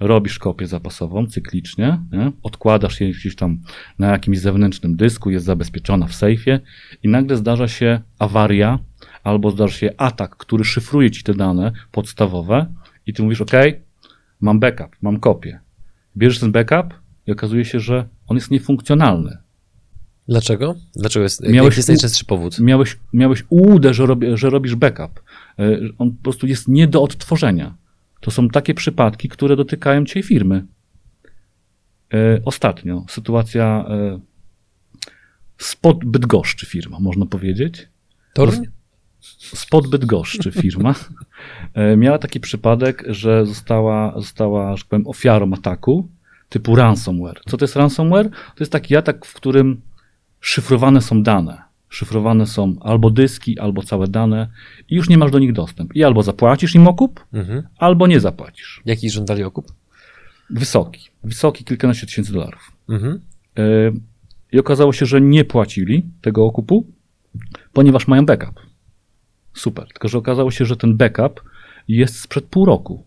robisz 0.00 0.38
kopię 0.38 0.66
zapasową 0.66 1.26
cyklicznie, 1.26 2.00
nie? 2.12 2.32
odkładasz 2.42 3.00
je 3.00 3.10
gdzieś 3.10 3.36
tam 3.36 3.58
na 3.98 4.10
jakimś 4.10 4.38
zewnętrznym 4.38 4.96
dysku, 4.96 5.30
jest 5.30 5.46
zabezpieczona 5.46 6.06
w 6.06 6.14
sejfie 6.14 6.60
i 7.02 7.08
nagle 7.08 7.36
zdarza 7.36 7.68
się 7.68 8.00
awaria 8.18 8.78
albo 9.24 9.50
zdarza 9.50 9.74
się 9.74 9.90
atak, 9.96 10.36
który 10.36 10.64
szyfruje 10.64 11.10
ci 11.10 11.22
te 11.22 11.34
dane 11.34 11.72
podstawowe 11.92 12.66
i 13.06 13.12
ty 13.12 13.22
mówisz, 13.22 13.40
OK, 13.40 13.52
mam 14.40 14.60
backup, 14.60 14.96
mam 15.02 15.20
kopię. 15.20 15.60
Bierzesz 16.16 16.40
ten 16.40 16.52
backup 16.52 16.94
i 17.26 17.32
okazuje 17.32 17.64
się, 17.64 17.80
że 17.80 18.08
on 18.26 18.36
jest 18.36 18.50
niefunkcjonalny. 18.50 19.38
Dlaczego? 20.28 20.74
Dlaczego 20.96 21.22
jest, 21.22 21.42
Miałeś 21.42 21.56
jaki 21.56 21.78
jest 21.78 21.88
najczęstszy 21.88 22.24
powód? 22.24 22.58
Miałeś, 22.60 22.98
miałeś 23.12 23.44
ułudę, 23.48 23.94
że, 23.94 24.06
robi, 24.06 24.26
że 24.34 24.50
robisz 24.50 24.74
backup. 24.74 25.22
E, 25.58 25.78
On 25.98 26.12
po 26.12 26.22
prostu 26.22 26.46
jest 26.46 26.68
nie 26.68 26.86
do 26.86 27.02
odtworzenia. 27.02 27.76
To 28.20 28.30
są 28.30 28.48
takie 28.48 28.74
przypadki, 28.74 29.28
które 29.28 29.56
dotykają 29.56 30.04
cię 30.04 30.22
firmy. 30.22 30.66
E, 32.14 32.40
Ostatnio 32.44 33.04
sytuacja 33.08 33.84
e, 33.88 34.20
spod 35.58 36.04
Bydgoszczy 36.04 36.66
firma, 36.66 37.00
można 37.00 37.26
powiedzieć. 37.26 37.88
Toruń? 38.34 38.54
Spod 39.40 39.88
Bydgoszczy 39.88 40.52
firma 40.52 40.94
miała 41.96 42.18
taki 42.18 42.40
przypadek, 42.40 43.04
że 43.06 43.46
została, 43.46 44.12
została, 44.16 44.76
że 44.76 44.82
tak 44.82 44.88
powiem, 44.88 45.06
ofiarą 45.06 45.52
ataku 45.52 46.08
typu 46.48 46.76
ransomware. 46.76 47.40
Co 47.48 47.56
to 47.56 47.64
jest 47.64 47.76
ransomware? 47.76 48.30
To 48.30 48.60
jest 48.60 48.72
taki 48.72 48.96
atak, 48.96 49.26
w 49.26 49.34
którym 49.34 49.80
szyfrowane 50.40 51.02
są 51.02 51.22
dane. 51.22 51.65
Szyfrowane 51.88 52.46
są 52.46 52.76
albo 52.80 53.10
dyski, 53.10 53.58
albo 53.58 53.82
całe 53.82 54.08
dane 54.08 54.48
i 54.88 54.94
już 54.94 55.08
nie 55.08 55.18
masz 55.18 55.30
do 55.30 55.38
nich 55.38 55.52
dostęp. 55.52 55.96
I 55.96 56.04
albo 56.04 56.22
zapłacisz 56.22 56.74
im 56.74 56.88
okup, 56.88 57.26
Mhm. 57.32 57.62
albo 57.78 58.06
nie 58.06 58.20
zapłacisz. 58.20 58.82
Jaki 58.84 59.10
żądali 59.10 59.42
okup? 59.42 59.72
Wysoki. 60.50 61.08
Wysoki, 61.24 61.64
kilkanaście 61.64 62.06
tysięcy 62.06 62.32
dolarów. 62.32 62.72
Mhm. 62.88 63.20
E, 63.58 63.62
I 64.52 64.58
okazało 64.58 64.92
się, 64.92 65.06
że 65.06 65.20
nie 65.20 65.44
płacili 65.44 66.06
tego 66.20 66.44
okupu, 66.46 66.86
ponieważ 67.72 68.08
mają 68.08 68.26
backup. 68.26 68.60
Super. 69.54 69.86
Tylko, 69.88 70.08
że 70.08 70.18
okazało 70.18 70.50
się, 70.50 70.64
że 70.64 70.76
ten 70.76 70.96
backup 70.96 71.42
jest 71.88 72.20
sprzed 72.20 72.44
pół 72.44 72.64
roku. 72.64 73.06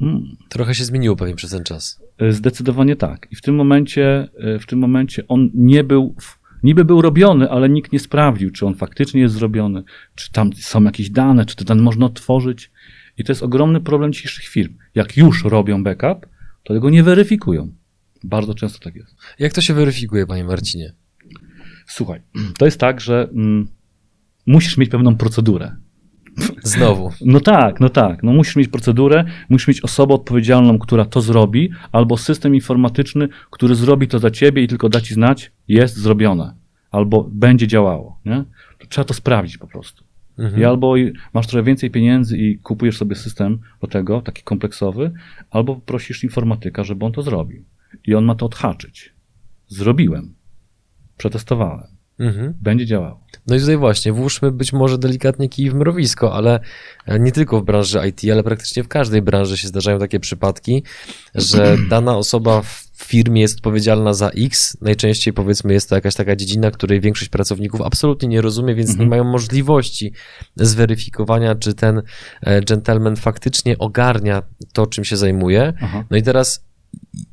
Mm, 0.00 0.36
Trochę 0.48 0.74
się 0.74 0.84
zmieniło 0.84 1.16
pewnie 1.16 1.34
przez 1.34 1.50
ten 1.50 1.64
czas. 1.64 2.02
e, 2.18 2.32
Zdecydowanie 2.32 2.96
tak. 2.96 3.28
I 3.30 3.36
w 3.36 3.42
tym 3.42 3.54
momencie, 3.54 4.28
e, 4.38 4.58
w 4.58 4.66
tym 4.66 4.78
momencie 4.78 5.28
on 5.28 5.50
nie 5.54 5.84
był, 5.84 6.14
w- 6.20 6.38
niby 6.64 6.84
był 6.84 7.02
robiony, 7.02 7.50
ale 7.50 7.68
nikt 7.68 7.92
nie 7.92 7.98
sprawdził, 7.98 8.50
czy 8.50 8.66
on 8.66 8.74
faktycznie 8.74 9.20
jest 9.20 9.34
zrobiony, 9.34 9.82
czy 10.14 10.32
tam 10.32 10.52
są 10.52 10.82
jakieś 10.82 11.10
dane, 11.10 11.46
czy 11.46 11.56
te 11.56 11.64
dane 11.64 11.82
można 11.82 12.06
otworzyć. 12.06 12.70
I 13.18 13.24
to 13.24 13.32
jest 13.32 13.42
ogromny 13.42 13.80
problem 13.80 14.12
dzisiejszych 14.12 14.44
firm. 14.44 14.74
Jak 14.94 15.16
już 15.16 15.44
robią 15.44 15.84
backup, 15.84 16.26
to 16.62 16.74
tego 16.74 16.90
nie 16.90 17.02
weryfikują. 17.02 17.74
Bardzo 18.24 18.54
często 18.54 18.78
tak 18.78 18.96
jest. 18.96 19.16
Jak 19.38 19.52
to 19.52 19.60
się 19.60 19.74
weryfikuje, 19.74 20.26
panie 20.26 20.44
Marcinie? 20.44 20.92
Słuchaj, 21.86 22.20
to 22.58 22.64
jest 22.64 22.80
tak, 22.80 23.00
że 23.00 23.28
mm, 23.32 23.68
musisz 24.46 24.76
mieć 24.76 24.90
pewną 24.90 25.16
procedurę. 25.16 25.76
Znowu. 26.62 27.10
No 27.20 27.40
tak, 27.40 27.80
no 27.80 27.88
tak. 27.88 28.22
No 28.22 28.32
musisz 28.32 28.56
mieć 28.56 28.68
procedurę, 28.68 29.24
musisz 29.48 29.68
mieć 29.68 29.80
osobę 29.80 30.14
odpowiedzialną, 30.14 30.78
która 30.78 31.04
to 31.04 31.20
zrobi, 31.20 31.70
albo 31.92 32.16
system 32.16 32.54
informatyczny, 32.54 33.28
który 33.50 33.74
zrobi 33.74 34.08
to 34.08 34.18
za 34.18 34.30
ciebie 34.30 34.62
i 34.62 34.68
tylko 34.68 34.88
da 34.88 35.00
ci 35.00 35.14
znać, 35.14 35.52
jest 35.68 35.96
zrobione, 35.96 36.54
albo 36.90 37.28
będzie 37.32 37.66
działało. 37.66 38.18
Nie? 38.24 38.44
Trzeba 38.88 39.04
to 39.04 39.14
sprawdzić 39.14 39.58
po 39.58 39.66
prostu. 39.66 40.04
Mhm. 40.38 40.62
I 40.62 40.64
albo 40.64 40.94
masz 41.34 41.46
trochę 41.46 41.62
więcej 41.62 41.90
pieniędzy 41.90 42.38
i 42.38 42.58
kupujesz 42.58 42.96
sobie 42.96 43.16
system 43.16 43.58
do 43.80 43.86
tego, 43.86 44.20
taki 44.20 44.42
kompleksowy, 44.42 45.12
albo 45.50 45.76
prosisz 45.76 46.24
informatyka, 46.24 46.84
żeby 46.84 47.04
on 47.04 47.12
to 47.12 47.22
zrobił. 47.22 47.64
I 48.06 48.14
on 48.14 48.24
ma 48.24 48.34
to 48.34 48.46
odhaczyć. 48.46 49.14
Zrobiłem. 49.68 50.34
Przetestowałem. 51.16 51.93
Mhm. 52.18 52.54
Będzie 52.62 52.86
działało. 52.86 53.20
No 53.46 53.56
i 53.56 53.60
tutaj 53.60 53.76
właśnie, 53.76 54.12
włóżmy 54.12 54.52
być 54.52 54.72
może 54.72 54.98
delikatnie 54.98 55.48
kij 55.48 55.70
w 55.70 55.74
mrowisko, 55.74 56.34
ale 56.34 56.60
nie 57.20 57.32
tylko 57.32 57.60
w 57.60 57.64
branży 57.64 58.00
IT, 58.08 58.20
ale 58.32 58.42
praktycznie 58.42 58.82
w 58.82 58.88
każdej 58.88 59.22
branży 59.22 59.56
się 59.58 59.68
zdarzają 59.68 59.98
takie 59.98 60.20
przypadki, 60.20 60.82
że 61.34 61.76
dana 61.90 62.16
osoba 62.16 62.62
w 62.62 62.84
firmie 62.96 63.40
jest 63.40 63.56
odpowiedzialna 63.56 64.14
za 64.14 64.28
X. 64.28 64.76
Najczęściej 64.80 65.32
powiedzmy 65.34 65.72
jest 65.72 65.88
to 65.88 65.94
jakaś 65.94 66.14
taka 66.14 66.36
dziedzina, 66.36 66.70
której 66.70 67.00
większość 67.00 67.28
pracowników 67.30 67.80
absolutnie 67.80 68.28
nie 68.28 68.40
rozumie, 68.40 68.74
więc 68.74 68.88
nie 68.88 68.92
Mhm. 68.92 69.10
mają 69.10 69.24
możliwości 69.24 70.12
zweryfikowania, 70.56 71.54
czy 71.54 71.74
ten 71.74 72.02
e, 72.40 72.62
gentleman 72.62 73.16
faktycznie 73.16 73.78
ogarnia 73.78 74.42
to, 74.72 74.86
czym 74.86 75.04
się 75.04 75.16
zajmuje. 75.16 75.72
Aha. 75.80 76.04
No 76.10 76.16
i 76.16 76.22
teraz, 76.22 76.63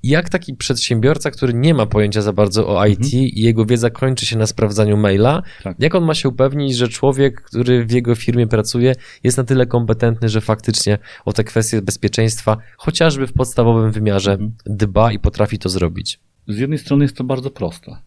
jak 0.04 0.30
taki 0.30 0.54
przedsiębiorca, 0.56 1.32
który 1.32 1.54
nie 1.54 1.74
ma 1.74 1.86
pojęcia 1.86 2.21
za 2.21 2.34
bardzo 2.34 2.67
o 2.67 2.86
IT 2.86 3.00
Mhm. 3.04 3.24
i 3.24 3.41
jego 3.41 3.65
wiedza 3.65 3.89
kończy 3.89 4.26
się 4.26 4.38
na 4.38 4.47
sprawdzaniu 4.47 4.97
maila, 4.97 5.43
Tak. 5.63 5.76
jak 5.80 5.95
on 5.95 6.04
ma 6.04 6.13
się 6.13 6.30
upewnić, 6.30 6.76
że 6.76 6.88
człowiek, 6.88 7.41
który 7.41 7.86
w 7.86 7.91
jego 7.91 8.15
firmie 8.15 8.47
pracuje, 8.47 8.95
jest 9.24 9.38
na 9.38 9.43
tyle 9.43 9.65
kompetentny, 9.65 10.30
że 10.30 10.41
faktycznie 10.41 10.97
o 11.26 11.34
te 11.34 11.43
kwestie 11.43 11.82
bezpieczeństwa, 11.82 12.58
chociażby 12.78 13.28
w 13.28 13.34
podstawowym 13.34 13.91
wymiarze, 13.91 14.32
Mhm. 14.32 14.52
dba 14.65 15.12
i 15.12 15.19
potrafi 15.19 15.60
to 15.60 15.69
zrobić? 15.69 16.19
Z 16.47 16.58
jednej 16.58 16.80
strony 16.80 17.06
jest 17.06 17.17
to 17.17 17.24
bardzo 17.24 17.50
proste, 17.50 17.97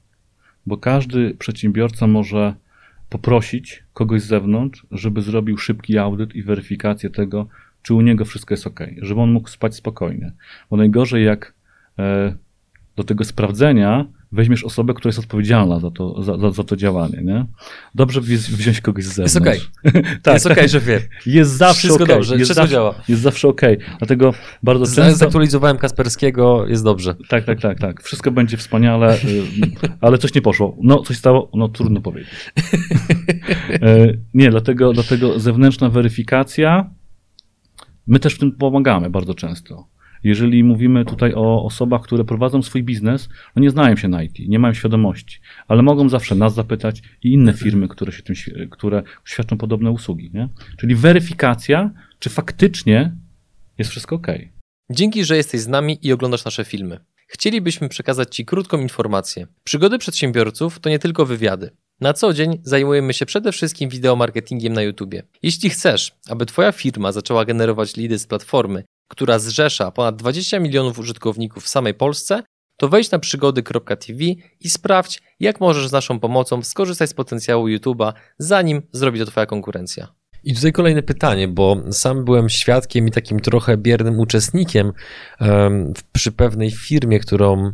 bo 0.67 0.77
każdy 0.77 1.35
przedsiębiorca 1.35 2.07
może 2.07 2.55
poprosić 3.11 3.83
kogoś 3.95 4.23
z 4.23 4.27
zewnątrz, 4.27 4.87
żeby 4.91 5.23
zrobił 5.23 5.59
szybki 5.59 5.99
audyt 5.99 6.35
i 6.35 6.43
weryfikację 6.43 7.11
tego, 7.11 7.47
czy 7.85 7.95
u 7.95 8.01
niego 8.01 8.25
wszystko 8.25 8.55
jest 8.55 8.67
ok, 8.67 8.81
żeby 9.03 9.21
on 9.21 9.33
mógł 9.33 9.49
spać 9.49 9.75
spokojnie. 9.75 10.33
Bo 10.71 10.77
najgorzej, 10.77 11.25
jak 11.25 11.55
e, 11.99 12.35
do 12.97 13.05
tego 13.05 13.25
sprawdzenia 13.25 14.07
weźmiesz 14.33 14.65
osobę, 14.65 14.95
która 14.95 15.09
jest 15.09 15.19
odpowiedzialna 15.19 15.81
za 15.81 15.91
to, 15.91 16.23
za, 16.23 16.39
za, 16.39 16.51
za 16.51 16.65
to 16.65 16.77
działanie. 16.77 17.19
Nie? 17.23 17.47
Dobrze 17.95 18.21
wzi- 18.21 18.57
wziąć 18.57 18.81
kogoś 18.81 19.05
z 19.05 19.19
Jest 19.19 19.33
zewnątrz. 19.35 19.71
okej. 19.85 20.03
tak, 20.23 20.35
jest 20.35 20.47
okej, 20.47 20.69
szefie. 20.69 21.01
jest 21.27 21.51
zawsze 21.51 21.79
Wszystko 21.79 22.05
okej, 22.05 22.17
dobrze, 22.17 22.35
jest 22.35 22.45
wszystko 22.45 22.63
zawsze, 22.63 22.73
działa. 22.75 22.95
Jest 23.09 23.23
zawsze 23.23 23.49
okej. 23.49 23.79
Dlatego 23.99 24.35
bardzo 24.63 24.87
Z- 24.87 24.97
często... 24.97 25.17
Zaktualizowałem 25.17 25.79
Kasperskiego, 25.79 26.67
jest 26.67 26.85
dobrze. 26.85 27.15
Tak, 27.29 27.45
tak, 27.45 27.61
tak, 27.61 27.79
tak. 27.79 28.03
Wszystko 28.03 28.31
będzie 28.31 28.57
wspaniale, 28.57 29.17
y, 29.17 29.21
ale 30.01 30.19
coś 30.19 30.35
nie 30.35 30.43
poszło. 30.43 30.77
No, 30.83 31.03
coś 31.03 31.17
stało, 31.17 31.51
no 31.55 31.69
trudno 31.69 32.01
powiedzieć. 32.01 32.31
E, 33.83 34.07
Nie, 34.35 34.51
dlatego, 34.51 34.93
dlatego 34.93 35.41
zewnętrzna 35.41 35.89
weryfikacja, 35.91 36.91
my 38.07 38.19
też 38.19 38.35
w 38.35 38.39
tym 38.39 38.53
pomagamy 38.53 39.11
bardzo 39.11 39.35
często. 39.35 39.89
Jeżeli 40.25 40.65
mówimy 40.65 41.05
tutaj 41.05 41.35
o 41.35 41.65
osobach, 41.65 42.03
które 42.03 42.25
prowadzą 42.25 42.63
swój 42.63 42.83
biznes, 42.83 43.29
no 43.57 43.63
nie 43.63 43.71
znają 43.71 43.97
się 43.97 44.09
na 44.09 44.23
IT, 44.23 44.39
nie 44.49 44.59
mają 44.59 44.75
świadomości, 44.75 45.41
ale 45.69 45.83
mogą 45.83 46.09
zawsze 46.09 46.35
nas 46.35 46.55
zapytać 46.55 47.03
i 47.23 47.33
inne 47.33 47.53
firmy, 47.53 47.89
które, 47.89 48.13
się 48.13 48.23
tym, 48.23 48.37
które 48.71 49.03
świadczą 49.25 49.59
podobne 49.59 49.91
usługi. 49.91 50.31
Nie? 50.35 50.49
Czyli 50.79 50.95
weryfikacja, 50.95 51.91
czy 52.19 52.31
faktycznie 52.31 53.17
jest 53.79 53.91
wszystko 53.91 54.17
ok. 54.17 54.27
Dzięki, 54.91 55.25
że 55.25 55.37
jesteś 55.37 55.61
z 55.61 55.69
nami 55.69 55.99
i 56.03 56.13
oglądasz 56.13 56.45
nasze 56.45 56.65
filmy. 56.65 57.01
Chcielibyśmy 57.27 57.89
przekazać 57.89 58.37
Ci 58.37 58.45
krótką 58.45 58.81
informację. 58.81 59.47
Przygody 59.65 59.99
przedsiębiorców 59.99 60.81
to 60.81 60.91
nie 60.91 60.99
tylko 60.99 61.27
wywiady. 61.27 61.71
Na 62.01 62.13
co 62.13 62.33
dzień 62.33 62.61
zajmujemy 62.63 63.13
się 63.15 63.27
przede 63.27 63.53
wszystkim 63.53 63.91
wideomarketingiem 63.91 64.73
na 64.73 64.83
YouTube. 64.83 65.15
Jeśli 65.43 65.71
chcesz, 65.71 66.13
aby 66.29 66.47
Twoja 66.47 66.73
firma 66.73 67.13
zaczęła 67.13 67.45
generować 67.45 67.97
lidy 67.97 68.19
z 68.19 68.27
platformy, 68.27 68.85
która 69.09 69.39
zrzesza 69.39 69.91
ponad 69.91 70.17
20 70.17 70.59
milionów 70.61 70.99
użytkowników 70.99 71.65
w 71.65 71.69
samej 71.69 71.95
Polsce, 71.95 72.43
to 72.77 72.89
wejdź 72.89 73.11
na 73.11 73.19
przygody.tv 73.19 74.25
i 74.61 74.71
sprawdź, 74.71 75.23
jak 75.41 75.61
możesz 75.61 75.89
z 75.89 75.93
naszą 75.93 76.21
pomocą 76.21 76.63
skorzystać 76.63 77.11
z 77.11 77.15
potencjału 77.15 77.67
YouTube'a, 77.69 78.13
zanim 78.39 78.83
zrobi 78.93 79.19
to 79.19 79.27
Twoja 79.27 79.47
konkurencja. 79.47 80.09
I 80.45 80.55
tutaj 80.55 80.73
kolejne 80.73 81.03
pytanie, 81.03 81.49
bo 81.49 81.77
sam 81.93 82.25
byłem 82.25 82.49
świadkiem 82.49 83.09
i 83.09 83.11
takim 83.11 83.41
trochę 83.41 83.77
biernym 83.77 84.19
uczestnikiem 84.21 84.93
em, 85.41 85.95
w- 85.95 86.03
przy 86.05 86.33
pewnej 86.33 86.71
firmie, 86.71 87.19
którą 87.21 87.73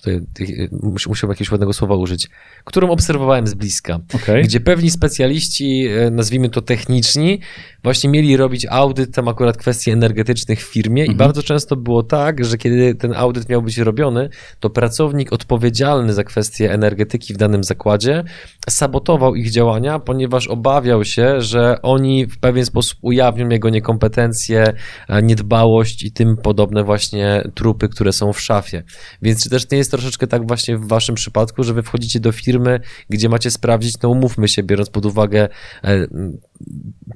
tutaj 0.00 0.68
mus- 0.72 1.06
musiałem 1.08 1.30
jakiegoś 1.32 1.50
ładnego 1.50 1.72
słowa 1.72 1.94
użyć, 1.94 2.28
którą 2.64 2.90
obserwowałem 2.90 3.46
z 3.46 3.54
bliska, 3.54 4.00
okay. 4.14 4.42
gdzie 4.42 4.60
pewni 4.60 4.90
specjaliści, 4.90 5.86
e, 5.86 6.10
nazwijmy 6.10 6.48
to 6.48 6.62
techniczni, 6.62 7.40
właśnie 7.82 8.10
mieli 8.10 8.36
robić 8.36 8.66
audyt 8.70 9.14
tam 9.14 9.28
akurat 9.28 9.56
kwestii 9.56 9.90
energetycznych 9.90 10.60
w 10.66 10.72
firmie 10.72 11.02
i 11.02 11.10
Mhm. 11.10 11.18
bardzo 11.18 11.42
często 11.42 11.76
było 11.76 12.02
tak, 12.02 12.44
że 12.44 12.58
kiedy 12.58 12.94
ten 12.94 13.12
audyt 13.16 13.48
miał 13.48 13.62
być 13.62 13.78
robiony, 13.78 14.28
to 14.60 14.70
pracownik 14.70 15.32
odpowiedzialny 15.32 16.12
za 16.14 16.24
kwestie 16.24 16.72
energetyki 16.72 17.34
w 17.34 17.36
danym 17.36 17.64
zakładzie 17.64 18.24
sabotował 18.68 19.34
ich 19.34 19.50
działania, 19.50 19.98
ponieważ 19.98 20.46
obawiał 20.48 21.04
się, 21.04 21.40
że 21.40 21.82
oni 21.82 22.26
w 22.26 22.38
pewien 22.38 22.66
sposób 22.66 22.98
ujawnią 23.02 23.48
jego 23.48 23.68
niekompetencje, 23.70 24.64
e, 25.08 25.22
niedbałość 25.22 26.02
i 26.02 26.12
tym 26.12 26.36
podobne 26.36 26.84
właśnie 26.84 27.42
trupy, 27.54 27.88
które 27.88 28.12
są 28.12 28.32
w 28.32 28.40
szafie. 28.40 28.82
Więc 29.22 29.42
czy 29.42 29.50
też 29.50 29.70
nie 29.70 29.78
jest 29.78 29.89
troszeczkę 29.90 30.26
tak 30.26 30.46
właśnie 30.46 30.78
w 30.78 30.88
waszym 30.88 31.14
przypadku, 31.14 31.62
że 31.64 31.74
wy 31.74 31.82
wchodzicie 31.82 32.20
do 32.20 32.32
firmy, 32.32 32.80
gdzie 33.10 33.28
macie 33.28 33.50
sprawdzić, 33.50 33.94
no 34.02 34.08
umówmy 34.08 34.48
się, 34.48 34.62
biorąc 34.62 34.90
pod 34.90 35.06
uwagę 35.06 35.48
e, 35.84 36.06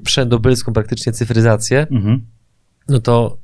wszędobylską 0.04 0.72
praktycznie 0.72 1.12
cyfryzację, 1.12 1.86
Mhm. 1.90 2.26
no 2.88 3.00
to 3.00 3.38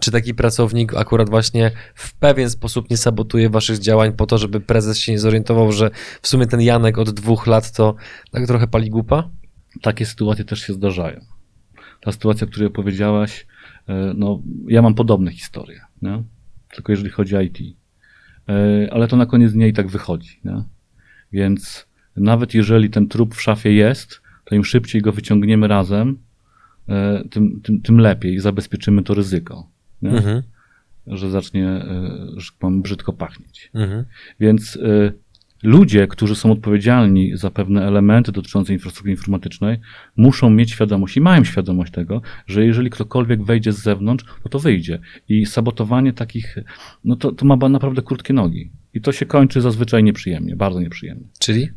czy 0.00 0.10
taki 0.10 0.34
pracownik 0.34 0.94
akurat 0.94 1.30
właśnie 1.30 1.70
w 1.94 2.14
pewien 2.14 2.50
sposób 2.50 2.90
nie 2.90 2.96
sabotuje 2.96 3.50
waszych 3.50 3.78
działań 3.78 4.12
po 4.12 4.26
to, 4.26 4.38
żeby 4.38 4.60
prezes 4.60 4.98
się 4.98 5.12
nie 5.12 5.18
zorientował, 5.18 5.72
że 5.72 5.90
w 6.22 6.28
sumie 6.28 6.46
ten 6.46 6.60
Janek 6.60 6.98
od 6.98 7.10
dwóch 7.10 7.46
lat 7.46 7.72
to 7.72 7.94
tak 8.30 8.46
trochę 8.46 8.66
pali 8.66 8.90
głupa? 8.90 9.30
takie 9.82 10.06
sytuacje 10.06 10.44
też 10.44 10.60
się 10.60 10.72
zdarzają. 10.72 11.20
ta 12.00 12.12
sytuacja, 12.12 12.46
o 12.46 12.50
której 12.50 12.68
opowiedziałaś, 12.68 13.46
e, 13.88 14.12
no, 14.16 14.42
ja 14.68 14.82
mam 14.82 14.94
podobne 14.94 15.32
historie, 15.32 15.80
nie? 16.02 16.22
tylko 16.74 16.92
jeżeli 16.92 17.10
chodzi 17.10 17.36
o 17.36 17.40
IT. 17.40 17.58
E, 18.48 18.88
ale 18.92 19.08
to 19.08 19.16
na 19.16 19.26
koniec 19.26 19.52
dnia 19.52 19.66
i 19.66 19.72
tak 19.72 19.88
wychodzi. 19.88 20.40
Nie? 20.44 20.62
Więc 21.32 21.86
nawet 22.16 22.54
jeżeli 22.54 22.90
ten 22.90 23.08
trup 23.08 23.34
w 23.34 23.42
szafie 23.42 23.72
jest, 23.72 24.22
to 24.44 24.54
im 24.54 24.64
szybciej 24.64 25.02
go 25.02 25.12
wyciągniemy 25.12 25.68
razem, 25.68 26.18
e, 26.88 27.24
tym, 27.30 27.60
tym, 27.60 27.80
tym 27.80 28.00
lepiej 28.00 28.34
i 28.34 28.40
zabezpieczymy 28.40 29.02
to 29.02 29.14
ryzyko. 29.14 29.70
Mhm. 30.02 30.42
Że 31.06 31.30
zacznie, 31.30 31.84
że 32.36 32.50
mam 32.62 32.82
brzydko 32.82 33.12
pachnieć. 33.12 33.70
Mhm. 33.74 34.04
Więc 34.40 34.78
ludzie, 35.62 36.06
którzy 36.06 36.34
są 36.34 36.52
odpowiedzialni 36.52 37.36
za 37.36 37.50
pewne 37.50 37.86
elementy 37.86 38.32
dotyczące 38.32 38.72
infrastruktury 38.72 39.10
informatycznej, 39.10 39.78
muszą 40.16 40.50
mieć 40.50 40.70
świadomość 40.70 41.16
i 41.16 41.20
mają 41.20 41.44
świadomość 41.44 41.92
tego, 41.92 42.22
że 42.46 42.66
jeżeli 42.66 42.90
ktokolwiek 42.90 43.44
wejdzie 43.44 43.72
z 43.72 43.82
zewnątrz, 43.82 44.24
to 44.42 44.48
to 44.48 44.58
wyjdzie. 44.58 44.98
I 45.28 45.46
sabotowanie 45.46 46.12
takich, 46.12 46.56
no 47.04 47.16
to, 47.16 47.32
to 47.32 47.46
ma 47.46 47.68
naprawdę 47.68 48.02
krótkie 48.02 48.34
nogi. 48.34 48.70
I 48.94 49.00
to 49.00 49.12
się 49.12 49.26
kończy 49.26 49.60
zazwyczaj 49.60 50.04
nieprzyjemnie, 50.04 50.56
bardzo 50.56 50.80
nieprzyjemnie. 50.80 51.26
Czyli? 51.38 51.68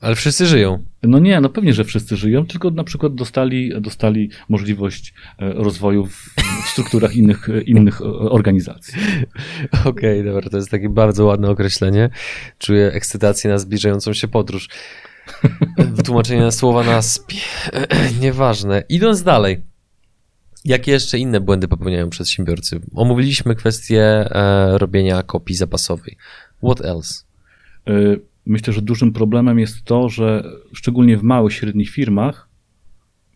Ale 0.00 0.14
wszyscy 0.14 0.46
żyją. 0.46 0.84
No 1.02 1.18
nie, 1.18 1.40
no 1.40 1.48
pewnie, 1.48 1.74
że 1.74 1.84
wszyscy 1.84 2.16
żyją, 2.16 2.46
tylko 2.46 2.70
na 2.70 2.84
przykład 2.84 3.14
dostali, 3.14 3.80
dostali 3.80 4.30
możliwość 4.48 5.14
e, 5.38 5.52
rozwoju 5.52 6.06
w 6.06 6.68
strukturach 6.72 7.16
innych, 7.16 7.48
e, 7.48 7.60
innych 7.60 8.00
e, 8.00 8.04
organizacji. 8.04 8.94
Okej, 9.72 10.20
okay, 10.20 10.24
dobra, 10.24 10.50
to 10.50 10.56
jest 10.56 10.70
takie 10.70 10.88
bardzo 10.88 11.24
ładne 11.24 11.50
określenie. 11.50 12.10
Czuję 12.58 12.92
ekscytację 12.92 13.50
na 13.50 13.58
zbliżającą 13.58 14.12
się 14.12 14.28
podróż. 14.28 14.68
Wytłumaczenie 15.78 16.52
słowa 16.52 16.84
na 16.84 17.02
spi... 17.02 17.36
Nieważne. 18.20 18.82
Idąc 18.88 19.22
dalej. 19.22 19.62
Jakie 20.64 20.92
jeszcze 20.92 21.18
inne 21.18 21.40
błędy 21.40 21.68
popełniają 21.68 22.10
przedsiębiorcy? 22.10 22.80
Omówiliśmy 22.94 23.54
kwestię 23.54 24.02
e, 24.02 24.78
robienia 24.78 25.22
kopii 25.22 25.54
zapasowej. 25.56 26.16
What 26.64 26.80
else? 26.84 27.24
Myślę, 28.46 28.72
że 28.72 28.82
dużym 28.82 29.12
problemem 29.12 29.58
jest 29.58 29.84
to, 29.84 30.08
że 30.08 30.44
szczególnie 30.72 31.16
w 31.16 31.22
małych, 31.22 31.52
średnich 31.52 31.90
firmach 31.90 32.48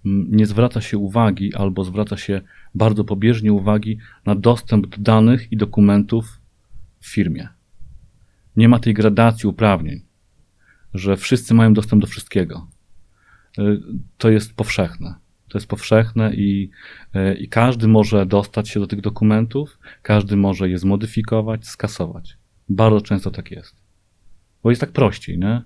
nie 0.05 0.47
zwraca 0.47 0.81
się 0.81 0.99
uwagi 0.99 1.55
albo 1.55 1.85
zwraca 1.85 2.17
się 2.17 2.41
bardzo 2.75 3.05
pobieżnie 3.05 3.53
uwagi 3.53 3.99
na 4.27 4.35
dostęp 4.35 4.87
do 4.87 4.97
danych 4.99 5.53
i 5.53 5.57
dokumentów 5.57 6.41
w 7.01 7.07
firmie. 7.07 7.49
Nie 8.57 8.69
ma 8.69 8.79
tej 8.79 8.95
gradacji 8.95 9.49
uprawnień, 9.49 10.01
że 10.95 11.17
wszyscy 11.17 11.55
mają 11.55 11.75
dostęp 11.75 12.03
do 12.03 12.07
wszystkiego. 12.07 12.67
Y, 13.59 13.81
to 14.19 14.31
jest 14.31 14.55
powszechne. 14.55 15.15
To 15.49 15.59
jest 15.59 15.67
powszechne 15.67 16.35
i, 16.35 16.71
y, 17.17 17.35
i 17.35 17.49
każdy 17.49 17.89
może 17.89 18.27
dostać 18.27 18.69
się 18.69 18.81
do 18.81 18.87
tych 18.87 19.01
dokumentów, 19.01 19.79
każdy 20.03 20.37
może 20.37 20.69
je 20.69 20.79
zmodyfikować, 20.79 21.67
skasować. 21.67 22.37
Bardzo 22.69 23.01
często 23.01 23.31
tak 23.31 23.51
jest 23.51 23.80
bo 24.63 24.71
jest 24.71 24.81
tak 24.81 24.93
prościej, 24.93 25.39
nie? 25.39 25.63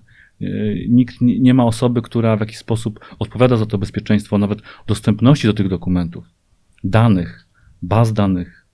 Nikt 0.89 1.15
nie 1.21 1.53
ma 1.53 1.65
osoby, 1.65 2.01
która 2.01 2.37
w 2.37 2.39
jakiś 2.39 2.57
sposób 2.57 2.99
odpowiada 3.19 3.57
za 3.57 3.65
to 3.65 3.77
bezpieczeństwo, 3.77 4.37
nawet 4.37 4.59
dostępności 4.87 5.47
do 5.47 5.53
tych 5.53 5.67
dokumentów, 5.67 6.25
danych, 6.83 7.47
baz 7.81 8.13
danych. 8.13 8.65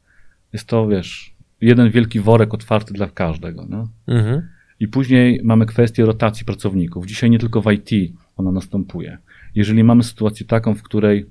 Jest 0.53 0.67
to, 0.67 0.87
wiesz, 0.87 1.35
jeden 1.61 1.91
wielki 1.91 2.19
worek 2.19 2.53
otwarty 2.53 2.93
dla 2.93 3.07
każdego. 3.09 3.65
Nie? 3.65 4.13
Mhm. 4.15 4.41
I 4.79 4.87
później 4.87 5.41
mamy 5.43 5.65
kwestię 5.65 6.05
rotacji 6.05 6.45
pracowników. 6.45 7.05
Dzisiaj 7.05 7.29
nie 7.29 7.39
tylko 7.39 7.61
w 7.61 7.71
IT 7.71 7.89
ona 8.37 8.51
następuje. 8.51 9.17
Jeżeli 9.55 9.83
mamy 9.83 10.03
sytuację 10.03 10.45
taką, 10.45 10.75
w 10.75 10.83
której, 10.83 11.25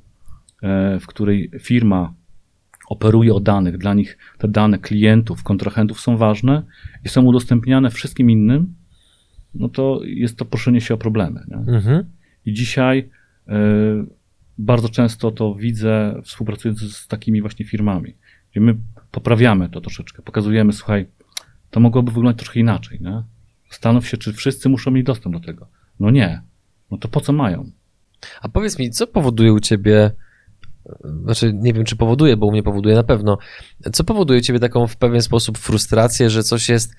e, 0.63 1.01
w 1.01 1.07
której 1.07 1.51
firma 1.61 2.15
operuje 2.89 3.35
o 3.35 3.41
danych, 3.41 3.79
dla 3.79 3.95
nich 3.95 4.19
te 4.39 4.49
dane 4.49 4.79
klientów, 4.79 5.43
kontrahentów 5.43 6.01
są 6.01 6.17
ważne 6.17 6.63
i 7.05 7.09
są 7.09 7.23
udostępniane 7.23 7.91
wszystkim 7.91 8.31
innym, 8.31 8.75
no 9.55 9.69
to 9.69 10.01
jest 10.05 10.39
to 10.39 10.45
proszenie 10.45 10.81
się 10.81 10.95
o 10.95 10.99
problemy. 10.99 11.47
Mhm. 11.67 12.05
I 12.47 12.53
dzisiaj 12.53 13.11
y, 13.49 13.53
bardzo 14.59 14.89
często 14.89 15.31
to 15.31 15.55
widzę 15.55 16.21
współpracując 16.25 16.81
z 16.81 17.07
takimi 17.07 17.41
właśnie 17.41 17.67
firmami, 17.67 18.15
gdzie 18.51 18.61
my 18.61 18.77
poprawiamy 19.11 19.69
to 19.69 19.81
troszeczkę, 19.81 20.23
pokazujemy, 20.23 20.73
słuchaj, 20.73 21.07
to 21.71 21.81
mogłoby 21.81 22.13
wyglądać 22.13 22.37
troszkę 22.39 22.61
inaczej. 22.61 22.99
Nie? 23.01 23.23
Zastanów 23.71 24.09
się, 24.09 24.17
czy 24.17 24.33
wszyscy 24.33 24.69
muszą 24.69 24.91
mieć 24.91 25.07
dostęp 25.07 25.35
do 25.35 25.41
tego. 25.41 25.69
No 26.01 26.11
nie. 26.11 26.43
No 26.91 26.99
to 26.99 27.09
po 27.09 27.21
co 27.21 27.33
mają? 27.33 27.71
A 28.43 28.49
powiedz 28.49 28.79
mi, 28.79 28.91
co 28.91 29.07
powoduje 29.07 29.53
u 29.53 29.61
ciebie, 29.61 30.11
znaczy 31.25 31.53
nie 31.55 31.73
wiem, 31.73 31.85
czy 31.85 31.97
powoduje, 31.97 32.37
bo 32.37 32.47
u 32.47 32.53
mnie 32.53 32.63
powoduje 32.63 32.95
na 32.95 33.03
pewno, 33.03 33.39
co 33.93 34.05
powoduje 34.05 34.41
u 34.41 34.43
ciebie 34.43 34.59
taką 34.59 34.87
w 34.87 34.97
pewien 34.97 35.23
sposób 35.23 35.59
frustrację, 35.59 36.31
że 36.31 36.43
coś 36.43 36.69
jest 36.69 36.95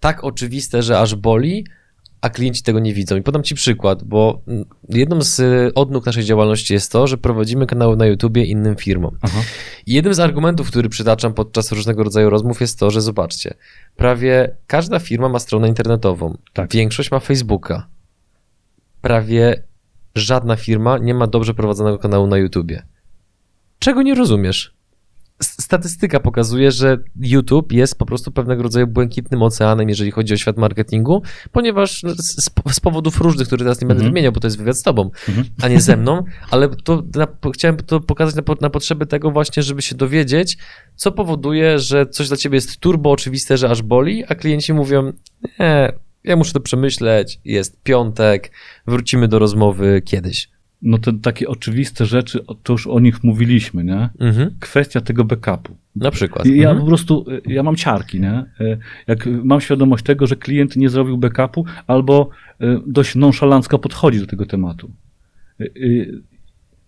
tak 0.00 0.24
oczywiste, 0.24 0.82
że 0.82 0.98
aż 0.98 1.14
boli, 1.14 1.66
a 2.20 2.30
klienci 2.30 2.62
tego 2.62 2.78
nie 2.78 2.94
widzą. 2.94 3.16
I 3.16 3.22
podam 3.22 3.42
Ci 3.42 3.54
przykład, 3.54 4.04
bo 4.04 4.42
jedną 4.88 5.22
z 5.22 5.42
odnóg 5.74 6.06
naszej 6.06 6.24
działalności 6.24 6.74
jest 6.74 6.92
to, 6.92 7.06
że 7.06 7.18
prowadzimy 7.18 7.66
kanały 7.66 7.96
na 7.96 8.06
YouTubie 8.06 8.44
innym 8.44 8.76
firmom. 8.76 9.16
Aha. 9.22 9.40
I 9.86 9.92
jednym 9.92 10.14
z 10.14 10.20
argumentów, 10.20 10.68
który 10.68 10.88
przytaczam 10.88 11.34
podczas 11.34 11.72
różnego 11.72 12.04
rodzaju 12.04 12.30
rozmów 12.30 12.60
jest 12.60 12.78
to, 12.78 12.90
że 12.90 13.00
zobaczcie, 13.00 13.54
prawie 13.96 14.56
każda 14.66 14.98
firma 14.98 15.28
ma 15.28 15.38
stronę 15.38 15.68
internetową. 15.68 16.36
Tak. 16.52 16.72
Większość 16.72 17.10
ma 17.10 17.20
Facebooka. 17.20 17.86
Prawie 19.00 19.62
żadna 20.14 20.56
firma 20.56 20.98
nie 20.98 21.14
ma 21.14 21.26
dobrze 21.26 21.54
prowadzonego 21.54 21.98
kanału 21.98 22.26
na 22.26 22.38
YouTubie. 22.38 22.82
Czego 23.78 24.02
nie 24.02 24.14
rozumiesz? 24.14 24.74
Statystyka 25.42 26.20
pokazuje, 26.20 26.70
że 26.70 26.98
YouTube 27.20 27.72
jest 27.72 27.98
po 27.98 28.06
prostu 28.06 28.32
pewnego 28.32 28.62
rodzaju 28.62 28.86
błękitnym 28.86 29.42
oceanem, 29.42 29.88
jeżeli 29.88 30.10
chodzi 30.10 30.34
o 30.34 30.36
świat 30.36 30.56
marketingu, 30.56 31.22
ponieważ 31.52 32.02
no, 32.02 32.14
z, 32.14 32.50
z 32.74 32.80
powodów 32.80 33.20
różnych, 33.20 33.46
które 33.46 33.64
teraz 33.64 33.80
nie 33.80 33.88
będę 33.88 34.00
mm 34.00 34.10
-hmm. 34.10 34.14
wymieniał, 34.14 34.32
bo 34.32 34.40
to 34.40 34.46
jest 34.46 34.58
wywiad 34.58 34.76
z 34.76 34.82
tobą, 34.82 35.10
mm 35.28 35.42
-hmm. 35.42 35.46
a 35.62 35.68
nie 35.68 35.80
ze 35.80 35.96
mną, 35.96 36.24
ale 36.50 36.68
to 36.68 37.02
na, 37.14 37.26
chciałem 37.54 37.76
to 37.76 38.00
pokazać 38.00 38.34
na, 38.34 38.54
na 38.60 38.70
potrzeby 38.70 39.06
tego 39.06 39.30
właśnie, 39.30 39.62
żeby 39.62 39.82
się 39.82 39.94
dowiedzieć, 39.94 40.58
co 40.96 41.12
powoduje, 41.12 41.78
że 41.78 42.06
coś 42.06 42.28
dla 42.28 42.36
ciebie 42.36 42.54
jest 42.54 42.76
turbo 42.76 43.10
oczywiste, 43.10 43.56
że 43.56 43.70
aż 43.70 43.82
boli, 43.82 44.24
a 44.28 44.34
klienci 44.34 44.72
mówią, 44.72 45.12
nie, 45.58 45.92
ja 46.24 46.36
muszę 46.36 46.52
to 46.52 46.60
przemyśleć, 46.60 47.40
jest 47.44 47.82
piątek, 47.82 48.52
wrócimy 48.86 49.28
do 49.28 49.38
rozmowy 49.38 50.02
kiedyś 50.04 50.48
no 50.82 50.98
te 50.98 51.12
takie 51.12 51.48
oczywiste 51.48 52.06
rzeczy, 52.06 52.44
to 52.62 52.72
już 52.72 52.86
o 52.86 53.00
nich 53.00 53.24
mówiliśmy, 53.24 53.84
nie? 53.84 54.08
Mhm. 54.18 54.50
Kwestia 54.60 55.00
tego 55.00 55.24
backupu. 55.24 55.76
Na 55.96 56.10
przykład. 56.10 56.46
Ja 56.46 56.70
mhm. 56.70 56.78
po 56.78 56.86
prostu, 56.86 57.24
ja 57.46 57.62
mam 57.62 57.76
ciarki, 57.76 58.20
nie? 58.20 58.44
Jak 59.06 59.26
mam 59.44 59.60
świadomość 59.60 60.04
tego, 60.04 60.26
że 60.26 60.36
klient 60.36 60.76
nie 60.76 60.88
zrobił 60.88 61.18
backupu 61.18 61.64
albo 61.86 62.30
e, 62.60 62.80
dość 62.86 63.14
nonszalancko 63.14 63.78
podchodzi 63.78 64.20
do 64.20 64.26
tego 64.26 64.46
tematu. 64.46 64.90
E, 65.60 65.64
e, 65.64 65.68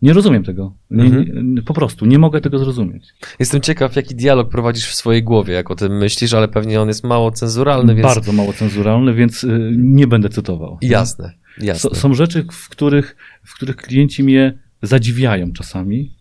nie 0.02 0.12
rozumiem 0.12 0.44
tego. 0.44 0.74
Nie, 0.90 1.04
mhm. 1.04 1.62
po 1.66 1.74
prostu 1.74 2.06
nie 2.06 2.18
mogę 2.18 2.40
tego 2.40 2.58
zrozumieć. 2.58 3.08
Jestem 3.38 3.60
ciekaw, 3.60 3.96
jaki 3.96 4.14
dialog 4.14 4.48
prowadzisz 4.50 4.86
w 4.86 4.94
swojej 4.94 5.22
głowie, 5.22 5.54
jak 5.54 5.70
o 5.70 5.74
tym 5.74 5.98
myślisz, 5.98 6.34
ale 6.34 6.48
pewnie 6.48 6.80
on 6.80 6.88
jest 6.88 7.04
mało 7.04 7.30
cenzuralny. 7.30 7.94
Więc... 7.94 8.06
Bardzo 8.06 8.32
mało 8.32 8.52
cenzuralny, 8.52 9.14
więc 9.14 9.46
nie 9.76 10.06
będę 10.06 10.28
cytował. 10.28 10.78
Jasne. 10.82 11.32
Jasne. 11.58 11.90
Są 11.94 12.14
rzeczy, 12.14 12.44
w 12.52 12.68
których, 12.68 13.16
w 13.44 13.54
których 13.54 13.76
klienci 13.76 14.24
mnie 14.24 14.58
zadziwiają 14.82 15.52
czasami. 15.52 16.12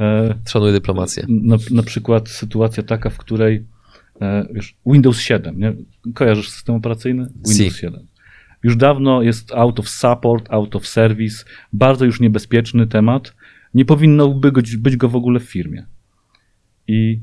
E, 0.00 0.34
Szanuję 0.48 0.72
dyplomację. 0.72 1.26
Na, 1.28 1.56
na 1.70 1.82
przykład 1.82 2.28
sytuacja 2.28 2.82
taka, 2.82 3.10
w 3.10 3.18
której 3.18 3.64
e, 4.20 4.46
wiesz, 4.52 4.76
Windows 4.86 5.20
7, 5.20 5.58
nie? 5.58 5.72
kojarzysz 6.14 6.50
system 6.50 6.74
operacyjny? 6.74 7.26
Windows 7.26 7.74
si. 7.74 7.80
7. 7.80 8.06
Już 8.62 8.76
dawno 8.76 9.22
jest 9.22 9.52
out 9.52 9.80
of 9.80 9.88
support, 9.88 10.46
out 10.50 10.76
of 10.76 10.86
service, 10.86 11.44
bardzo 11.72 12.04
już 12.04 12.20
niebezpieczny 12.20 12.86
temat. 12.86 13.34
Nie 13.74 13.84
powinno 13.84 14.28
być, 14.28 14.76
być 14.76 14.96
go 14.96 15.08
w 15.08 15.16
ogóle 15.16 15.40
w 15.40 15.44
firmie. 15.44 15.86
I 16.88 17.20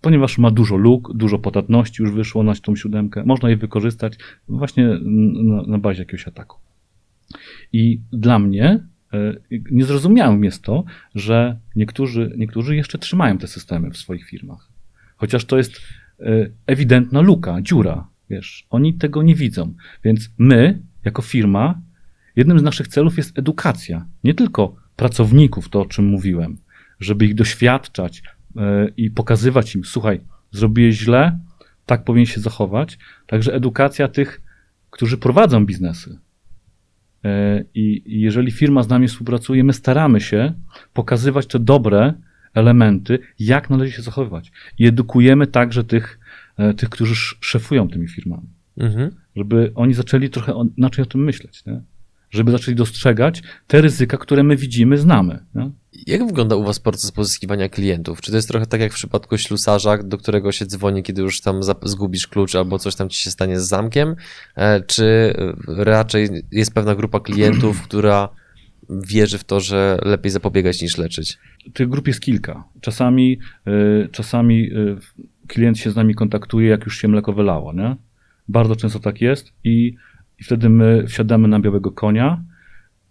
ponieważ 0.00 0.38
ma 0.38 0.50
dużo 0.50 0.76
luk, 0.76 1.12
dużo 1.14 1.38
podatności 1.38 2.02
już 2.02 2.12
wyszło 2.12 2.42
na 2.42 2.54
tą 2.54 2.76
siódemkę, 2.76 3.22
można 3.26 3.50
je 3.50 3.56
wykorzystać 3.56 4.14
właśnie 4.48 4.98
na, 5.04 5.62
na 5.62 5.78
bazie 5.78 6.02
jakiegoś 6.02 6.28
ataku. 6.28 6.58
I 7.72 8.00
dla 8.12 8.38
mnie 8.38 8.86
e, 9.12 9.34
niezrozumiałym 9.70 10.44
jest 10.44 10.62
to, 10.62 10.84
że 11.14 11.58
niektórzy, 11.76 12.32
niektórzy 12.36 12.76
jeszcze 12.76 12.98
trzymają 12.98 13.38
te 13.38 13.46
systemy 13.46 13.90
w 13.90 13.96
swoich 13.96 14.24
firmach. 14.24 14.68
Chociaż 15.16 15.44
to 15.44 15.56
jest 15.56 15.80
e, 16.20 16.50
ewidentna 16.66 17.20
luka, 17.20 17.62
dziura, 17.62 18.08
wiesz, 18.30 18.66
oni 18.70 18.94
tego 18.94 19.22
nie 19.22 19.34
widzą. 19.34 19.74
Więc 20.04 20.30
my, 20.38 20.82
jako 21.04 21.22
firma, 21.22 21.80
jednym 22.36 22.58
z 22.58 22.62
naszych 22.62 22.88
celów 22.88 23.16
jest 23.16 23.38
edukacja. 23.38 24.06
Nie 24.24 24.34
tylko 24.34 24.76
pracowników, 24.96 25.68
to 25.68 25.80
o 25.80 25.86
czym 25.86 26.06
mówiłem, 26.06 26.58
żeby 27.00 27.26
ich 27.26 27.34
doświadczać, 27.34 28.22
i 28.96 29.10
pokazywać 29.10 29.74
im, 29.74 29.84
słuchaj, 29.84 30.20
zrobiłeś 30.50 30.96
źle, 30.96 31.38
tak 31.86 32.04
powinien 32.04 32.26
się 32.26 32.40
zachować. 32.40 32.98
Także 33.26 33.54
edukacja 33.54 34.08
tych, 34.08 34.40
którzy 34.90 35.18
prowadzą 35.18 35.66
biznesy. 35.66 36.18
E, 37.24 37.64
I 37.74 38.02
jeżeli 38.06 38.52
firma 38.52 38.82
z 38.82 38.88
nami 38.88 39.08
współpracuje, 39.08 39.64
my 39.64 39.72
staramy 39.72 40.20
się 40.20 40.54
pokazywać 40.92 41.46
te 41.46 41.58
dobre 41.58 42.14
elementy, 42.54 43.18
jak 43.38 43.70
należy 43.70 43.92
się 43.92 44.02
zachowywać. 44.02 44.52
I 44.78 44.86
edukujemy 44.86 45.46
także 45.46 45.84
tych, 45.84 46.18
e, 46.56 46.74
tych 46.74 46.88
którzy 46.88 47.14
szefują 47.40 47.88
tymi 47.88 48.08
firmami. 48.08 48.48
Mhm. 48.76 49.10
Żeby 49.36 49.72
oni 49.74 49.94
zaczęli 49.94 50.30
trochę 50.30 50.68
inaczej 50.76 51.02
o 51.02 51.06
tym 51.06 51.24
myśleć. 51.24 51.64
Nie? 51.64 51.82
Żeby 52.32 52.52
zaczęli 52.52 52.74
dostrzegać 52.74 53.42
te 53.66 53.80
ryzyka, 53.80 54.16
które 54.16 54.42
my 54.42 54.56
widzimy, 54.56 54.98
znamy. 54.98 55.44
Nie? 55.54 55.70
Jak 56.06 56.26
wygląda 56.26 56.56
u 56.56 56.64
Was 56.64 56.80
proces 56.80 57.12
pozyskiwania 57.12 57.68
klientów? 57.68 58.20
Czy 58.20 58.30
to 58.30 58.36
jest 58.36 58.48
trochę 58.48 58.66
tak 58.66 58.80
jak 58.80 58.92
w 58.92 58.94
przypadku 58.94 59.38
ślusarza, 59.38 59.98
do 60.02 60.18
którego 60.18 60.52
się 60.52 60.66
dzwoni, 60.66 61.02
kiedy 61.02 61.22
już 61.22 61.40
tam 61.40 61.60
zgubisz 61.82 62.26
klucz 62.26 62.54
albo 62.54 62.78
coś 62.78 62.94
tam 62.94 63.08
ci 63.08 63.22
się 63.22 63.30
stanie 63.30 63.60
z 63.60 63.68
zamkiem? 63.68 64.16
E, 64.56 64.80
czy 64.80 65.34
raczej 65.66 66.28
jest 66.52 66.74
pewna 66.74 66.94
grupa 66.94 67.20
klientów, 67.20 67.82
która 67.88 68.28
wierzy 68.90 69.38
w 69.38 69.44
to, 69.44 69.60
że 69.60 69.98
lepiej 70.02 70.30
zapobiegać 70.30 70.82
niż 70.82 70.98
leczyć? 70.98 71.38
Tych 71.72 71.88
grup 71.88 72.08
jest 72.08 72.20
kilka. 72.20 72.64
Czasami, 72.80 73.38
e, 73.66 74.08
czasami 74.08 74.70
e, 74.72 74.96
klient 75.46 75.78
się 75.78 75.90
z 75.90 75.96
nami 75.96 76.14
kontaktuje, 76.14 76.68
jak 76.68 76.84
już 76.84 76.98
się 76.98 77.08
mleko 77.08 77.32
wylało. 77.32 77.72
Nie? 77.72 77.96
Bardzo 78.48 78.76
często 78.76 79.00
tak 79.00 79.20
jest 79.20 79.52
i, 79.64 79.94
i 80.42 80.44
wtedy 80.44 80.68
my 80.68 81.06
wsiadamy 81.06 81.48
na 81.48 81.60
białego 81.60 81.90
konia 81.90 82.42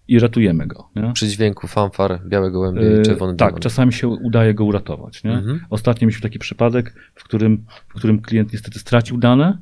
i 0.07 0.19
ratujemy 0.19 0.67
go. 0.67 0.89
Nie? 0.95 1.13
Przy 1.13 1.27
dźwięku 1.27 1.67
fanfar, 1.67 2.19
białego 2.27 2.59
gołębia 2.59 3.01
i 3.01 3.05
czerwony 3.05 3.36
Tak, 3.36 3.59
czasami 3.59 3.93
się 3.93 4.07
udaje 4.07 4.53
go 4.53 4.65
uratować. 4.65 5.23
Nie? 5.23 5.32
Mhm. 5.32 5.59
Ostatnio 5.69 6.05
mieliśmy 6.05 6.21
taki 6.21 6.39
przypadek, 6.39 6.93
w 7.15 7.23
którym, 7.23 7.65
w 7.88 7.93
którym 7.93 8.21
klient 8.21 8.53
niestety 8.53 8.79
stracił 8.79 9.17
dane 9.17 9.57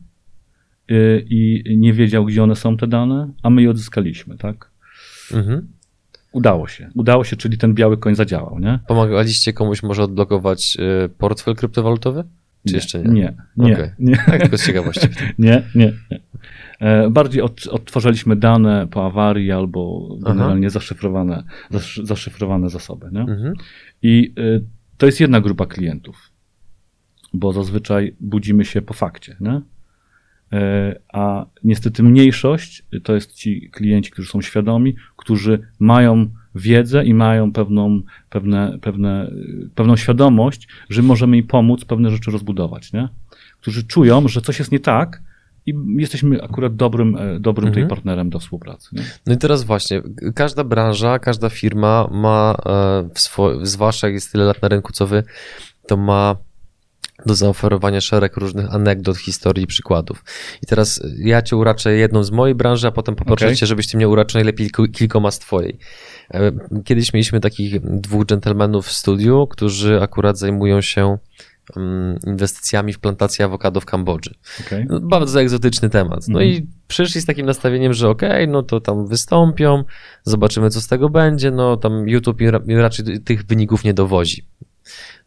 y, 0.92 1.26
i 1.30 1.64
nie 1.78 1.94
wiedział, 1.94 2.26
gdzie 2.26 2.44
one 2.44 2.56
są, 2.56 2.78
te 2.78 2.88
dane, 2.88 3.32
a 3.44 3.50
my 3.50 3.62
je 3.62 3.70
odzyskaliśmy, 3.70 4.38
tak? 4.38 4.72
Mhm. 5.34 5.68
Udało 6.32 6.68
się. 6.68 6.90
Udało 6.96 7.24
się, 7.24 7.36
czyli 7.36 7.58
ten 7.58 7.74
biały 7.74 7.98
koń 7.98 8.16
zadziałał, 8.16 8.60
nie? 8.60 8.80
Pomagaliście 8.88 9.54
komuś 9.54 9.84
może 9.84 10.04
odblokować 10.04 10.78
y, 11.06 11.10
portfel 11.10 11.56
kryptowalutowy? 11.56 12.24
Czy 12.68 12.74
nie, 12.74 12.78
jeszcze 12.78 13.00
nie? 13.00 13.12
Nie, 13.14 13.34
nie, 13.58 13.74
okay. 13.74 13.96
nie. 14.00 14.18
Tak, 14.18 14.42
tylko 14.42 14.58
z 14.58 14.66
ciekawości. 14.66 15.08
nie, 15.40 15.64
nie, 15.76 15.94
nie. 16.12 16.20
E, 16.80 17.10
bardziej 17.10 17.42
od, 17.42 17.68
odtwarzaliśmy 17.68 18.36
dane 18.36 18.88
po 18.88 19.06
awarii 19.06 19.52
albo 19.52 20.10
generalnie 20.22 20.70
zaszyfrowane, 20.70 21.44
zaszyfrowane 22.04 22.70
zasoby. 22.70 23.10
Nie? 23.12 23.22
Mhm. 23.22 23.54
I 24.02 24.34
y, 24.40 24.64
to 24.98 25.06
jest 25.06 25.20
jedna 25.20 25.42
grupa 25.42 25.66
klientów, 25.66 26.32
bo 27.34 27.54
zazwyczaj 27.54 28.16
budzimy 28.20 28.66
się 28.66 28.82
po 28.82 28.94
fakcie. 28.94 29.36
Nie? 29.40 29.62
E, 30.54 31.00
a 31.14 31.46
niestety 31.64 32.04
mniejszość 32.04 32.86
to 33.04 33.16
jest 33.16 33.34
ci 33.34 33.70
klienci, 33.72 34.12
którzy 34.12 34.30
są 34.30 34.42
świadomi, 34.42 34.96
którzy 35.16 35.60
mają 35.80 36.30
wiedzę 36.56 37.06
i 37.06 37.14
mają 37.14 37.52
pewną, 37.52 38.02
pewne, 38.30 38.78
pewne, 38.82 39.32
pewną 39.76 39.96
świadomość, 39.96 40.68
że 40.90 41.02
możemy 41.02 41.38
im 41.38 41.48
pomóc 41.48 41.86
pewne 41.86 42.10
rzeczy 42.12 42.32
rozbudować, 42.32 42.94
nie? 42.94 43.10
którzy 43.62 43.84
czują, 43.84 44.28
że 44.28 44.42
coś 44.42 44.60
jest 44.60 44.72
nie 44.72 44.80
tak, 44.80 45.22
i 45.66 45.74
jesteśmy 45.98 46.44
akurat 46.44 46.76
dobrym, 46.76 47.16
e, 47.16 47.40
dobrym 47.40 47.68
mhm. 47.68 47.74
tutaj 47.74 47.98
partnerem 47.98 48.30
do 48.30 48.40
współpracy. 48.40 48.90
Nie? 48.92 49.04
No 49.28 49.34
i 49.34 49.38
teraz 49.38 49.64
właśnie, 49.64 50.02
każda 50.36 50.64
branża, 50.64 51.20
każda 51.20 51.50
firma 51.50 52.10
ma, 52.12 52.56
e, 52.66 53.10
swo- 53.14 53.66
zwłaszcza 53.66 54.08
jak 54.08 54.14
jest 54.14 54.32
tyle 54.32 54.44
lat 54.44 54.62
na 54.62 54.68
rynku 54.68 54.94
co 54.94 55.08
wy, 55.08 55.24
to 55.88 55.98
ma 55.98 56.36
do 57.26 57.36
zaoferowania 57.36 58.02
szereg 58.02 58.38
różnych 58.38 58.74
anegdot, 58.74 59.18
historii 59.18 59.68
przykładów. 59.68 60.24
I 60.64 60.66
teraz 60.66 61.02
ja 61.18 61.42
cię 61.42 61.56
uraczę 61.56 61.94
jedną 61.94 62.24
z 62.24 62.32
mojej 62.32 62.56
branży, 62.56 62.88
a 62.88 62.92
potem 62.92 63.16
poproszę 63.16 63.46
okay. 63.46 63.56
cię, 63.56 63.66
żebyś 63.66 63.88
ty 63.88 63.98
mnie 63.98 64.10
uraczył 64.10 64.38
najlepiej 64.38 64.72
kilkoma 64.94 65.32
z 65.32 65.40
twojej. 65.40 65.80
E, 66.34 66.52
kiedyś 66.84 67.14
mieliśmy 67.14 67.40
takich 67.40 67.82
dwóch 67.82 68.26
dżentelmenów 68.26 68.86
w 68.86 68.92
studiu, 68.92 69.48
którzy 69.48 70.02
akurat 70.02 70.38
zajmują 70.38 70.82
się 70.82 71.18
inwestycjami 72.28 72.94
w 72.94 73.00
plantację 73.00 73.46
awokado 73.46 73.82
w 73.82 73.86
Kambodży. 73.86 74.36
Okay. 74.66 74.86
No, 74.90 75.00
bardzo 75.00 75.42
egzotyczny 75.42 75.90
temat. 75.90 76.28
No 76.28 76.42
mm. 76.42 76.54
i 76.54 76.68
przyszli 76.88 77.22
z 77.22 77.26
takim 77.26 77.46
nastawieniem, 77.46 77.94
że 77.94 78.10
okej, 78.10 78.30
okay, 78.30 78.48
no 78.48 78.64
to 78.64 78.82
tam 78.82 79.08
wystąpią, 79.08 79.84
zobaczymy 80.24 80.70
co 80.70 80.82
z 80.82 80.88
tego 80.88 81.10
będzie, 81.10 81.52
no 81.52 81.78
tam 81.78 82.10
YouTube 82.10 82.42
raczej 82.68 83.22
tych 83.22 83.44
wyników 83.44 83.84
nie 83.84 83.94
dowozi. 83.94 84.46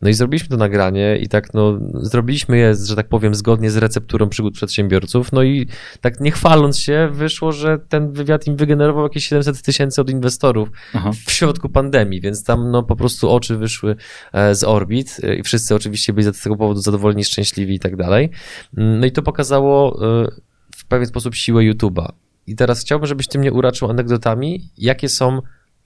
No 0.03 0.11
i 0.11 0.15
zrobiliśmy 0.15 0.49
to 0.49 0.57
nagranie 0.57 1.17
i 1.17 1.29
tak, 1.29 1.55
no, 1.55 1.79
zrobiliśmy 1.93 2.59
je, 2.59 2.75
że 2.75 2.97
tak 2.97 3.09
powiem, 3.09 3.35
zgodnie 3.35 3.71
z 3.71 3.77
recepturą 3.77 4.29
przygód 4.29 4.55
przedsiębiorców. 4.55 5.33
No 5.33 5.43
i 5.43 5.67
tak 6.01 6.21
nie 6.21 6.31
chwaląc 6.31 6.79
się, 6.79 7.09
wyszło, 7.13 7.53
że 7.53 7.79
ten 7.79 8.13
wywiad 8.13 8.47
im 8.47 8.57
wygenerował 8.57 9.03
jakieś 9.03 9.27
700 9.27 9.63
tysięcy 9.63 10.01
od 10.01 10.11
inwestorów 10.11 10.69
Aha. 10.95 11.11
w 11.27 11.33
środku 11.33 11.69
pandemii, 11.69 12.21
więc 12.21 12.45
tam, 12.45 12.71
no, 12.71 12.83
po 12.83 12.97
prostu 12.97 13.31
oczy 13.31 13.57
wyszły 13.57 13.97
e, 14.33 14.55
z 14.55 14.65
orbit 14.65 15.17
e, 15.23 15.35
i 15.35 15.43
wszyscy 15.43 15.75
oczywiście 15.75 16.13
byli 16.13 16.35
z 16.35 16.43
tego 16.43 16.57
powodu 16.57 16.81
zadowoleni, 16.81 17.25
szczęśliwi 17.25 17.75
i 17.75 17.79
tak 17.79 17.97
dalej. 17.97 18.31
Mm, 18.77 19.01
no 19.01 19.07
i 19.07 19.13
to 19.13 19.23
pokazało 19.23 20.01
e, 20.23 20.29
w 20.77 20.85
pewien 20.85 21.07
sposób 21.07 21.35
siłę 21.35 21.63
YouTube'a. 21.63 22.13
I 22.47 22.57
teraz 22.57 22.81
chciałbym, 22.81 23.07
żebyś 23.07 23.29
ty 23.29 23.39
mnie 23.39 23.53
uraczył 23.53 23.91
anegdotami, 23.91 24.71
jakie 24.79 25.09
są 25.09 25.43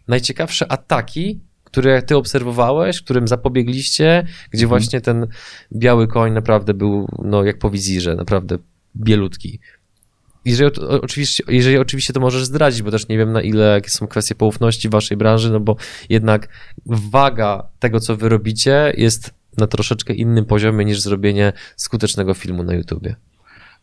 najciekawsze 0.09 0.73
ataki 0.73 1.41
które 1.67 2.03
ty 2.03 2.17
obserwowałeś, 2.17 3.03
którym 3.03 3.29
zapobiegliście, 3.29 4.27
gdzie 4.51 4.65
mhm. 4.65 4.69
właśnie 4.69 5.01
ten 5.01 5.27
biały 5.73 6.09
koń 6.09 6.33
naprawdę 6.33 6.75
był, 6.75 7.09
no 7.25 7.45
jak 7.45 7.59
po 7.59 7.71
wizirze, 7.71 8.15
naprawdę 8.15 8.59
bielutki. 8.97 9.61
Jeżeli 10.45 10.71
oczywiście, 10.79 11.45
jeżeli 11.49 11.79
oczywiście 11.79 12.13
to 12.13 12.21
możesz 12.21 12.45
zdradzić, 12.45 12.83
bo 12.83 12.91
też 12.91 13.09
nie 13.09 13.19
wiem 13.19 13.33
na 13.33 13.43
ile 13.43 13.65
jakie 13.65 13.91
są 13.91 14.07
kwestie 14.07 14.35
poufności 14.35 14.89
w 14.89 14.93
waszej 14.93 15.17
branży, 15.17 15.51
no 15.51 15.61
bo 15.61 15.77
jednak 16.09 16.49
waga 16.87 17.69
tego, 17.79 18.01
co 18.01 18.17
wy 18.17 18.29
robicie, 18.29 18.93
jest 18.97 19.35
na 19.59 19.67
troszeczkę 19.67 20.15
innym 20.15 20.45
poziomie 20.45 20.85
niż 20.85 21.01
zrobienie 21.01 21.53
skutecznego 21.77 22.35
filmu 22.35 22.63
na 22.63 22.75
YouTubie. 22.75 23.17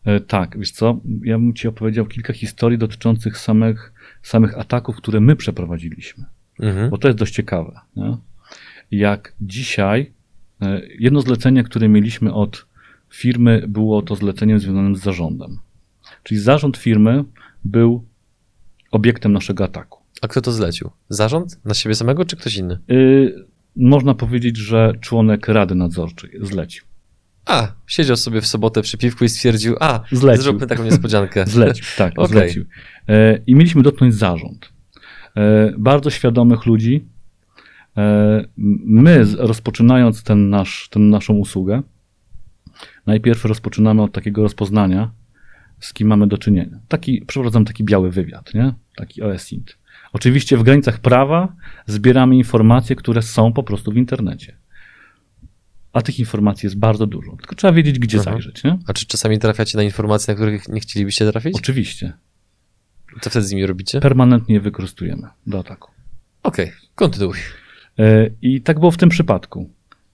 E, 0.06 0.20
tak, 0.20 0.60
wiesz 0.60 0.72
co, 0.72 1.00
ja 1.24 1.38
bym 1.38 1.54
ci 1.54 1.68
opowiedział 1.68 2.06
kilka 2.06 2.34
historii 2.34 2.78
dotyczących 2.78 3.38
samych, 3.38 3.94
samych 4.22 4.58
ataków, 4.58 4.96
które 4.98 5.20
my 5.20 5.36
przeprowadziliśmy 5.36 6.26
mhm. 6.60 6.90
bo 6.90 6.98
to 6.98 7.08
jest 7.08 7.20
dość 7.20 7.34
ciekawe. 7.34 7.80
Nie? 7.96 8.18
Jak 8.92 9.36
dzisiaj, 9.42 10.12
e, 10.62 10.82
jedno 11.00 11.22
zlecenie, 11.22 11.64
które 11.64 11.90
mieliśmy 11.90 12.34
od 12.34 12.66
firmy, 13.10 13.66
było 13.68 14.02
to 14.02 14.16
zleceniem 14.16 14.60
związanym 14.60 14.96
z 14.96 15.02
zarządem. 15.02 15.58
Czyli 16.24 16.40
zarząd 16.40 16.78
firmy 16.78 17.24
był 17.64 18.06
obiektem 18.92 19.32
naszego 19.32 19.64
ataku. 19.64 20.00
A 20.22 20.28
kto 20.28 20.42
to 20.42 20.52
zlecił? 20.52 20.90
Zarząd? 21.10 21.60
Na 21.66 21.74
siebie 21.74 21.96
samego, 21.96 22.26
czy 22.26 22.36
ktoś 22.36 22.56
inny? 22.56 22.80
Yy, 22.88 23.46
można 23.76 24.14
powiedzieć, 24.16 24.58
że 24.58 24.94
członek 25.02 25.48
Rady 25.48 25.76
Nadzorczej 25.76 26.32
zlecił. 26.42 26.86
A, 27.46 27.72
siedział 27.88 28.18
sobie 28.18 28.42
w 28.42 28.48
sobotę 28.48 28.82
przy 28.82 28.98
piwku 28.98 29.24
i 29.24 29.30
stwierdził, 29.30 29.76
a, 29.80 30.00
zlecił. 30.12 30.44
zróbmy 30.44 30.68
taką 30.68 30.84
niespodziankę. 30.84 31.46
zlecił, 31.58 31.86
tak, 31.98 32.14
okay. 32.20 32.28
zlecił. 32.28 32.66
Yy, 33.08 33.44
I 33.48 33.56
mieliśmy 33.56 33.82
dotknąć 33.84 34.16
zarząd. 34.16 34.73
E, 35.38 35.74
bardzo 35.78 36.10
świadomych 36.10 36.66
ludzi. 36.66 37.06
E, 37.98 38.46
my, 38.58 39.26
rozpoczynając 39.38 40.24
ten 40.24 40.50
nasz, 40.50 40.90
tę 40.90 41.00
naszą 41.00 41.34
usługę, 41.34 41.82
najpierw 43.06 43.46
rozpoczynamy 43.46 44.02
od 44.02 44.12
takiego 44.12 44.44
rozpoznania, 44.44 45.12
z 45.80 45.94
kim 45.94 46.08
mamy 46.08 46.28
do 46.28 46.38
czynienia. 46.38 46.80
Taki, 46.88 47.22
przeprowadzam 47.28 47.66
taki 47.66 47.84
biały 47.84 48.12
wywiad, 48.12 48.54
nie? 48.54 48.74
taki 48.96 49.22
OSINT. 49.22 49.78
Oczywiście 50.14 50.58
w 50.58 50.64
granicach 50.64 51.00
prawa 51.00 51.56
zbieramy 51.86 52.36
informacje, 52.36 52.96
które 52.96 53.22
są 53.22 53.54
po 53.54 53.64
prostu 53.64 53.92
w 53.92 53.98
internecie. 53.98 54.56
A 55.94 56.02
tych 56.02 56.20
informacji 56.20 56.66
jest 56.68 56.78
bardzo 56.78 57.08
dużo. 57.08 57.36
Tylko 57.36 57.56
trzeba 57.56 57.74
wiedzieć, 57.74 58.00
gdzie 58.00 58.18
Aha. 58.22 58.32
zajrzeć. 58.32 58.64
Nie? 58.64 58.78
A 58.88 58.94
czy 58.94 59.06
czasami 59.06 59.40
trafiacie 59.40 59.78
na 59.78 59.84
informacje, 59.84 60.34
na 60.34 60.36
których 60.36 60.70
nie 60.70 60.80
chcielibyście 60.80 61.32
trafić? 61.32 61.56
Oczywiście. 61.56 62.14
Co 63.22 63.30
wtedy 63.30 63.46
z 63.46 63.52
nimi 63.52 63.66
robicie? 63.66 64.00
Permanentnie 64.00 64.56
je 64.56 64.62
wykorzystujemy 64.62 65.28
do 65.48 65.60
ataku. 65.60 65.92
Okej, 66.44 66.66
okay, 66.66 66.78
kontynuuj. 66.96 67.38
E, 68.00 68.30
I 68.42 68.62
tak 68.62 68.80
było 68.80 68.92
w 68.92 68.98
tym 68.98 69.10
przypadku. 69.10 69.70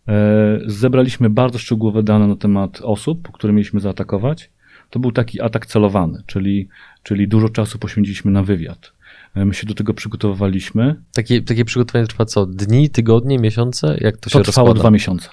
E, 0.07 0.59
zebraliśmy 0.65 1.29
bardzo 1.29 1.59
szczegółowe 1.59 2.03
dane 2.03 2.27
na 2.27 2.35
temat 2.35 2.81
osób, 2.81 3.31
które 3.31 3.53
mieliśmy 3.53 3.79
zaatakować. 3.79 4.49
To 4.89 4.99
był 4.99 5.11
taki 5.11 5.41
atak 5.41 5.65
celowany, 5.65 6.23
czyli, 6.25 6.67
czyli 7.03 7.27
dużo 7.27 7.49
czasu 7.49 7.79
poświęciliśmy 7.79 8.31
na 8.31 8.43
wywiad. 8.43 8.91
E, 9.35 9.45
my 9.45 9.53
się 9.53 9.67
do 9.67 9.73
tego 9.73 9.93
przygotowywaliśmy. 9.93 10.95
Takie, 11.13 11.41
takie 11.41 11.65
przygotowanie 11.65 12.07
trwa 12.07 12.25
co? 12.25 12.45
Dni, 12.45 12.89
tygodnie, 12.89 13.39
miesiące? 13.39 13.97
Jak 14.01 14.17
to, 14.17 14.29
to 14.29 14.29
się 14.29 14.43
trwało 14.43 14.67
rozkłada? 14.67 14.79
dwa 14.79 14.91
miesiące. 14.91 15.29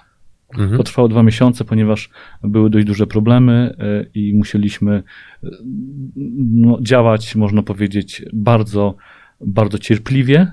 Mhm. 0.55 0.77
To 0.77 0.83
trwało 0.83 1.09
dwa 1.09 1.23
miesiące, 1.23 1.65
ponieważ 1.65 2.11
były 2.43 2.71
dość 2.71 2.87
duże 2.87 3.07
problemy 3.07 3.77
e, 3.79 4.07
i 4.15 4.35
musieliśmy 4.35 5.03
e, 5.45 5.49
no, 6.37 6.79
działać, 6.81 7.37
można 7.37 7.63
powiedzieć, 7.63 8.25
bardzo, 8.33 8.95
bardzo 9.41 9.79
cierpliwie, 9.79 10.53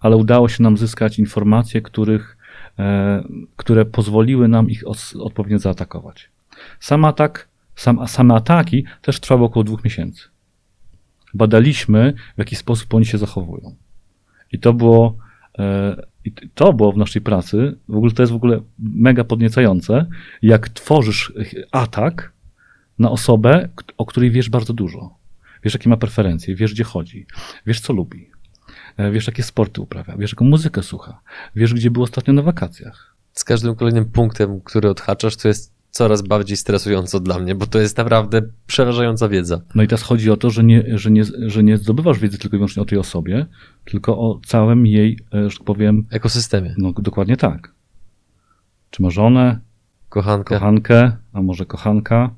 ale 0.00 0.16
udało 0.16 0.48
się 0.48 0.62
nam 0.62 0.76
zyskać 0.76 1.18
informacje, 1.18 1.82
których, 1.82 2.36
e, 2.78 3.24
które 3.56 3.84
pozwoliły 3.84 4.48
nam 4.48 4.70
ich 4.70 4.84
odpowiednio 5.20 5.58
zaatakować. 5.58 6.30
Sam 6.80 7.04
atak, 7.04 7.48
sam, 7.76 8.08
same 8.08 8.34
ataki 8.34 8.84
też 9.02 9.20
trwały 9.20 9.44
około 9.44 9.64
dwóch 9.64 9.84
miesięcy. 9.84 10.28
badaliśmy, 11.34 12.14
w 12.34 12.38
jaki 12.38 12.56
sposób 12.56 12.94
oni 12.94 13.06
się 13.06 13.18
zachowują. 13.18 13.74
I 14.52 14.58
to 14.58 14.72
było, 14.72 15.16
i 16.28 16.48
to 16.54 16.72
było 16.72 16.92
w 16.92 16.96
naszej 16.96 17.22
pracy, 17.22 17.78
w 17.88 17.96
ogóle 17.96 18.12
to 18.12 18.22
jest 18.22 18.32
w 18.32 18.36
ogóle 18.36 18.60
mega 18.78 19.24
podniecające, 19.24 20.06
jak 20.42 20.68
tworzysz 20.68 21.32
atak 21.72 22.32
na 22.98 23.10
osobę, 23.10 23.68
o 23.96 24.06
której 24.06 24.30
wiesz 24.30 24.50
bardzo 24.50 24.72
dużo. 24.72 25.18
Wiesz, 25.64 25.74
jakie 25.74 25.88
ma 25.88 25.96
preferencje, 25.96 26.54
wiesz, 26.54 26.74
gdzie 26.74 26.84
chodzi, 26.84 27.26
wiesz, 27.66 27.80
co 27.80 27.92
lubi, 27.92 28.30
e, 28.96 29.10
wiesz, 29.10 29.26
jakie 29.26 29.42
sporty 29.42 29.80
uprawia, 29.80 30.16
wiesz, 30.16 30.32
jaką 30.32 30.44
muzykę 30.44 30.82
słucha, 30.82 31.20
wiesz, 31.56 31.74
gdzie 31.74 31.90
był 31.90 32.02
ostatnio 32.02 32.32
na 32.34 32.42
wakacjach. 32.42 33.16
Z 33.32 33.44
każdym 33.44 33.74
kolejnym 33.74 34.04
punktem, 34.04 34.60
który 34.60 34.90
odhaczasz, 34.90 35.36
to 35.36 35.48
jest 35.48 35.77
coraz 35.90 36.22
bardziej 36.22 36.56
stresująco 36.56 37.20
dla 37.20 37.38
mnie, 37.38 37.54
bo 37.54 37.66
to 37.66 37.78
jest 37.78 37.96
naprawdę 37.96 38.42
przerażająca 38.66 39.28
wiedza. 39.28 39.60
No 39.74 39.82
i 39.82 39.86
teraz 39.88 40.02
chodzi 40.02 40.30
o 40.30 40.36
to, 40.36 40.50
że 40.50 40.64
nie, 40.64 40.98
że 40.98 41.10
nie, 41.10 41.24
że 41.46 41.62
nie 41.62 41.76
zdobywasz 41.78 42.18
wiedzy 42.18 42.38
tylko 42.38 42.56
i 42.56 42.58
wyłącznie 42.58 42.82
o 42.82 42.86
tej 42.86 42.98
osobie, 42.98 43.46
tylko 43.84 44.18
o 44.18 44.40
całym 44.46 44.86
jej, 44.86 45.18
e, 45.34 45.50
że 45.50 45.56
tak 45.56 45.66
powiem, 45.66 46.06
Ekosystemie. 46.10 46.74
no 46.78 46.92
dokładnie 46.92 47.36
tak. 47.36 47.72
Czy 48.90 49.02
ma 49.02 49.10
żonę, 49.10 49.60
Kochanka. 50.08 50.54
kochankę, 50.54 51.12
a 51.32 51.42
może 51.42 51.66
kochanka. 51.66 52.30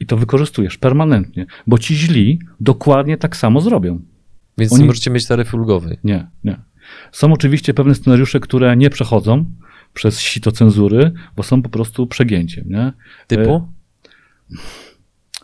I 0.00 0.06
to 0.06 0.16
wykorzystujesz 0.16 0.78
permanentnie, 0.78 1.46
bo 1.66 1.78
ci 1.78 1.96
źli 1.96 2.38
dokładnie 2.60 3.16
tak 3.16 3.36
samo 3.36 3.60
zrobią. 3.60 4.00
Więc 4.58 4.72
Oni- 4.72 4.80
nie 4.82 4.86
możecie 4.86 5.10
mieć 5.10 5.26
taryfy 5.26 5.56
ulgowej. 5.56 5.98
Nie, 6.04 6.26
nie. 6.44 6.56
Są 7.12 7.32
oczywiście 7.32 7.74
pewne 7.74 7.94
scenariusze, 7.94 8.40
które 8.40 8.76
nie 8.76 8.90
przechodzą 8.90 9.44
przez 9.98 10.20
sito 10.20 10.52
cenzury, 10.52 11.12
bo 11.36 11.42
są 11.42 11.62
po 11.62 11.68
prostu 11.68 12.06
przegięciem, 12.06 12.64
nie? 12.68 12.92
Typu? 13.26 13.68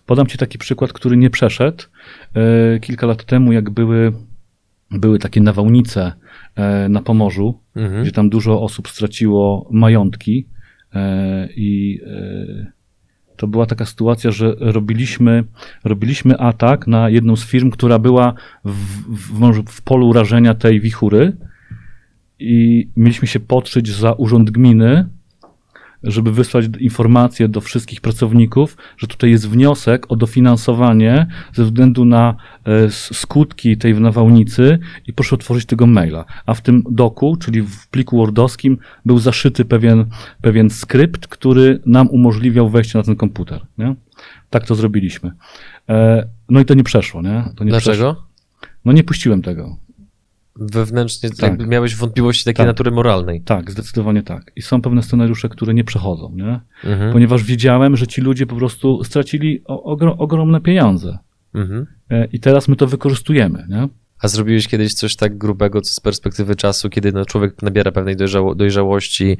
Podam 0.07 0.27
ci 0.27 0.39
taki 0.39 0.59
przykład, 0.59 0.93
który 0.93 1.17
nie 1.17 1.31
przeszedł. 1.31 1.83
E, 2.35 2.81
Kilka 2.81 3.07
lat 3.07 3.25
temu, 3.25 3.53
jak 3.53 3.71
były, 3.71 4.13
były 4.91 5.19
takie 5.19 5.41
nawałnice 5.41 6.13
e, 6.57 6.89
na 6.89 7.03
Pomorzu, 7.03 7.61
Mhm. 7.77 8.03
gdzie 8.03 8.13
tam 8.13 8.29
dużo 8.31 8.63
osób 8.63 8.89
straciło 8.89 9.69
majątki 9.71 10.47
e, 10.95 11.49
i 11.57 12.01
e, 12.07 12.73
to 13.37 13.47
była 13.47 13.67
taka 13.67 13.85
sytuacja, 13.85 14.31
że 14.31 14.55
robiliśmy, 14.59 15.45
robiliśmy 15.85 16.39
atak 16.39 16.87
na 16.87 17.09
jedną 17.11 17.37
z 17.37 17.45
firm, 17.47 17.71
która 17.71 17.99
była 17.99 18.35
w, 18.65 18.75
w, 19.09 19.65
w 19.67 19.83
polu 19.83 20.09
urażenia 20.09 20.55
tej 20.55 20.81
wichury 20.81 21.37
i 22.39 22.89
mieliśmy 22.97 23.29
się 23.29 23.41
podszyć 23.41 23.91
za 23.91 24.13
urząd 24.13 24.51
gminy, 24.51 25.07
żeby 26.05 26.33
wysłać 26.33 26.65
informację 26.81 27.49
do 27.49 27.61
wszystkich 27.61 28.01
pracowników, 28.01 28.77
że 28.97 29.07
tutaj 29.07 29.31
jest 29.31 29.49
wniosek 29.49 30.13
o 30.13 30.17
dofinansowanie 30.17 31.27
ze 31.53 31.65
względu 31.65 32.05
na 32.05 32.37
e, 32.65 32.91
skutki 32.91 33.77
tej 33.77 33.95
nawałnicy 33.95 34.79
i 35.07 35.13
proszę 35.13 35.35
otworzyć 35.35 35.67
tego 35.67 35.87
maila. 35.87 36.25
A 36.47 36.55
w 36.55 36.61
tym 36.61 36.83
doku, 36.91 37.37
czyli 37.37 37.63
w 37.63 37.89
pliku 37.89 38.17
wordowskim 38.17 38.79
był 39.05 39.19
zaszyty 39.19 39.65
pewien, 39.65 40.05
pewien 40.43 40.71
skrypt, 40.71 41.27
który 41.27 41.81
nam 41.87 42.09
umożliwiał 42.09 42.69
wejście 42.69 42.99
na 42.99 43.05
ten 43.05 43.17
komputer. 43.17 43.61
Nie? 43.79 43.95
Tak 44.51 44.67
to 44.67 44.75
zrobiliśmy. 44.75 45.31
E, 45.89 46.27
No 46.49 46.61
i 46.61 46.65
to 46.65 46.75
nie 46.75 46.85
przeszło. 46.85 47.23
Nie? 47.23 47.45
To 47.57 47.65
nie 47.65 47.71
Przeszło. 47.71 47.93
Dlaczego? 47.93 48.23
No 48.85 48.93
nie 48.93 49.05
puściłem 49.05 49.43
tego. 49.43 49.77
Wewnętrznie 50.57 51.31
Tak. 51.31 51.43
jakby 51.43 51.67
miałeś 51.67 51.97
wątpliwości 51.97 52.45
takiej 52.45 52.57
Tak. 52.57 52.67
natury 52.67 52.91
moralnej. 52.91 53.43
Tak, 53.43 53.71
zdecydowanie 53.71 54.23
tak. 54.23 54.53
I 54.57 54.63
są 54.63 54.83
pewne 54.83 55.03
scenariusze, 55.03 55.49
które 55.49 55.75
nie 55.75 55.85
przechodzą, 55.85 56.33
nie? 56.35 56.61
Mhm. 56.91 57.13
ponieważ 57.13 57.43
wiedziałem, 57.43 57.97
że 57.97 58.07
ci 58.07 58.21
ludzie 58.21 58.47
po 58.47 58.57
prostu 58.57 59.05
stracili 59.05 59.63
ogro, 59.67 60.17
ogromne 60.17 60.61
pieniądze. 60.61 61.19
Mhm. 61.55 61.87
E, 62.11 62.25
I 62.25 62.41
teraz 62.41 62.69
my 62.69 62.77
to 62.77 62.87
wykorzystujemy. 62.87 63.67
Nie? 63.69 63.89
A 64.21 64.29
zrobiłeś 64.29 64.69
kiedyś 64.69 64.95
coś 64.95 65.17
tak 65.17 65.39
grubego, 65.39 65.81
co 65.81 65.93
z 65.93 66.01
perspektywy 66.01 66.57
czasu, 66.57 66.91
kiedy 66.91 67.13
no, 67.13 67.25
człowiek 67.25 67.63
nabiera 67.63 67.93
pewnej 67.93 68.17
dojrzało, 68.17 68.55
dojrzałości, 68.55 69.37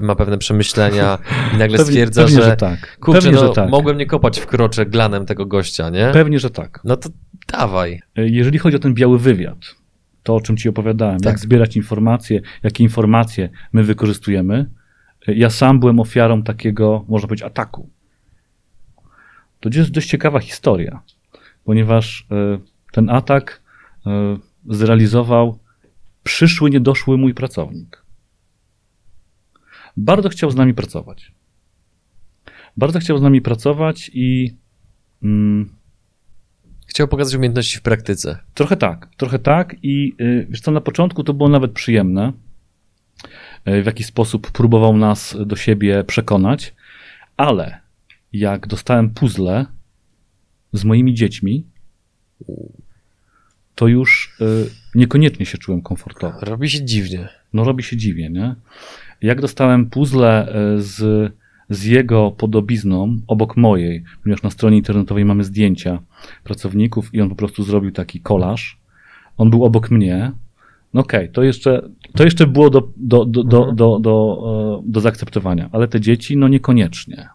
ma 0.00 0.14
pewne 0.14 0.38
przemyślenia 0.38 1.18
i 1.54 1.56
nagle 1.56 1.78
stwierdza, 1.78 2.22
pewnie, 2.22 2.36
że, 2.36 2.42
że 2.42 2.56
tak. 2.56 2.98
kurczę, 3.00 3.20
pewnie, 3.20 3.40
no, 3.40 3.46
że 3.46 3.52
tak. 3.52 3.70
mogłem 3.70 3.98
nie 3.98 4.06
kopać 4.06 4.40
w 4.40 4.46
krocze 4.46 4.86
glanem 4.86 5.26
tego 5.26 5.46
gościa, 5.46 5.90
nie? 5.90 6.10
Pewnie, 6.12 6.38
że 6.38 6.50
tak. 6.50 6.80
No 6.84 6.96
to 6.96 7.08
dawaj. 7.52 8.00
E, 8.16 8.28
Jeżeli 8.28 8.58
chodzi 8.58 8.76
o 8.76 8.80
ten 8.80 8.94
biały 8.94 9.18
wywiad, 9.18 9.58
to 10.26 10.34
o 10.34 10.40
czym 10.40 10.56
ci 10.56 10.68
opowiadałem, 10.68 11.20
Tak. 11.20 11.32
jak 11.32 11.38
zbierać 11.38 11.76
informacje, 11.76 12.40
jakie 12.62 12.84
informacje 12.84 13.48
my 13.72 13.84
wykorzystujemy, 13.84 14.70
ja 15.26 15.50
sam 15.50 15.80
byłem 15.80 16.00
ofiarą 16.00 16.42
takiego, 16.42 17.04
można 17.08 17.28
powiedzieć, 17.28 17.46
ataku. 17.46 17.90
To 19.60 19.68
jest 19.72 19.90
dość 19.90 20.08
ciekawa 20.08 20.40
historia, 20.40 21.02
ponieważ 21.64 22.26
e, 22.30 22.58
ten 22.92 23.10
atak 23.10 23.62
e, 24.06 24.38
zrealizował 24.68 25.58
przyszły, 26.22 26.70
niedoszły 26.70 27.18
mój 27.18 27.34
pracownik. 27.34 28.04
Bardzo 29.96 30.28
chciał 30.28 30.50
z 30.50 30.56
nami 30.56 30.74
pracować. 30.74 31.32
Bardzo 32.76 32.98
chciał 32.98 33.18
z 33.18 33.22
nami 33.22 33.40
pracować 33.42 34.10
i 34.14 34.56
mm, 35.22 35.75
Chciał 36.96 37.08
pokazać 37.08 37.34
umiejętności 37.34 37.78
w 37.78 37.82
praktyce. 37.82 38.38
Trochę 38.54 38.76
tak, 38.76 39.08
trochę 39.16 39.38
tak 39.38 39.76
i 39.82 40.16
y, 40.20 40.46
wiesz 40.50 40.60
co, 40.60 40.70
na 40.70 40.80
początku 40.80 41.24
to 41.24 41.34
było 41.34 41.48
nawet 41.48 41.72
przyjemne, 41.72 42.32
y, 43.68 43.82
w 43.82 43.86
jaki 43.86 44.04
sposób 44.04 44.50
próbował 44.50 44.96
nas 44.96 45.36
do 45.46 45.56
siebie 45.56 46.04
przekonać, 46.04 46.74
ale 47.36 47.78
jak 48.32 48.66
dostałem 48.66 49.10
puzzle 49.10 49.66
z 50.72 50.84
moimi 50.84 51.14
dziećmi, 51.14 51.66
to 53.74 53.86
już 53.86 54.36
y, 54.40 54.70
niekoniecznie 54.94 55.46
się 55.46 55.58
czułem 55.58 55.82
komfortowo. 55.82 56.38
Robi 56.40 56.70
się 56.70 56.84
dziwnie. 56.84 57.28
No 57.52 57.64
robi 57.64 57.82
się 57.82 57.96
dziwnie, 57.96 58.30
nie? 58.30 58.54
Jak 59.22 59.40
dostałem 59.40 59.90
puzzle 59.90 60.54
z, 60.78 61.32
z 61.70 61.84
jego 61.84 62.30
podobizną 62.30 63.20
obok 63.26 63.56
mojej, 63.56 64.04
ponieważ 64.22 64.42
na 64.42 64.50
stronie 64.50 64.76
internetowej 64.76 65.24
mamy 65.24 65.44
zdjęcia 65.44 65.98
pracowników 66.44 67.14
i 67.14 67.20
on 67.20 67.28
po 67.28 67.34
prostu 67.36 67.62
zrobił 67.62 67.92
taki 67.92 68.20
kolaż. 68.20 68.78
On 69.36 69.50
był 69.50 69.64
obok 69.64 69.90
mnie. 69.90 70.32
No 70.94 71.00
okej, 71.00 71.28
to, 71.30 71.42
jeszcze, 71.42 71.88
to 72.14 72.24
jeszcze 72.24 72.46
było 72.46 72.70
do, 72.70 72.88
do, 72.96 73.24
do, 73.24 73.44
do, 73.44 73.58
Mhm. 73.58 73.76
do, 73.76 73.98
do, 73.98 74.82
e, 74.86 74.90
do 74.90 75.00
zaakceptowania, 75.00 75.68
ale 75.72 75.88
te 75.88 76.00
dzieci, 76.00 76.36
no 76.36 76.48
niekoniecznie. 76.48 77.28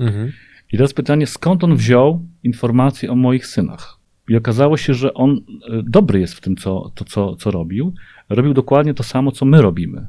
Mhm. 0.00 0.32
I 0.72 0.76
teraz 0.76 0.94
pytanie, 0.94 1.26
skąd 1.26 1.64
on 1.64 1.76
wziął 1.76 2.26
informacje 2.42 3.10
o 3.10 3.16
moich 3.16 3.46
synach? 3.46 3.98
I 4.28 4.36
okazało 4.36 4.76
się, 4.76 4.94
że 4.94 5.14
on 5.14 5.30
e, 5.30 5.40
dobry 5.82 6.20
jest 6.20 6.34
w 6.34 6.40
tym, 6.40 6.56
co, 6.56 6.92
to, 6.94 7.04
co, 7.04 7.36
co 7.36 7.50
robił. 7.50 7.94
Robił 8.28 8.54
dokładnie 8.54 8.94
to 8.94 9.02
samo, 9.02 9.32
co 9.32 9.44
my 9.44 9.62
robimy. 9.62 10.06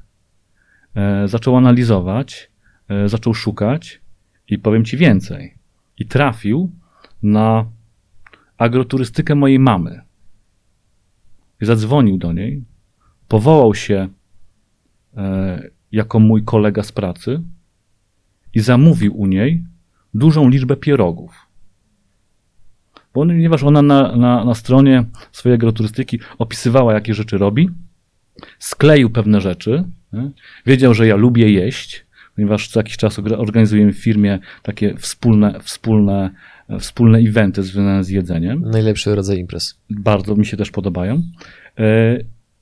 E, 0.95 1.28
zaczął 1.28 1.55
analizować, 1.57 2.51
zaczął 3.05 3.33
szukać 3.33 4.01
i 4.47 4.59
powiem 4.59 4.85
ci 4.85 4.97
więcej. 4.97 5.53
I 5.97 6.05
trafił 6.05 6.71
na 7.23 7.65
agroturystykę 8.57 9.35
mojej 9.35 9.59
mamy. 9.59 10.01
I 11.61 11.65
zadzwonił 11.65 12.17
do 12.17 12.33
niej, 12.33 12.63
powołał 13.27 13.75
się 13.75 14.07
e, 15.17 15.69
jako 15.91 16.19
mój 16.19 16.43
kolega 16.43 16.83
z 16.83 16.91
pracy 16.91 17.41
i 18.53 18.59
zamówił 18.59 19.17
u 19.17 19.25
niej 19.25 19.63
dużą 20.13 20.49
liczbę 20.49 20.75
pierogów. 20.75 21.47
Ponieważ 23.13 23.63
ona 23.63 23.81
na, 23.81 24.15
na, 24.15 24.45
na 24.45 24.55
stronie 24.55 25.05
swojej 25.31 25.55
agroturystyki 25.55 26.19
opisywała, 26.38 26.93
jakie 26.93 27.13
rzeczy 27.13 27.38
robi, 27.38 27.69
skleił 28.59 29.09
pewne 29.09 29.41
rzeczy, 29.41 29.83
nie? 30.13 30.31
wiedział, 30.65 30.93
że 30.93 31.07
ja 31.07 31.15
lubię 31.15 31.51
jeść, 31.51 32.06
ponieważ 32.38 32.67
co 32.67 32.79
jakiś 32.79 32.97
czas 32.97 33.19
orga- 33.19 33.39
organizujemy 33.39 33.93
w 33.93 33.97
firmie 33.97 34.39
takie 34.63 34.97
wspólne, 34.97 35.59
wspólne, 35.61 36.29
wspólne 36.79 37.17
eventy 37.19 37.63
związane 37.63 38.03
z 38.03 38.09
jedzeniem. 38.09 38.61
Najlepszy 38.61 39.15
rodzaj 39.15 39.38
imprez. 39.39 39.79
Bardzo 39.89 40.35
mi 40.35 40.45
się 40.45 40.57
też 40.57 40.71
podobają. 40.71 41.21
E, 41.79 42.17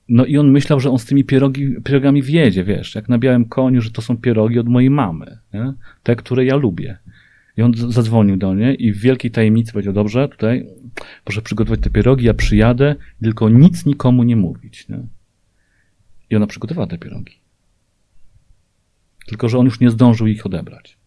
No 0.09 0.25
i 0.25 0.37
on 0.37 0.51
myślał, 0.51 0.79
że 0.79 0.89
on 0.89 0.99
z 0.99 1.05
tymi 1.05 1.23
pierogi, 1.23 1.75
pierogami 1.83 2.21
wjedzie, 2.23 2.63
wiesz, 2.63 2.95
jak 2.95 3.09
na 3.09 3.17
białym 3.17 3.45
koniu, 3.45 3.81
że 3.81 3.91
to 3.91 4.01
są 4.01 4.17
pierogi 4.17 4.59
od 4.59 4.67
mojej 4.67 4.89
mamy, 4.89 5.37
nie? 5.53 5.73
te, 6.03 6.15
które 6.15 6.45
ja 6.45 6.55
lubię. 6.55 6.97
I 7.57 7.61
on 7.61 7.73
zadzwonił 7.73 8.37
do 8.37 8.53
niej 8.55 8.85
i 8.85 8.91
w 8.93 8.97
wielkiej 8.99 9.31
tajemnicy 9.31 9.71
powiedział, 9.71 9.93
dobrze, 9.93 10.29
tutaj 10.29 10.67
proszę 11.23 11.41
przygotować 11.41 11.79
te 11.79 11.89
pierogi, 11.89 12.25
ja 12.25 12.33
przyjadę, 12.33 12.95
tylko 13.23 13.49
nic 13.49 13.85
nikomu 13.85 14.23
nie 14.23 14.35
mówić. 14.35 14.89
Nie? 14.89 14.99
I 16.29 16.35
ona 16.35 16.47
przygotowała 16.47 16.87
te 16.87 16.97
pierogi. 16.97 17.33
Tylko, 19.25 19.49
że 19.49 19.57
on 19.57 19.65
już 19.65 19.79
nie 19.79 19.89
zdążył 19.89 20.27
ich 20.27 20.45
odebrać. 20.45 20.97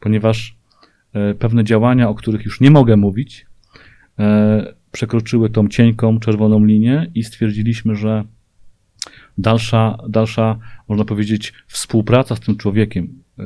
Ponieważ 0.00 0.56
e, 1.12 1.34
pewne 1.34 1.64
działania, 1.64 2.08
o 2.08 2.14
których 2.14 2.44
już 2.44 2.60
nie 2.60 2.70
mogę 2.70 2.96
mówić, 2.96 3.46
e, 4.18 4.74
przekroczyły 4.92 5.50
tą 5.50 5.68
cienką, 5.68 6.20
czerwoną 6.20 6.64
linię 6.64 7.10
i 7.14 7.24
stwierdziliśmy, 7.24 7.96
że 7.96 8.24
dalsza, 9.38 9.98
dalsza, 10.08 10.58
można 10.88 11.04
powiedzieć, 11.04 11.52
współpraca 11.66 12.36
z 12.36 12.40
tym 12.40 12.56
człowiekiem 12.56 13.22
e, 13.38 13.44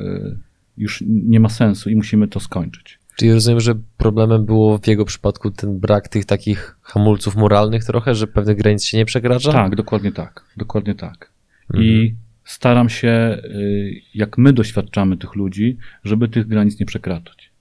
już 0.77 1.03
nie 1.07 1.39
ma 1.39 1.49
sensu 1.49 1.89
i 1.89 1.95
musimy 1.95 2.27
to 2.27 2.39
skończyć. 2.39 2.99
Czyli 3.15 3.33
rozumiem, 3.33 3.59
że 3.59 3.75
problemem 3.97 4.45
było 4.45 4.77
w 4.77 4.87
jego 4.87 5.05
przypadku 5.05 5.51
ten 5.51 5.79
brak 5.79 6.07
tych 6.07 6.25
takich 6.25 6.77
hamulców 6.81 7.35
moralnych 7.35 7.83
trochę, 7.83 8.15
że 8.15 8.27
pewnych 8.27 8.57
granic 8.57 8.83
się 8.83 8.97
nie 8.97 9.05
przekracza? 9.05 9.51
Tak, 9.51 9.75
dokładnie 9.75 10.11
tak. 10.11 10.45
Dokładnie 10.57 10.95
tak. 10.95 11.31
Mhm. 11.69 11.85
I 11.85 12.15
staram 12.45 12.89
się, 12.89 13.37
y, 13.45 14.01
jak 14.13 14.37
my 14.37 14.53
doświadczamy 14.53 15.17
tych 15.17 15.35
ludzi, 15.35 15.77
żeby 16.03 16.27
tych 16.27 16.47
granic 16.47 16.79
nie 16.79 16.85
przekraczać. 16.85 17.51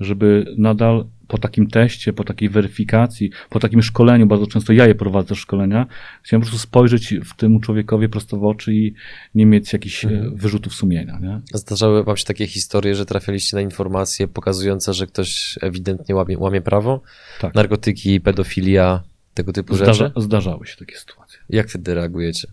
Żeby 0.00 0.54
nadal 0.58 1.06
po 1.28 1.38
takim 1.38 1.66
teście, 1.66 2.12
po 2.12 2.24
takiej 2.24 2.48
weryfikacji, 2.48 3.30
po 3.50 3.60
takim 3.60 3.82
szkoleniu, 3.82 4.26
bardzo 4.26 4.46
często 4.46 4.72
ja 4.72 4.86
je 4.86 4.94
prowadzę 4.94 5.34
szkolenia, 5.34 5.86
chciałem 6.22 6.40
po 6.40 6.46
prostu 6.48 6.66
spojrzeć 6.66 7.14
w 7.24 7.36
temu 7.36 7.60
człowiekowi 7.60 8.08
prosto 8.08 8.36
w 8.36 8.44
oczy 8.44 8.74
i 8.74 8.94
nie 9.34 9.46
mieć 9.46 9.72
jakichś 9.72 10.04
y, 10.04 10.08
Mhm. 10.08 10.36
wyrzutów 10.36 10.74
sumienia. 10.74 11.18
Nie? 11.22 11.40
Zdarzały 11.54 12.04
wam 12.04 12.16
się 12.16 12.24
takie 12.24 12.46
historie, 12.46 12.94
że 12.94 13.06
trafialiście 13.06 13.56
na 13.56 13.62
informacje 13.62 14.28
pokazujące, 14.28 14.94
że 14.94 15.06
ktoś 15.06 15.58
ewidentnie 15.62 16.14
łamie, 16.14 16.38
łamie 16.38 16.60
prawo? 16.60 17.02
Tak. 17.40 17.54
Narkotyki, 17.54 18.20
pedofilia, 18.20 19.02
tego 19.34 19.52
typu 19.52 19.76
Zdarza, 19.76 19.92
rzeczy? 19.92 20.20
zdarzały 20.20 20.66
się 20.66 20.76
takie 20.76 20.96
sytuacje. 20.96 21.38
Jak 21.50 21.68
wtedy 21.68 21.94
reagujecie? 21.94 22.48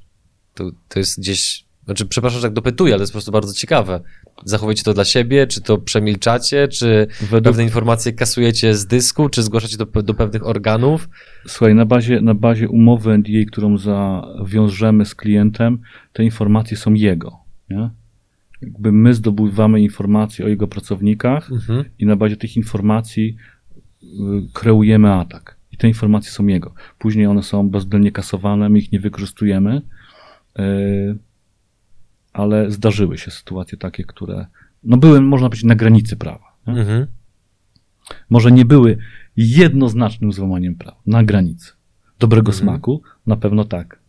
To, 0.53 0.71
to 0.89 0.99
jest 0.99 1.19
gdzieś... 1.19 1.65
Znaczy, 1.86 2.05
przepraszam, 2.05 2.39
że 2.41 2.47
tak 2.47 2.53
dopytuję, 2.53 2.93
ale 2.93 2.99
to 2.99 3.03
jest 3.03 3.13
po 3.13 3.15
prostu 3.15 3.31
bardzo 3.31 3.53
ciekawe. 3.53 4.01
Zachowujecie 4.45 4.84
to 4.84 4.93
dla 4.93 5.05
siebie, 5.05 5.47
czy 5.47 5.61
to 5.61 5.77
przemilczacie, 5.77 6.67
czy 6.67 7.07
Według, 7.21 7.43
pewne 7.43 7.63
informacje 7.63 8.13
kasujecie 8.13 8.75
z 8.75 8.86
dysku, 8.86 9.29
czy 9.29 9.43
zgłaszacie 9.43 9.77
do, 9.77 9.86
do 9.86 10.13
pewnych 10.13 10.47
organów? 10.47 11.09
Słuchaj, 11.47 11.75
na 11.75 11.86
bazie, 11.86 12.21
na 12.21 12.34
bazie 12.34 12.69
umowy 12.69 13.17
NDA, 13.17 13.45
którą 13.47 13.77
zawiążemy 13.77 15.05
z 15.05 15.15
klientem, 15.15 15.79
te 16.13 16.23
informacje 16.23 16.77
są 16.77 16.93
jego. 16.93 17.39
Nie? 17.69 17.89
Jakby 18.61 18.91
my 18.91 19.13
zdobywamy 19.13 19.81
informacje 19.81 20.45
o 20.45 20.47
jego 20.47 20.67
pracownikach 20.67 21.51
Mhm. 21.51 21.86
i 21.99 22.05
na 22.05 22.15
bazie 22.15 22.38
tych 22.38 22.57
informacji 22.57 23.36
y, 24.03 24.07
kreujemy 24.53 25.13
atak. 25.13 25.57
I 25.71 25.77
te 25.77 25.88
informacje 25.88 26.31
są 26.31 26.47
jego. 26.47 26.73
Później 26.99 27.25
one 27.25 27.43
są 27.43 27.69
bezwzględnie 27.69 28.11
kasowane, 28.11 28.69
my 28.69 28.79
ich 28.79 28.91
nie 28.91 28.99
wykorzystujemy, 28.99 29.81
y, 30.59 31.17
ale 32.34 32.71
zdarzyły 32.71 33.17
się 33.17 33.31
sytuacje 33.31 33.77
takie, 33.77 34.03
które 34.03 34.45
no 34.84 34.97
były, 34.97 35.21
można 35.21 35.49
powiedzieć, 35.49 35.65
na 35.65 35.75
granicy 35.75 36.15
prawa. 36.17 36.53
Mhm. 36.67 37.07
może 38.29 38.51
nie 38.51 38.65
były 38.65 38.97
jednoznacznym 39.38 40.34
złamaniem 40.34 40.75
prawa, 40.75 41.01
na 41.05 41.23
granicy. 41.23 41.71
Dobrego 42.19 42.51
Mhm. 42.51 42.63
smaku? 42.63 43.01
Na 43.25 43.36
pewno 43.38 43.65
tak. 43.65 43.99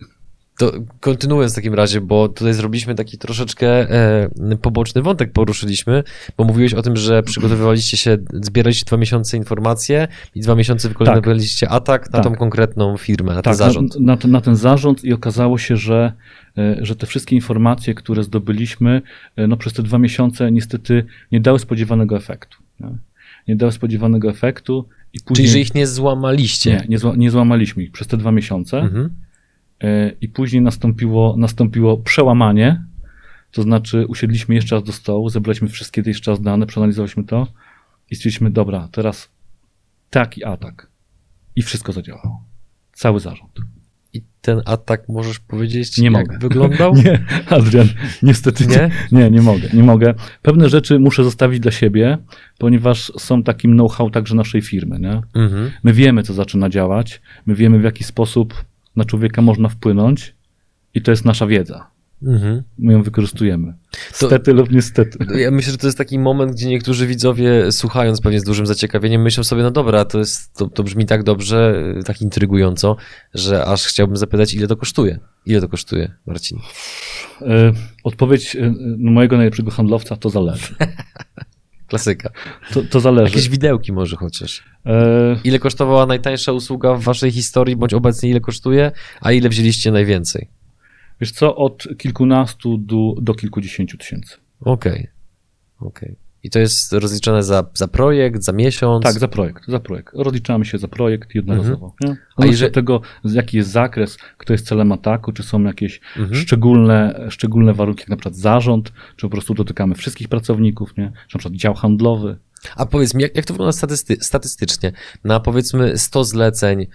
To 0.59 0.73
kontynuując 1.01 1.53
w 1.53 1.57
takim 1.57 1.75
razie, 1.75 2.01
bo 2.01 2.29
tutaj 2.29 2.55
zrobiliśmy 2.55 2.95
taki 2.95 3.19
troszeczkę 3.19 3.67
e, 3.69 4.29
poboczny 4.63 5.03
wątek, 5.03 5.33
poruszyliśmy, 5.33 6.03
bo 6.37 6.45
mówiłeś 6.45 6.75
o 6.75 6.83
tym, 6.83 6.97
że 6.97 7.23
przygotowywaliście 7.23 7.97
się, 7.97 8.19
zbieraliście 8.33 8.85
dwa 8.87 8.97
miesiące 8.97 9.37
informacje 9.37 10.09
i 10.35 10.41
dwa 10.41 10.55
miesiące 10.55 10.89
wykonywaliście 10.89 11.69
atak 11.69 12.13
na 12.13 12.21
Tak. 12.21 12.25
tą 12.25 12.35
konkretną 12.35 12.97
firmę, 12.97 13.29
na 13.35 13.43
ten 13.43 13.43
tak, 13.43 13.55
zarząd. 13.55 13.95
Na, 13.95 14.13
na, 14.13 14.17
ten, 14.17 14.31
na 14.31 14.41
ten 14.41 14.57
zarząd 14.57 15.05
i 15.05 15.13
okazało 15.13 15.59
się, 15.59 15.77
że, 15.77 16.13
e, 16.59 16.77
że 16.81 16.97
te 16.97 17.07
wszystkie 17.07 17.37
informacje, 17.37 17.95
które 17.95 18.23
zdobyliśmy, 18.25 19.03
e, 19.37 19.47
no 19.47 19.57
przez 19.57 19.73
te 19.73 19.83
dwa 19.83 19.99
miesiące 19.99 20.53
niestety 20.53 21.05
nie 21.33 21.41
dały 21.41 21.59
spodziewanego 21.59 22.17
efektu. 22.17 22.59
Nie, 22.81 22.89
nie 23.49 23.57
dały 23.57 23.73
spodziewanego 23.73 24.31
efektu 24.31 24.89
i 25.13 25.21
później... 25.21 25.37
Czyli, 25.37 25.49
że 25.49 25.61
ich 25.61 25.75
nie 25.75 25.87
złamaliście. 25.87 26.71
nie, 26.71 26.85
nie, 26.89 26.99
zła, 26.99 27.13
nie 27.17 27.31
złamaliśmy 27.31 27.83
ich 27.83 27.91
przez 27.93 28.07
te 28.07 28.17
dwa 28.17 28.33
miesiące. 28.33 28.79
Mhm. 28.81 29.11
E, 29.85 30.12
i 30.20 30.28
później 30.28 30.62
nastąpiło, 30.62 31.37
nastąpiło 31.39 31.97
przełamanie, 31.97 32.85
to 33.53 33.62
znaczy 33.62 34.07
usiedliśmy 34.07 34.55
jeszcze 34.55 34.74
raz 34.74 34.85
do 34.85 34.93
stołu, 34.93 35.28
zebraliśmy 35.28 35.68
wszystkie 35.68 36.03
te 36.03 36.11
jeszcze 36.11 36.30
raz 36.30 36.41
dane, 36.41 36.66
przeanalizowaliśmy 36.66 37.24
to 37.24 37.47
i 38.11 38.16
stwierdziliśmy, 38.16 38.51
dobra, 38.51 38.89
teraz 38.93 39.30
taki 40.11 40.45
atak. 40.45 40.89
I 41.57 41.62
wszystko 41.62 41.93
zadziałało. 41.93 42.45
Cały 42.93 43.20
zarząd. 43.20 43.61
I 44.12 44.22
ten 44.41 44.62
atak 44.64 45.09
możesz 45.09 45.39
powiedzieć, 45.39 45.99
Nie 45.99 46.05
jak 46.05 46.12
mogę. 46.12 46.39
wyglądał? 46.39 46.95
Nie, 47.05 47.24
Adrian, 47.51 47.89
niestety 48.22 48.66
nie? 48.66 48.91
Nie? 49.12 49.18
nie, 49.20 49.30
nie 49.30 49.43
mogę, 49.43 49.68
nie 49.72 49.82
mogę. 49.82 50.14
Pewne 50.43 50.68
rzeczy 50.68 50.99
muszę 50.99 51.24
zostawić 51.24 51.61
dla 51.61 51.72
siebie, 51.72 52.18
ponieważ 52.59 53.12
są 53.18 53.43
takim 53.43 53.72
know-how 53.72 54.11
także 54.11 54.35
naszej 54.35 54.62
firmy, 54.62 55.01
nie? 55.01 55.20
Mhm. 55.35 55.70
My 55.82 55.93
wiemy, 55.93 56.22
co 56.22 56.35
zaczyna 56.35 56.68
działać, 56.68 57.20
my 57.47 57.55
wiemy, 57.55 57.78
w 57.78 57.85
jaki 57.85 58.05
sposób 58.05 58.64
na 58.97 59.05
człowieka 59.05 59.43
można 59.43 59.69
wpłynąć 59.69 60.35
i 60.95 61.03
to 61.03 61.11
jest 61.11 61.25
nasza 61.25 61.47
wiedza. 61.47 61.91
Mhm. 62.23 62.63
My 62.79 62.93
ją 62.93 63.03
wykorzystujemy. 63.03 63.75
To- 64.21 64.27
Stety 64.27 64.53
lub 64.53 64.71
niestety. 64.71 65.19
Ja 65.41 65.51
myślę, 65.51 65.73
że 65.73 65.79
to 65.79 65.87
jest 65.87 65.99
taki 65.99 66.19
moment, 66.19 66.53
gdzie 66.53 66.69
niektórzy 66.69 67.07
widzowie, 67.07 67.73
słuchając 67.73 68.21
pewnie 68.21 68.41
z 68.41 68.45
dużym 68.45 68.67
zaciekawieniem, 68.67 69.23
myślą 69.23 69.45
sobie, 69.45 69.63
no 69.63 69.71
dobra, 69.71 70.05
to, 70.05 70.19
jest, 70.19 70.55
to, 70.55 70.67
to 70.69 70.83
brzmi 70.83 71.07
tak 71.07 71.23
dobrze, 71.23 71.85
tak 72.05 72.23
intrygująco, 72.23 72.97
że 73.35 73.65
aż 73.65 73.85
chciałbym 73.87 74.17
zapytać, 74.17 74.55
ile 74.55 74.67
to 74.67 74.77
kosztuje. 74.77 75.19
Ile 75.47 75.61
to 75.61 75.69
kosztuje, 75.69 76.13
Marcin? 76.27 76.59
E, 77.41 77.73
Odpowiedź 78.05 78.57
e, 78.57 78.75
mojego 78.99 79.37
najlepszego 79.37 79.71
handlowca 79.71 80.17
to 80.17 80.31
zależy. 80.31 80.75
Klasyka. 81.95 82.31
To, 82.73 82.83
to 82.83 83.01
zależy. 83.01 83.25
Jakieś 83.31 83.49
widełki 83.49 83.93
może 83.93 84.17
chociaż. 84.17 84.65
E, 84.87 85.37
Ile 85.45 85.59
kosztowała 85.59 86.07
najtańsza 86.07 86.53
usługa 86.53 86.95
w 86.95 87.03
waszej 87.03 87.31
historii, 87.31 87.77
bądź 87.77 87.95
obecnie 87.95 88.31
ile 88.31 88.41
kosztuje, 88.41 88.93
a 89.21 89.33
ile 89.33 89.49
wzięliście 89.49 89.91
najwięcej? 89.91 90.49
Wiesz 91.21 91.33
co, 91.33 91.57
od 91.57 91.89
kilkunastu 91.99 92.79
do, 92.79 93.15
do 93.23 93.35
kilkudziesięciu 93.35 93.99
tysięcy. 93.99 94.37
Okej. 94.61 95.09
Okej. 95.81 96.17
I 96.45 96.51
to 96.51 96.59
jest 96.59 96.93
rozliczone 96.93 97.43
za, 97.43 97.65
za 97.75 97.89
projekt, 97.89 98.43
za 98.43 98.53
miesiąc? 98.53 99.03
Tak, 99.05 99.19
za 99.19 99.29
projekt, 99.29 99.63
za 99.69 99.81
projekt. 99.81 100.15
Rozliczamy 100.15 100.65
się 100.65 100.79
za 100.79 100.89
projekt 100.89 101.35
jednorazowo. 101.35 101.95
nie? 102.01 102.17
A 102.37 102.47
jeżeli- 102.47 102.73
tego, 102.73 103.01
jaki 103.25 103.57
jest 103.57 103.71
zakres, 103.71 104.19
kto 104.39 104.53
jest 104.53 104.67
celem 104.67 104.93
ataku, 104.93 105.33
czy 105.33 105.43
są 105.43 105.63
jakieś 105.63 106.01
Mhm. 106.17 106.35
szczególne, 106.35 107.27
szczególne 107.31 107.73
warunki, 107.75 108.01
jak 108.01 108.09
na 108.09 108.17
przykład 108.17 108.37
zarząd, 108.37 108.93
czy 109.17 109.27
po 109.27 109.31
prostu 109.31 109.55
dotykamy 109.55 109.95
wszystkich 109.95 110.29
pracowników, 110.29 110.97
nie? 110.97 111.13
czy 111.29 111.37
na 111.37 111.39
przykład 111.39 111.55
dział 111.61 111.75
handlowy. 111.75 112.39
A 112.77 112.87
powiedz 112.87 113.15
mi, 113.15 113.23
jak, 113.23 113.37
jak 113.37 113.45
to 113.45 113.55
wygląda 113.55 113.73
statysty, 113.73 114.17
statystycznie? 114.21 114.93
Na 115.25 115.41
powiedzmy 115.41 115.99
100 115.99 116.25
zleceń, 116.25 116.87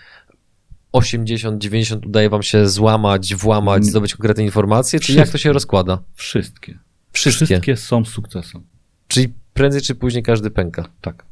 80, 0.92 1.62
90 1.62 2.06
udaje 2.06 2.30
wam 2.30 2.44
się 2.44 2.68
złamać, 2.70 3.36
włamać, 3.36 3.78
Mm. 3.78 3.90
zdobyć 3.90 4.16
konkretne 4.16 4.44
informacje, 4.44 5.00
czy 5.00 5.14
jak 5.14 5.30
to 5.30 5.38
się 5.38 5.54
rozkłada? 5.54 6.00
Wszystkie. 6.16 6.80
Wszystkie. 7.12 7.46
Wszystkie 7.46 7.78
są 7.78 8.06
sukcesem. 8.06 8.62
Czyli 9.10 9.28
prędzej 9.54 9.82
czy 9.82 9.96
później 9.96 10.24
każdy 10.24 10.50
pęka. 10.52 10.90
Tak. 11.02 11.26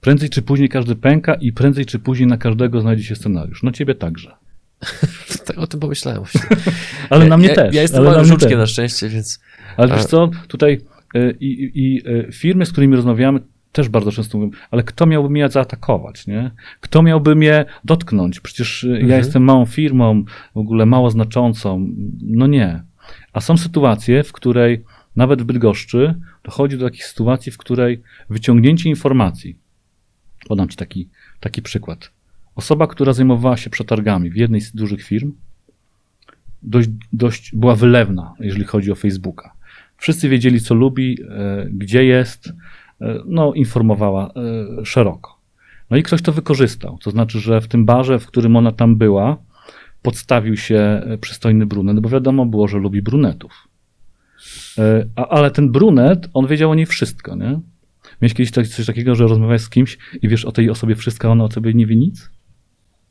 Prędzej 0.00 0.30
czy 0.30 0.42
później 0.42 0.68
każdy 0.68 0.96
pęka 0.96 1.34
i 1.34 1.52
prędzej 1.52 1.86
czy 1.86 1.98
później 1.98 2.26
na 2.26 2.36
każdego 2.36 2.80
znajdzie 2.80 3.04
się 3.04 3.16
scenariusz. 3.16 3.62
No 3.62 3.70
ciebie 3.72 3.94
także. 3.94 4.34
Tak 5.46 5.58
o 5.58 5.66
tym 5.66 5.80
pomyślałem 5.80 6.22
właśnie. 6.22 6.40
Ale 7.10 7.24
ja, 7.24 7.28
na 7.30 7.36
mnie 7.36 7.48
ja, 7.48 7.54
też. 7.54 7.74
Ja 7.74 7.82
jestem 7.82 8.04
małym 8.04 8.24
żuczkiem 8.24 8.50
też. 8.50 8.58
na 8.58 8.66
szczęście, 8.66 9.08
więc... 9.08 9.40
Ale 9.76 9.92
A- 9.92 9.96
wiesz 9.96 10.06
co, 10.06 10.30
tutaj 10.48 10.80
y, 11.16 11.36
i, 11.40 11.46
i, 11.46 11.70
i 11.74 12.08
y, 12.08 12.32
firmy, 12.32 12.66
z 12.66 12.72
którymi 12.72 12.96
rozmawiamy, 12.96 13.40
też 13.72 13.88
bardzo 13.88 14.12
często 14.12 14.38
mówią, 14.38 14.50
ale 14.70 14.82
kto 14.82 15.06
miałby 15.06 15.30
mnie 15.30 15.48
zaatakować, 15.48 16.26
nie? 16.26 16.50
Kto 16.80 17.02
miałby 17.02 17.34
mnie 17.36 17.64
dotknąć? 17.84 18.40
Przecież 18.40 18.84
y, 18.84 18.88
Mhm. 18.88 19.08
ja 19.08 19.16
jestem 19.16 19.42
małą 19.42 19.66
firmą, 19.66 20.24
w 20.54 20.58
ogóle 20.58 20.86
mało 20.86 21.10
znaczącą. 21.10 21.88
No 22.22 22.46
nie. 22.46 22.82
A 23.32 23.40
są 23.40 23.56
sytuacje, 23.56 24.22
w 24.24 24.32
której 24.32 24.84
nawet 25.16 25.42
w 25.42 25.44
Bydgoszczy 25.44 26.14
dochodzi 26.46 26.78
do 26.78 26.84
takich 26.84 27.06
sytuacji, 27.06 27.52
w 27.52 27.58
której 27.58 28.02
wyciągnięcie 28.30 28.88
informacji, 28.88 29.56
podam 30.48 30.68
ci 30.68 30.76
taki, 30.76 31.08
taki 31.40 31.62
przykład. 31.62 32.10
Osoba, 32.54 32.86
która 32.86 33.12
zajmowała 33.12 33.56
się 33.56 33.70
przetargami 33.70 34.30
w 34.30 34.36
jednej 34.36 34.60
z 34.60 34.72
dużych 34.72 35.02
firm, 35.02 35.32
dość, 36.62 36.88
dość 37.12 37.54
była 37.54 37.74
wylewna, 37.74 38.34
jeżeli 38.40 38.64
chodzi 38.64 38.92
o 38.92 38.94
Facebooka. 38.94 39.52
Wszyscy 39.96 40.28
wiedzieli, 40.28 40.60
co 40.60 40.74
lubi, 40.74 41.18
e, 41.22 41.66
gdzie 41.70 42.04
jest, 42.04 42.52
e, 43.00 43.18
no, 43.26 43.54
informowała 43.54 44.32
e, 44.80 44.84
szeroko. 44.84 45.36
No 45.90 45.96
i 45.96 46.02
ktoś 46.02 46.22
to 46.22 46.32
wykorzystał. 46.32 46.98
To 46.98 47.10
znaczy, 47.10 47.40
że 47.40 47.60
w 47.60 47.68
tym 47.68 47.84
barze, 47.84 48.18
w 48.18 48.26
którym 48.26 48.56
ona 48.56 48.72
tam 48.72 48.96
była, 48.96 49.36
podstawił 50.02 50.56
się 50.56 51.02
przystojny 51.20 51.66
brunet, 51.66 52.00
bo 52.00 52.08
wiadomo 52.08 52.46
było, 52.46 52.68
że 52.68 52.78
lubi 52.78 53.02
brunetów. 53.02 53.65
E, 54.78 55.06
A, 55.16 55.28
ale 55.28 55.50
ten 55.50 55.72
brunet, 55.72 56.28
on 56.34 56.46
wiedział 56.46 56.70
o 56.70 56.74
niej 56.74 56.86
wszystko, 56.86 57.36
nie? 57.36 57.60
Miałeś 58.22 58.34
kiedyś 58.34 58.50
tak- 58.50 58.66
coś 58.66 58.86
takiego, 58.86 59.14
że 59.14 59.26
rozmawiałeś 59.26 59.62
z 59.62 59.68
kimś 59.68 59.98
i 60.22 60.28
wiesz 60.28 60.44
o 60.44 60.52
tej 60.52 60.70
osobie 60.70 60.96
wszystko, 60.96 61.28
a 61.28 61.30
ona 61.30 61.44
o 61.44 61.50
sobie 61.50 61.74
nie 61.74 61.86
wie 61.86 61.96
nic? 61.96 62.30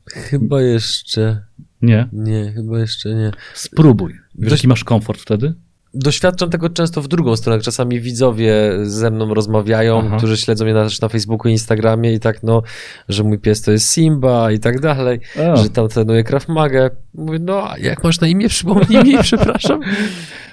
Chyba 0.06 0.62
jeszcze... 0.62 1.42
Nie. 1.82 2.08
Nie, 2.12 2.52
chyba 2.52 2.78
jeszcze 2.78 3.14
nie. 3.14 3.30
Spróbuj. 3.54 4.12
Wiesz, 4.34 4.50
Coś- 4.50 4.58
jaki 4.58 4.68
masz 4.68 4.84
komfort 4.84 5.20
wtedy? 5.20 5.54
doświadczam 5.94 6.50
tego 6.50 6.70
często 6.70 7.02
w 7.02 7.08
drugą 7.08 7.36
stronę. 7.36 7.62
Czasami 7.62 8.00
widzowie 8.00 8.72
ze 8.82 9.10
mną 9.10 9.34
rozmawiają, 9.34 10.02
Aha. 10.06 10.16
którzy 10.16 10.36
śledzą 10.36 10.64
mnie 10.64 10.74
na, 10.74 10.86
na 11.02 11.08
Facebooku 11.08 11.48
i 11.48 11.52
Instagramie 11.52 12.12
i 12.14 12.20
tak, 12.20 12.42
no, 12.42 12.62
że 13.08 13.24
mój 13.24 13.38
pies 13.38 13.62
to 13.62 13.72
jest 13.72 13.90
Simba 13.90 14.52
i 14.52 14.58
tak 14.58 14.80
dalej, 14.80 15.20
że 15.62 15.70
tam 15.70 15.88
trenuje 15.88 16.24
Krav 16.24 16.48
Maga. 16.48 16.90
Mówię, 17.14 17.38
no, 17.38 17.68
jak 17.80 18.04
masz 18.04 18.20
na 18.20 18.26
imię? 18.26 18.48
Przypomnij 18.48 19.04
mi, 19.04 19.18
przepraszam. 19.22 19.80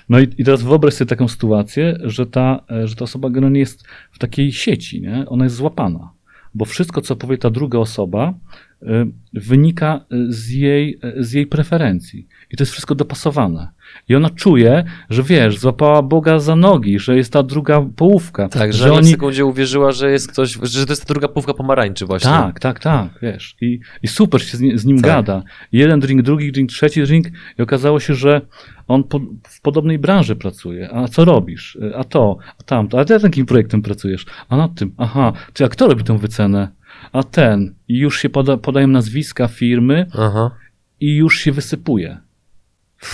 No 0.10 0.20
i, 0.20 0.24
i 0.38 0.44
teraz 0.44 0.62
wyobraź 0.64 0.94
sobie 0.94 1.10
taką 1.10 1.28
sytuację, 1.28 1.98
że 2.04 2.26
ta, 2.26 2.64
e, 2.72 2.88
że 2.88 2.96
ta 2.96 3.04
osoba 3.04 3.30
generalnie 3.30 3.60
jest 3.60 3.88
w 4.12 4.20
takiej 4.20 4.52
sieci, 4.52 5.02
nie? 5.02 5.26
Ona 5.30 5.44
jest 5.44 5.56
złapana. 5.56 6.14
Bo 6.56 6.66
wszystko, 6.66 7.02
co 7.02 7.16
powie 7.16 7.38
ta 7.38 7.50
druga 7.50 7.80
osoba, 7.80 8.34
y, 8.82 8.86
wynika 9.34 10.06
z 10.30 10.50
jej, 10.50 11.00
z 11.18 11.32
jej 11.32 11.48
preferencji. 11.48 12.28
I 12.52 12.58
to 12.58 12.62
jest 12.64 12.72
wszystko 12.72 12.96
dopasowane. 12.96 13.68
I 14.10 14.16
ona 14.16 14.30
czuje, 14.30 14.84
że 15.10 15.24
wiesz, 15.24 15.60
złapała 15.60 16.02
Boga 16.02 16.40
za 16.40 16.56
nogi, 16.56 17.00
że 17.00 17.18
jest 17.18 17.34
ta 17.34 17.44
druga 17.44 17.86
połówka. 17.96 18.50
Tak, 18.50 18.74
że, 18.74 18.84
że 18.84 18.94
oni... 18.94 19.08
w 19.08 19.12
sekundzie 19.12 19.46
uwierzyła, 19.46 19.92
że 19.92 20.12
jest 20.12 20.32
ktoś, 20.32 20.58
że 20.64 20.86
to 20.86 20.92
jest 20.92 21.02
ta 21.08 21.14
druga 21.14 21.28
połówka 21.28 21.54
pomarańczy 21.54 22.06
właśnie. 22.06 22.32
Tak, 22.32 22.60
tak, 22.60 22.80
tak, 22.80 23.10
wiesz. 23.22 23.56
I, 23.62 23.80
i 24.04 24.08
super 24.08 24.42
się 24.42 24.58
z, 24.58 24.86
nim 24.86 25.02
tak. 25.02 25.06
gada. 25.06 25.44
Jeden 25.72 26.00
drink, 26.00 26.22
drugi 26.22 26.52
drink, 26.52 26.70
trzeci 26.70 27.04
drink 27.04 27.28
i 27.60 27.62
okazało 27.62 28.00
się, 28.00 28.16
że 28.16 28.42
on 28.88 29.04
po, 29.04 29.20
w 29.44 29.62
podobnej 29.62 30.00
branży 30.00 30.36
pracuje. 30.36 30.94
A 30.94 31.08
co 31.08 31.26
robisz? 31.26 31.78
A 31.96 32.04
to, 32.04 32.38
a 32.60 32.64
tamto. 32.64 33.00
A 33.00 33.06
ty 33.06 33.18
jakim 33.24 33.46
projektem 33.46 33.82
pracujesz? 33.82 34.26
A 34.50 34.58
nad 34.58 34.76
tym, 34.76 34.94
aha, 34.98 35.34
czy 35.54 35.66
a 35.66 35.70
kto 35.70 35.88
robi 35.88 36.04
tę 36.04 36.18
wycenę? 36.18 36.68
A 37.12 37.24
ten. 37.24 37.76
I 37.88 37.98
już 37.98 38.20
się 38.20 38.30
poda, 38.30 38.58
podają 38.58 38.88
nazwiska 38.88 39.48
firmy 39.48 40.06
aha. 40.14 40.52
i 41.00 41.16
już 41.16 41.40
się 41.40 41.52
wysypuje. 41.52 42.18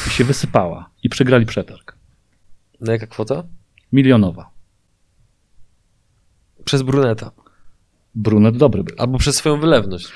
I 0.08 0.10
się 0.10 0.24
wysypała. 0.24 0.90
I 1.04 1.10
przegrali 1.10 1.46
przetarg. 1.46 1.96
Na 2.82 2.92
jaka 2.92 3.08
kwota? 3.08 3.44
Milionowa. 3.92 4.52
Przez 6.66 6.82
bruneta. 6.82 7.32
Brunet 8.16 8.58
dobry 8.58 8.84
był. 8.84 8.96
Albo 9.00 9.18
przez 9.18 9.36
swoją 9.36 9.60
wylewność. 9.60 10.08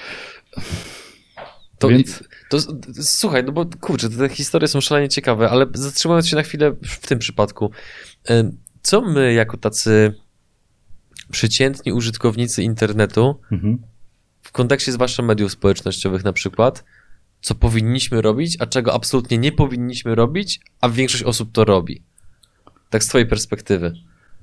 To, 1.80 1.88
Więc... 1.88 2.24
to, 2.50 2.62
to, 2.62 2.74
słuchaj, 3.02 3.44
no 3.44 3.52
bo 3.52 3.66
kurczę, 3.82 4.10
te 4.10 4.30
historie 4.30 4.68
są 4.68 4.82
szalenie 4.82 5.10
ciekawe, 5.10 5.50
ale 5.50 5.66
zatrzymując 5.74 6.28
się 6.28 6.36
na 6.36 6.44
chwilę 6.44 6.76
w 6.84 7.08
tym 7.08 7.20
przypadku, 7.20 7.72
co 8.82 9.02
my 9.02 9.34
jako 9.34 9.58
tacy 9.58 10.14
przeciętni 11.32 11.92
użytkownicy 11.92 12.64
internetu 12.64 13.40
mhm. 13.52 13.78
w 14.42 14.52
kontekście 14.52 14.92
zwłaszcza 14.92 15.24
mediów 15.24 15.52
społecznościowych 15.52 16.24
na 16.24 16.34
przykład, 16.34 16.84
co 17.44 17.56
powinniśmy 17.56 18.22
robić, 18.22 18.58
a 18.60 18.66
czego 18.66 18.94
absolutnie 18.94 19.38
nie 19.38 19.52
powinniśmy 19.52 20.16
robić, 20.16 20.60
a 20.82 20.90
większość 20.90 21.24
osób 21.24 21.52
to 21.52 21.66
robi. 21.66 22.02
Tak 22.90 23.04
z 23.04 23.08
twojej 23.08 23.28
perspektywy. 23.28 23.94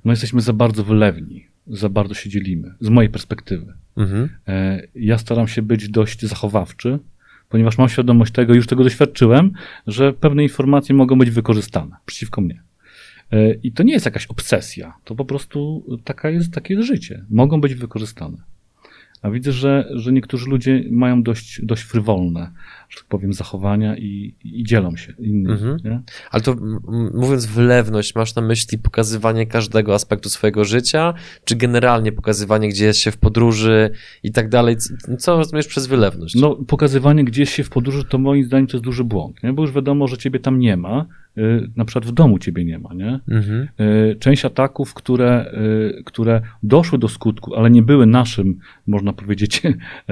No 0.05 0.11
jesteśmy 0.11 0.41
za 0.41 0.53
bardzo 0.53 0.83
wylewni, 0.83 1.47
za 1.67 1.89
bardzo 1.89 2.13
się 2.13 2.29
dzielimy, 2.29 2.73
z 2.79 2.89
mojej 2.89 3.09
perspektywy. 3.09 3.73
Mhm. 3.97 4.29
E, 4.47 4.81
ja 4.95 5.17
staram 5.17 5.47
się 5.47 5.61
być 5.61 5.89
dość 5.89 6.25
zachowawczy, 6.25 6.99
ponieważ 7.49 7.77
mam 7.77 7.89
świadomość 7.89 8.33
tego, 8.33 8.53
już 8.53 8.67
tego 8.67 8.83
doświadczyłem, 8.83 9.51
że 9.87 10.13
pewne 10.13 10.43
informacje 10.43 10.95
mogą 10.95 11.17
być 11.17 11.29
wykorzystane 11.29 11.95
przeciwko 12.05 12.41
mnie. 12.41 12.63
E, 13.31 13.53
I 13.53 13.71
to 13.71 13.83
nie 13.83 13.93
jest 13.93 14.05
jakaś 14.05 14.25
obsesja, 14.25 14.93
to 15.03 15.15
po 15.15 15.25
prostu 15.25 15.85
taka 16.03 16.29
jest, 16.29 16.53
takie 16.53 16.73
jest 16.73 16.87
życie. 16.87 17.25
Mogą 17.29 17.61
być 17.61 17.75
wykorzystane. 17.75 18.37
A 19.21 19.29
widzę, 19.29 19.51
że, 19.51 19.89
że 19.95 20.11
niektórzy 20.11 20.49
ludzie 20.49 20.83
mają 20.91 21.23
dość, 21.23 21.61
dość 21.65 21.83
frywolne, 21.83 22.51
że 22.89 22.97
tak 22.97 23.07
powiem, 23.07 23.33
zachowania 23.33 23.97
i, 23.97 24.35
i 24.43 24.63
dzielą 24.63 24.95
się 24.95 25.13
innymi. 25.19 25.51
Mhm. 25.51 26.03
Ale 26.31 26.43
to 26.43 26.55
mówiąc 27.13 27.45
wylewność, 27.45 28.15
masz 28.15 28.35
na 28.35 28.41
myśli 28.41 28.77
pokazywanie 28.77 29.45
każdego 29.45 29.93
aspektu 29.93 30.29
swojego 30.29 30.65
życia, 30.65 31.13
czy 31.45 31.55
generalnie 31.55 32.11
pokazywanie, 32.11 32.69
gdzie 32.69 32.85
jest 32.85 32.99
się 32.99 33.11
w 33.11 33.17
podróży 33.17 33.89
i 34.23 34.31
tak 34.31 34.49
dalej? 34.49 34.75
Co 35.19 35.37
rozumiesz 35.37 35.67
przez 35.67 35.87
wylewność? 35.87 36.35
No, 36.35 36.55
pokazywanie 36.55 37.23
gdzieś 37.23 37.49
się 37.49 37.63
w 37.63 37.69
podróży 37.69 38.05
to 38.05 38.17
moim 38.17 38.43
zdaniem 38.43 38.67
to 38.67 38.77
jest 38.77 38.85
duży 38.85 39.03
błąd, 39.03 39.43
nie? 39.43 39.53
bo 39.53 39.61
już 39.61 39.71
wiadomo, 39.71 40.07
że 40.07 40.17
ciebie 40.17 40.39
tam 40.39 40.59
nie 40.59 40.77
ma, 40.77 41.05
na 41.75 41.85
przykład 41.85 42.05
w 42.05 42.11
domu 42.11 42.39
ciebie 42.39 42.65
nie 42.65 42.79
ma, 42.79 42.93
nie? 42.93 43.19
Mhm. 43.27 43.67
Y, 44.11 44.15
część 44.19 44.45
ataków, 44.45 44.93
które, 44.93 45.53
y, 45.99 46.03
które 46.03 46.41
doszły 46.63 46.99
do 46.99 47.07
skutku, 47.07 47.55
ale 47.55 47.71
nie 47.71 47.81
były 47.81 48.05
naszym, 48.05 48.59
można 48.87 49.13
powiedzieć, 49.13 49.61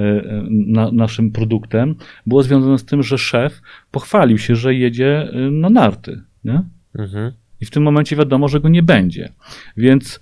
na, 0.50 0.92
naszym 0.92 1.30
produktem, 1.30 1.94
było 2.26 2.42
związane 2.42 2.78
z 2.78 2.84
tym, 2.84 3.02
że 3.02 3.18
szef 3.18 3.62
pochwalił 3.90 4.38
się, 4.38 4.56
że 4.56 4.74
jedzie 4.74 5.30
na 5.50 5.70
narty, 5.70 6.22
nie? 6.44 6.62
Mhm. 6.98 7.32
I 7.60 7.66
w 7.66 7.70
tym 7.70 7.82
momencie 7.82 8.16
wiadomo, 8.16 8.48
że 8.48 8.60
go 8.60 8.68
nie 8.68 8.82
będzie. 8.82 9.32
Więc 9.76 10.20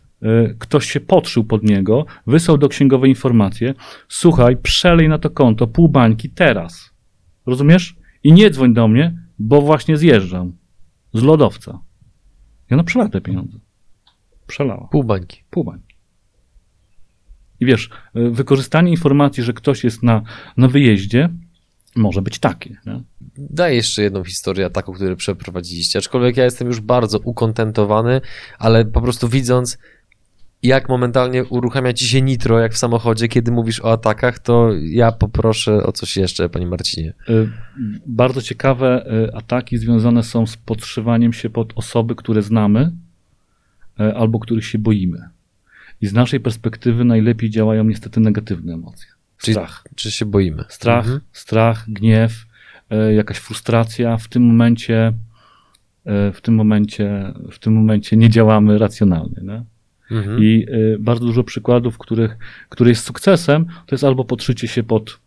ktoś 0.58 0.90
się 0.90 1.00
podszył 1.00 1.44
pod 1.44 1.62
niego, 1.62 2.06
wysłał 2.26 2.58
do 2.58 2.68
księgowej 2.68 3.10
informację, 3.10 3.74
słuchaj, 4.08 4.56
przelej 4.56 5.08
na 5.08 5.18
to 5.18 5.30
konto 5.30 5.66
pół 5.66 5.88
bańki 5.88 6.30
teraz. 6.30 6.90
Rozumiesz? 7.46 7.96
I 8.24 8.32
nie 8.32 8.50
dzwoń 8.50 8.74
do 8.74 8.88
mnie, 8.88 9.18
bo 9.38 9.62
właśnie 9.62 9.96
zjeżdżam 9.96 10.52
z 11.14 11.22
lodowca. 11.22 11.80
I 12.70 12.74
ona 12.74 12.84
przelała 12.84 13.10
te 13.10 13.20
pieniądze. 13.20 13.58
Przelała. 14.46 14.88
Pół 14.90 15.04
bańki. 15.04 15.42
Pół 15.50 15.64
bańki. 15.64 15.96
I 17.60 17.66
wiesz, 17.66 17.90
y, 18.16 18.30
wykorzystanie 18.30 18.90
informacji, 18.90 19.42
że 19.42 19.52
ktoś 19.52 19.84
jest 19.84 20.02
na, 20.02 20.22
na 20.56 20.68
wyjeździe, 20.68 21.28
może 21.96 22.22
być 22.22 22.38
takie. 22.38 22.76
Nie? 22.86 23.02
Daj 23.36 23.76
jeszcze 23.76 24.02
jedną 24.02 24.24
historię 24.24 24.70
taką, 24.70 24.92
którą 24.92 25.16
przeprowadziliście. 25.16 25.98
Aczkolwiek 25.98 26.36
ja 26.36 26.44
jestem 26.44 26.68
już 26.68 26.80
bardzo 26.80 27.18
ukontentowany, 27.18 28.20
ale 28.58 28.84
po 28.84 29.00
prostu 29.00 29.28
widząc, 29.28 29.78
jak 30.62 30.88
momentalnie 30.88 31.44
uruchamia 31.44 31.92
ci 31.92 32.08
się 32.08 32.22
nitro, 32.22 32.58
jak 32.58 32.72
w 32.72 32.78
samochodzie, 32.78 33.28
kiedy 33.28 33.50
mówisz 33.50 33.80
o 33.80 33.92
atakach, 33.92 34.38
to 34.38 34.70
ja 34.82 35.12
poproszę 35.12 35.82
o 35.82 35.92
coś 35.92 36.16
jeszcze, 36.16 36.48
panie 36.48 36.66
Marcinie. 36.66 37.14
Y, 37.28 37.48
bardzo 38.06 38.42
ciekawe 38.42 39.12
y, 39.28 39.34
ataki 39.34 39.78
związane 39.78 40.22
są 40.22 40.46
z 40.46 40.56
podszywaniem 40.56 41.32
się 41.32 41.50
pod 41.50 41.72
osoby, 41.76 42.14
które 42.14 42.42
znamy 42.42 42.92
y, 44.00 44.16
albo 44.16 44.38
których 44.38 44.64
się 44.64 44.78
boimy. 44.78 45.28
I 46.00 46.06
z 46.06 46.12
naszej 46.12 46.40
perspektywy 46.40 47.04
najlepiej 47.04 47.50
działają 47.50 47.84
niestety 47.84 48.20
negatywne 48.20 48.74
emocje. 48.74 49.08
Strach. 49.38 49.84
Czy, 49.88 49.94
czy 49.94 50.10
się 50.10 50.26
boimy? 50.26 50.64
Strach, 50.68 51.04
mhm. 51.04 51.20
strach, 51.32 51.84
gniew, 51.88 52.46
jakaś 53.16 53.36
frustracja. 53.36 54.16
W 54.16 54.28
tym 54.28 54.42
momencie 54.42 55.12
w 56.32 56.40
tym 56.42 56.54
momencie, 56.54 57.32
w 57.50 57.58
tym 57.58 57.72
momencie 57.72 58.16
nie 58.16 58.30
działamy 58.30 58.78
racjonalnie. 58.78 59.40
Nie? 59.42 59.64
Mhm. 60.10 60.42
I 60.42 60.66
y, 60.68 60.96
bardzo 61.00 61.26
dużo 61.26 61.44
przykładów, 61.44 61.98
których, 61.98 62.36
który 62.68 62.90
jest 62.90 63.04
sukcesem, 63.04 63.64
to 63.64 63.94
jest 63.94 64.04
albo 64.04 64.24
podszycie 64.24 64.68
się 64.68 64.82
pod 64.82 65.18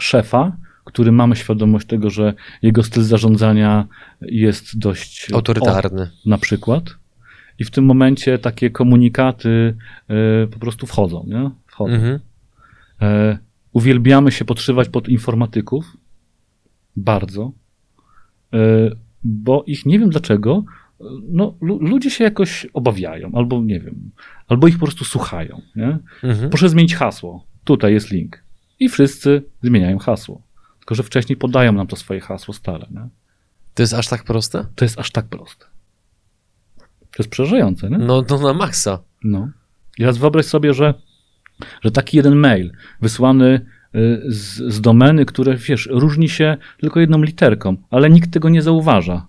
szefa, 0.00 0.56
który 0.84 1.12
mamy 1.12 1.36
świadomość 1.36 1.86
tego, 1.86 2.10
że 2.10 2.34
jego 2.62 2.82
styl 2.82 3.02
zarządzania 3.02 3.86
jest 4.20 4.78
dość 4.78 5.32
autorytarny. 5.32 6.02
O, 6.02 6.28
na 6.28 6.38
przykład. 6.38 6.84
I 7.58 7.64
w 7.64 7.70
tym 7.70 7.84
momencie 7.84 8.38
takie 8.38 8.70
komunikaty 8.70 9.76
y, 10.44 10.46
po 10.46 10.58
prostu 10.58 10.86
wchodzą, 10.86 11.24
nie? 11.26 11.50
Wchodzą. 11.66 11.94
Mhm. 11.94 12.20
E, 13.02 13.38
uwielbiamy 13.72 14.32
się 14.32 14.44
podszywać 14.44 14.88
pod 14.88 15.08
informatyków. 15.08 15.96
Bardzo. 16.96 17.52
E, 18.52 18.58
bo 19.24 19.64
ich 19.66 19.86
nie 19.86 19.98
wiem 19.98 20.10
dlaczego 20.10 20.64
no, 21.28 21.54
ludzie 21.60 22.10
się 22.10 22.24
jakoś 22.24 22.66
obawiają, 22.72 23.30
albo 23.34 23.62
nie 23.62 23.80
wiem, 23.80 24.10
albo 24.48 24.68
ich 24.68 24.78
po 24.78 24.86
prostu 24.86 25.04
słuchają. 25.04 25.62
Nie? 25.76 25.98
Mhm. 26.22 26.50
Proszę 26.50 26.68
zmienić 26.68 26.94
hasło. 26.94 27.46
Tutaj 27.64 27.92
jest 27.92 28.10
link. 28.10 28.42
I 28.80 28.88
wszyscy 28.88 29.42
zmieniają 29.62 29.98
hasło. 29.98 30.42
Tylko, 30.78 30.94
że 30.94 31.02
wcześniej 31.02 31.36
podają 31.36 31.72
nam 31.72 31.86
to 31.86 31.96
swoje 31.96 32.20
hasło 32.20 32.54
stare. 32.54 32.86
Nie? 32.90 33.08
To 33.74 33.82
jest 33.82 33.94
aż 33.94 34.08
tak 34.08 34.24
proste? 34.24 34.66
To 34.74 34.84
jest 34.84 34.98
aż 34.98 35.10
tak 35.10 35.26
proste. 35.26 35.64
To 37.00 37.22
jest 37.22 37.30
przerażające, 37.30 37.90
nie? 37.90 37.98
No, 37.98 38.22
to 38.22 38.38
na 38.38 38.54
maksa. 38.54 38.98
No. 39.24 39.48
I 39.98 40.00
teraz 40.00 40.18
wyobraź 40.18 40.46
sobie, 40.46 40.74
że, 40.74 40.94
że 41.82 41.90
taki 41.90 42.16
jeden 42.16 42.34
mail 42.34 42.72
wysłany 43.00 43.66
y, 43.94 44.22
z, 44.26 44.74
z 44.74 44.80
domeny, 44.80 45.24
które, 45.24 45.56
wiesz, 45.56 45.88
różni 45.90 46.28
się 46.28 46.56
tylko 46.80 47.00
jedną 47.00 47.22
literką, 47.22 47.76
ale 47.90 48.10
nikt 48.10 48.30
tego 48.30 48.48
nie 48.48 48.62
zauważa 48.62 49.26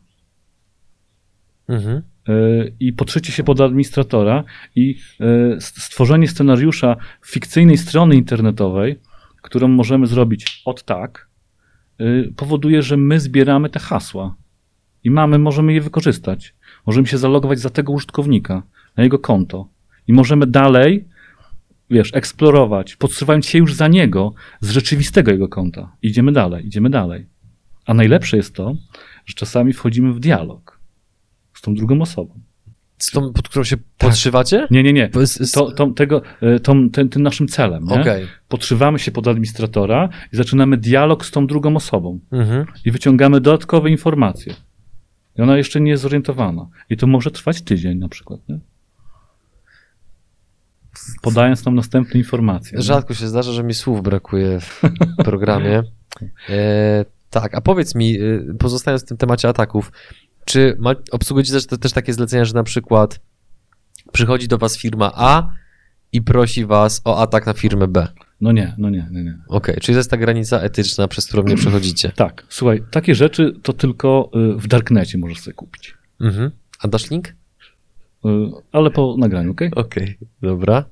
mhm. 1.69 2.01
E, 2.29 2.31
i 2.79 2.93
podszycie 2.93 3.31
się 3.31 3.43
pod 3.43 3.61
administratora 3.61 4.43
i 4.75 4.95
e, 5.19 5.61
stworzenie 5.61 6.27
scenariusza 6.27 6.95
fikcyjnej 7.25 7.77
strony 7.77 8.15
internetowej, 8.15 8.99
którą 9.41 9.67
możemy 9.67 10.07
zrobić 10.07 10.61
od 10.65 10.83
tak, 10.83 11.29
e, 11.99 12.03
powoduje, 12.35 12.81
że 12.81 12.97
my 12.97 13.19
zbieramy 13.19 13.69
te 13.69 13.79
hasła 13.79 14.35
i 15.03 15.11
mamy, 15.11 15.39
możemy 15.39 15.73
je 15.73 15.81
wykorzystać. 15.81 16.55
Możemy 16.85 17.07
się 17.07 17.17
zalogować 17.17 17.59
za 17.59 17.69
tego 17.69 17.93
użytkownika, 17.93 18.63
na 18.97 19.03
jego 19.03 19.19
konto 19.19 19.69
i 20.07 20.13
możemy 20.13 20.47
dalej, 20.47 21.07
wiesz, 21.89 22.11
eksplorować, 22.13 22.95
podsuwając 22.95 23.45
się 23.45 23.57
już 23.57 23.73
za 23.73 23.87
niego 23.87 24.33
z 24.61 24.69
rzeczywistego 24.69 25.31
jego 25.31 25.47
konta. 25.47 25.95
Idziemy 26.01 26.31
dalej, 26.31 26.67
idziemy 26.67 26.89
dalej. 26.89 27.27
A 27.85 27.93
najlepsze 27.93 28.37
jest 28.37 28.55
to, 28.55 28.75
że 29.25 29.33
czasami 29.33 29.73
wchodzimy 29.73 30.13
w 30.13 30.19
dialog 30.19 30.78
z 31.59 31.61
tą 31.61 31.73
drugą 31.73 32.01
osobą. 32.01 32.39
Z 32.97 33.11
tą, 33.11 33.33
pod 33.33 33.49
którą 33.49 33.63
się 33.63 33.77
podszywacie? 33.97 34.67
Nie, 34.71 34.83
nie, 34.83 34.93
nie. 34.93 35.09
To, 35.53 35.71
to, 35.71 35.87
tego, 35.87 36.21
e, 36.41 36.59
tą, 36.59 36.89
ten, 36.89 37.09
tym 37.09 37.23
naszym 37.23 37.47
celem. 37.47 37.85
Nie? 37.85 38.01
Okej. 38.01 38.27
Podszywamy 38.47 38.99
się 38.99 39.11
pod 39.11 39.27
administratora 39.27 40.09
i 40.33 40.35
zaczynamy 40.35 40.77
dialog 40.77 41.25
z 41.25 41.31
tą 41.31 41.47
drugą 41.47 41.75
osobą. 41.75 42.19
Mhm. 42.31 42.65
I 42.85 42.91
wyciągamy 42.91 43.41
dodatkowe 43.41 43.89
informacje. 43.89 44.53
I 45.37 45.41
ona 45.41 45.57
jeszcze 45.57 45.81
nie 45.81 45.91
jest 45.91 46.03
zorientowana. 46.03 46.67
I 46.89 46.97
to 46.97 47.07
może 47.07 47.31
trwać 47.31 47.61
tydzień 47.61 47.97
na 47.97 48.09
przykład. 48.09 48.39
Nie? 48.49 48.59
Podając 51.21 51.65
nam 51.65 51.75
następne 51.75 52.19
informacje. 52.19 52.77
nie? 52.77 52.83
Rzadko 52.83 53.13
się 53.13 53.27
zdarza, 53.27 53.51
że 53.51 53.63
mi 53.63 53.73
słów 53.73 54.03
brakuje 54.03 54.59
w 54.59 54.81
programie. 55.23 55.83
E, 56.49 57.05
tak, 57.29 57.55
a 57.55 57.61
powiedz 57.61 57.95
mi, 57.95 58.19
e, 58.19 58.53
pozostając 58.59 59.03
w 59.03 59.07
tym 59.07 59.17
temacie 59.17 59.49
ataków, 59.49 59.91
czy 60.49 60.75
ma, 60.79 60.95
obsługujecie 61.11 61.53
też, 61.53 61.65
też 61.65 61.93
takie 61.93 62.13
zlecenia, 62.13 62.45
że 62.45 62.53
na 62.53 62.63
przykład 62.63 63.19
przychodzi 64.11 64.47
do 64.47 64.57
was 64.57 64.77
firma 64.77 65.11
A 65.15 65.49
i 66.11 66.21
prosi 66.21 66.65
was 66.65 67.01
o 67.05 67.21
atak 67.21 67.45
na 67.45 67.53
firmę 67.53 67.87
B? 67.87 68.07
No 68.41 68.51
nie, 68.51 68.75
no 68.77 68.89
nie, 68.89 69.07
nie, 69.11 69.23
nie. 69.23 69.37
Okej, 69.47 69.75
czyli 69.75 69.93
to 69.93 69.99
jest 69.99 70.11
ta 70.11 70.17
granica 70.17 70.59
etyczna, 70.59 71.07
przez 71.07 71.27
którą 71.27 71.43
nie 71.43 71.55
przechodzicie. 71.55 72.11
Tak, 72.15 72.45
słuchaj, 72.49 72.83
takie 72.91 73.15
rzeczy 73.15 73.53
to 73.63 73.73
tylko 73.73 74.31
y, 74.55 74.59
w 74.59 74.67
Darknecie 74.67 75.17
możesz 75.17 75.39
sobie 75.39 75.53
kupić. 75.53 75.97
Mhm. 76.21 76.51
A 76.79 76.87
dasz 76.87 77.09
link? 77.09 77.27
Y, 77.27 78.29
Ale 78.71 78.91
po 78.91 79.15
nagraniu, 79.17 79.51
okej? 79.51 79.71
Okej, 79.75 80.17
dobra. 80.41 80.85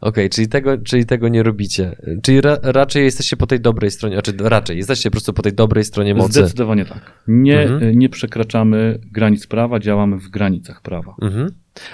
Okej, 0.00 0.30
czyli, 0.30 0.48
tego, 0.48 0.78
czyli 0.78 1.06
tego 1.06 1.28
nie 1.28 1.42
robicie. 1.42 1.96
Czyli 2.22 2.40
ra, 2.40 2.58
raczej 2.62 3.04
jesteście 3.04 3.36
po 3.36 3.46
tej 3.46 3.60
dobrej 3.60 3.90
stronie, 3.90 4.14
znaczy 4.14 4.32
raczej 4.40 4.76
jesteście 4.76 5.10
po 5.10 5.12
prostu 5.12 5.32
po 5.32 5.42
tej 5.42 5.52
dobrej 5.52 5.84
stronie 5.84 6.14
mocy. 6.14 6.32
Zdecydowanie 6.32 6.84
tak. 6.84 7.12
Nie, 7.28 7.60
Mhm. 7.62 7.98
nie 7.98 8.08
przekraczamy 8.08 8.98
granic 9.12 9.46
prawa, 9.46 9.78
działamy 9.80 10.16
w 10.18 10.28
granicach 10.28 10.82
prawa. 10.82 11.14
Mhm. 11.22 11.50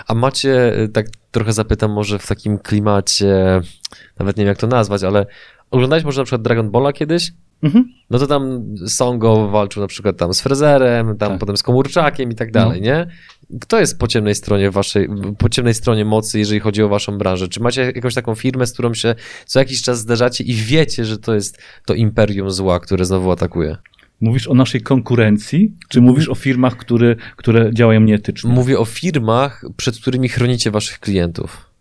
A 0.07 0.14
macie, 0.14 0.80
y, 0.82 0.89
tak 0.89 1.07
trochę 1.30 1.53
zapytam 1.53 1.93
może 1.93 2.18
w 2.18 2.26
takim 2.26 2.59
klimacie, 2.59 3.61
nawet 4.18 4.37
nie 4.37 4.45
wiem 4.45 4.49
jak 4.49 4.59
to 4.59 4.66
nazwać, 4.66 5.05
ale 5.05 5.26
oglądałeś 5.70 6.05
może 6.05 6.20
na 6.20 6.24
przykład 6.24 6.43
Dragon 6.43 6.70
Balla 6.70 6.93
kiedyś? 6.93 7.32
Mhm. 7.64 7.84
No 8.10 8.18
to 8.18 8.26
tam 8.26 8.64
Songo 8.86 9.48
walczył 9.48 9.82
na 9.82 9.88
przykład 9.88 10.16
tam 10.16 10.34
z 10.34 10.40
Frezerem, 10.40 11.06
tam 11.06 11.16
Tak. 11.18 11.30
No. 11.30 11.38
potem 11.38 11.56
z 11.56 11.62
Komórczakiem 11.62 12.30
i 12.30 12.34
tak 12.34 12.52
dalej, 12.52 12.80
nie? 12.80 13.06
Kto 13.60 13.80
jest 13.80 13.98
po 13.98 14.08
ciemnej 14.08 14.34
stronie 14.34 14.70
waszej, 14.70 15.08
po 15.38 15.48
ciemnej 15.48 15.74
stronie 15.74 16.04
mocy, 16.04 16.38
jeżeli 16.38 16.60
chodzi 16.60 16.82
o 16.82 16.88
waszą 16.88 17.18
branżę? 17.18 17.48
Czy 17.48 17.60
macie 17.60 17.82
jakąś 17.82 18.14
taką 18.14 18.34
firmę, 18.34 18.66
z 18.66 18.72
którą 18.72 18.94
się 18.94 19.14
co 19.46 19.58
jakiś 19.58 19.82
czas 19.82 19.98
zderzacie 19.98 20.44
i 20.44 20.54
wiecie, 20.54 21.04
że 21.04 21.18
to 21.18 21.34
jest 21.34 21.58
to 21.86 21.94
imperium 21.94 22.50
zła, 22.50 22.80
które 22.80 23.04
znowu 23.04 23.30
atakuje? 23.30 23.76
Mówisz 24.20 24.48
o 24.48 24.54
naszej 24.54 24.80
konkurencji, 24.80 25.72
czy 25.88 26.00
mówisz 26.00 26.28
o 26.28 26.34
firmach, 26.34 26.76
które, 26.76 27.16
które 27.36 27.70
działają 27.74 28.00
nieetycznie? 28.00 28.50
Mówię 28.50 28.78
o 28.78 28.84
firmach, 28.84 29.64
przed 29.76 29.96
którymi 30.00 30.28
chronicie 30.28 30.70
waszych 30.70 31.00
klientów. 31.00 31.73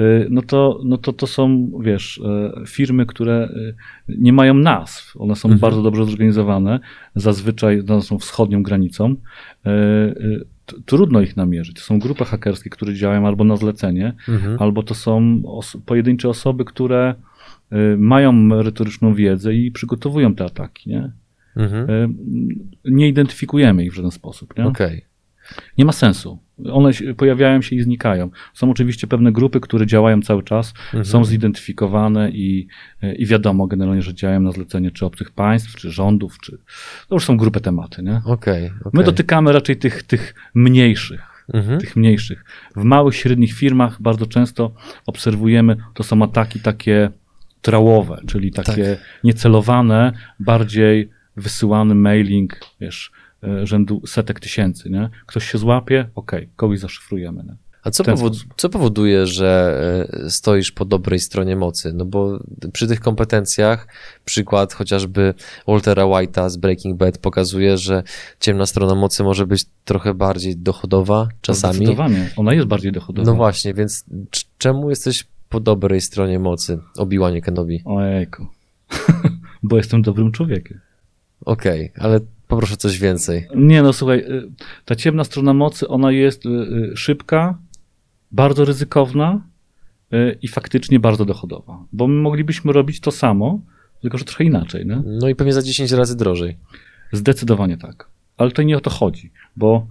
Y, 0.00 0.26
no 0.30 0.42
to, 0.42 0.80
no 0.84 0.98
to 0.98 1.12
to 1.12 1.26
są, 1.26 1.70
wiesz, 1.80 2.20
e, 2.24 2.52
firmy, 2.66 3.06
które 3.06 3.48
y, 4.08 4.16
nie 4.18 4.32
mają 4.32 4.54
nazw. 4.54 5.16
One 5.16 5.36
są 5.36 5.48
Mhm. 5.48 5.60
bardzo 5.60 5.82
dobrze 5.82 6.04
zorganizowane. 6.04 6.80
Zazwyczaj 7.14 7.82
one 7.88 8.02
są 8.02 8.18
wschodnią 8.18 8.62
granicą. 8.62 9.14
Y, 9.66 10.44
Trudno 10.86 11.20
ich 11.20 11.36
namierzyć. 11.36 11.76
To 11.76 11.82
są 11.82 11.98
grupy 11.98 12.24
hakerskie, 12.24 12.70
które 12.70 12.94
działają 12.94 13.26
albo 13.26 13.44
na 13.44 13.56
zlecenie, 13.56 14.12
Mhm. 14.28 14.56
albo 14.62 14.82
to 14.82 14.94
są 14.94 15.42
os 15.46 15.76
pojedyncze 15.86 16.28
osoby, 16.28 16.64
które 16.64 17.14
y, 17.72 17.96
mają 17.98 18.32
merytoryczną 18.32 19.14
wiedzę 19.14 19.54
i 19.54 19.70
przygotowują 19.70 20.34
te 20.34 20.44
ataki. 20.44 20.90
Nie, 20.90 21.10
Mhm. 21.56 21.90
Y, 21.90 22.08
nie 22.84 23.08
identyfikujemy 23.08 23.84
ich 23.84 23.92
w 23.92 23.96
żaden 23.96 24.10
sposób. 24.10 24.54
Okej. 24.66 25.04
Nie 25.78 25.84
ma 25.84 25.92
sensu. 25.92 26.38
One 26.72 26.90
pojawiają 27.16 27.62
się 27.62 27.76
i 27.76 27.82
znikają. 27.82 28.30
Są 28.54 28.70
oczywiście 28.70 29.06
pewne 29.06 29.32
grupy, 29.32 29.60
które 29.60 29.86
działają 29.86 30.22
cały 30.22 30.42
czas, 30.42 30.74
Mhm. 30.86 31.04
są 31.04 31.24
zidentyfikowane 31.24 32.30
i, 32.30 32.66
i 33.18 33.26
wiadomo 33.26 33.66
generalnie, 33.66 34.02
że 34.02 34.14
działają 34.14 34.40
na 34.40 34.52
zlecenie 34.52 34.90
czy 34.90 35.06
obcych 35.06 35.30
państw, 35.30 35.76
czy 35.76 35.90
rządów, 35.90 36.38
czy 36.40 36.58
to 37.08 37.14
już 37.14 37.24
są 37.24 37.36
grupy 37.36 37.60
tematy. 37.60 38.02
Nie? 38.02 38.20
Okej. 38.24 38.62
My 38.70 38.76
okej. 38.84 39.04
dotykamy 39.04 39.52
raczej 39.52 39.76
tych, 39.76 40.02
tych 40.02 40.34
mniejszych. 40.54 41.20
Mhm. 41.54 41.80
Tych 41.80 41.96
mniejszych. 41.96 42.44
W 42.76 42.84
małych, 42.84 43.16
średnich 43.16 43.52
firmach 43.52 44.02
bardzo 44.02 44.26
często 44.26 44.72
obserwujemy, 45.06 45.76
to 45.94 46.02
są 46.02 46.22
ataki 46.22 46.60
takie 46.60 47.10
trałowe, 47.62 48.20
czyli 48.26 48.52
takie 48.52 48.84
Tak. 48.96 49.04
niecelowane, 49.24 50.12
bardziej 50.40 51.10
wysyłany 51.36 51.94
mailing, 51.94 52.56
wiesz, 52.80 53.12
rzędu 53.64 54.02
setek 54.06 54.40
tysięcy, 54.40 54.90
nie? 54.90 55.10
Ktoś 55.26 55.50
się 55.50 55.58
złapie, 55.58 56.08
okej, 56.14 56.48
kogoś 56.56 56.78
zaszyfrujemy, 56.78 57.44
nie? 57.44 57.56
A 57.82 57.90
co, 57.90 58.04
sposób. 58.04 58.54
co 58.56 58.68
powoduje, 58.68 59.26
że 59.26 59.80
e, 60.24 60.30
stoisz 60.30 60.72
po 60.72 60.84
dobrej 60.84 61.20
stronie 61.20 61.56
mocy? 61.56 61.92
No 61.92 62.04
bo 62.04 62.38
przy 62.72 62.86
tych 62.88 63.00
kompetencjach, 63.00 63.88
przykład 64.24 64.72
chociażby 64.72 65.34
Waltera 65.66 66.02
White'a 66.02 66.50
z 66.50 66.56
Breaking 66.56 66.96
Bad 66.96 67.18
pokazuje, 67.18 67.78
że 67.78 68.02
ciemna 68.40 68.66
strona 68.66 68.94
mocy 68.94 69.22
może 69.22 69.46
być 69.46 69.64
trochę 69.84 70.14
bardziej 70.14 70.56
dochodowa 70.56 71.28
czasami. 71.40 71.74
Zdecydowanie, 71.74 72.30
ona 72.36 72.54
jest 72.54 72.66
bardziej 72.66 72.92
dochodowa. 72.92 73.30
No 73.30 73.36
właśnie, 73.36 73.74
więc 73.74 74.04
czemu 74.58 74.90
jesteś 74.90 75.26
po 75.48 75.60
dobrej 75.60 76.00
stronie 76.00 76.38
mocy, 76.38 76.78
Obi-Wanie 76.96 77.42
Kenobi? 77.42 77.82
Ojejku. 77.84 78.46
Bo 79.62 79.76
jestem 79.76 80.02
dobrym 80.02 80.32
człowiekiem. 80.32 80.80
Okej, 81.44 81.92
ale 81.98 82.20
poproszę 82.48 82.76
coś 82.76 82.98
więcej. 82.98 83.46
Nie 83.56 83.82
no, 83.82 83.92
słuchaj, 83.92 84.18
y, 84.18 84.50
ta 84.84 84.94
ciemna 84.94 85.24
strona 85.24 85.54
mocy, 85.54 85.88
ona 85.88 86.12
jest 86.12 86.46
y, 86.46 86.48
y, 86.48 86.96
szybka, 86.96 87.58
bardzo 88.32 88.64
ryzykowna 88.64 89.42
i 90.42 90.48
faktycznie 90.48 91.00
bardzo 91.00 91.24
dochodowa. 91.24 91.84
Bo 91.92 92.08
my 92.08 92.22
moglibyśmy 92.22 92.72
robić 92.72 93.00
to 93.00 93.10
samo, 93.10 93.60
tylko 94.00 94.18
że 94.18 94.24
trochę 94.24 94.44
inaczej, 94.44 94.86
nie? 94.86 95.02
No 95.20 95.28
i 95.28 95.34
pewnie 95.34 95.52
za 95.52 95.62
10 95.62 95.92
razy 95.92 96.16
drożej. 96.16 96.56
Zdecydowanie 97.12 97.76
tak. 97.76 98.08
Ale 98.36 98.50
to 98.50 98.62
nie 98.62 98.76
o 98.76 98.80
to 98.80 98.90
chodzi, 98.90 99.30
bo 99.56 99.86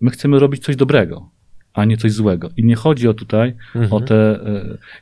my 0.00 0.10
chcemy 0.10 0.38
robić 0.38 0.62
coś 0.64 0.76
dobrego, 0.76 1.28
a 1.72 1.84
nie 1.84 1.96
coś 1.96 2.12
złego. 2.12 2.50
I 2.56 2.64
nie 2.64 2.74
chodzi 2.76 3.08
o 3.08 3.14
tutaj 3.14 3.54
Mhm. 3.74 3.92
o 3.92 4.00
te 4.00 4.40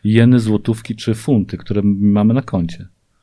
jeny, 0.04 0.40
złotówki 0.40 0.96
czy 0.96 1.14
funty, 1.14 1.56
które 1.56 1.82
mamy 1.84 2.34
na 2.34 2.42
koncie. 2.42 2.78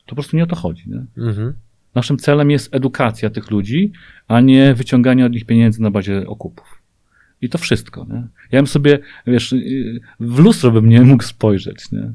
To 0.06 0.08
po 0.08 0.14
prostu 0.14 0.36
nie 0.36 0.42
o 0.44 0.46
to 0.46 0.56
chodzi, 0.56 0.90
nie? 0.90 1.24
Mhm. 1.28 1.52
Naszym 1.96 2.16
celem 2.16 2.50
jest 2.50 2.74
edukacja 2.74 3.30
tych 3.30 3.50
ludzi, 3.50 3.92
a 4.28 4.40
nie 4.40 4.74
wyciąganie 4.74 5.26
od 5.26 5.32
nich 5.32 5.46
pieniędzy 5.46 5.82
na 5.82 5.90
bazie 5.90 6.26
okupów. 6.26 6.82
I 7.42 7.48
to 7.48 7.58
wszystko. 7.58 8.06
Nie? 8.10 8.26
Ja 8.52 8.58
bym 8.58 8.66
sobie, 8.66 8.98
wiesz, 9.26 9.54
w 10.20 10.38
lustro 10.38 10.70
bym 10.70 10.88
nie 10.88 11.02
mógł 11.02 11.22
spojrzeć. 11.22 11.92
Nie? 11.92 12.12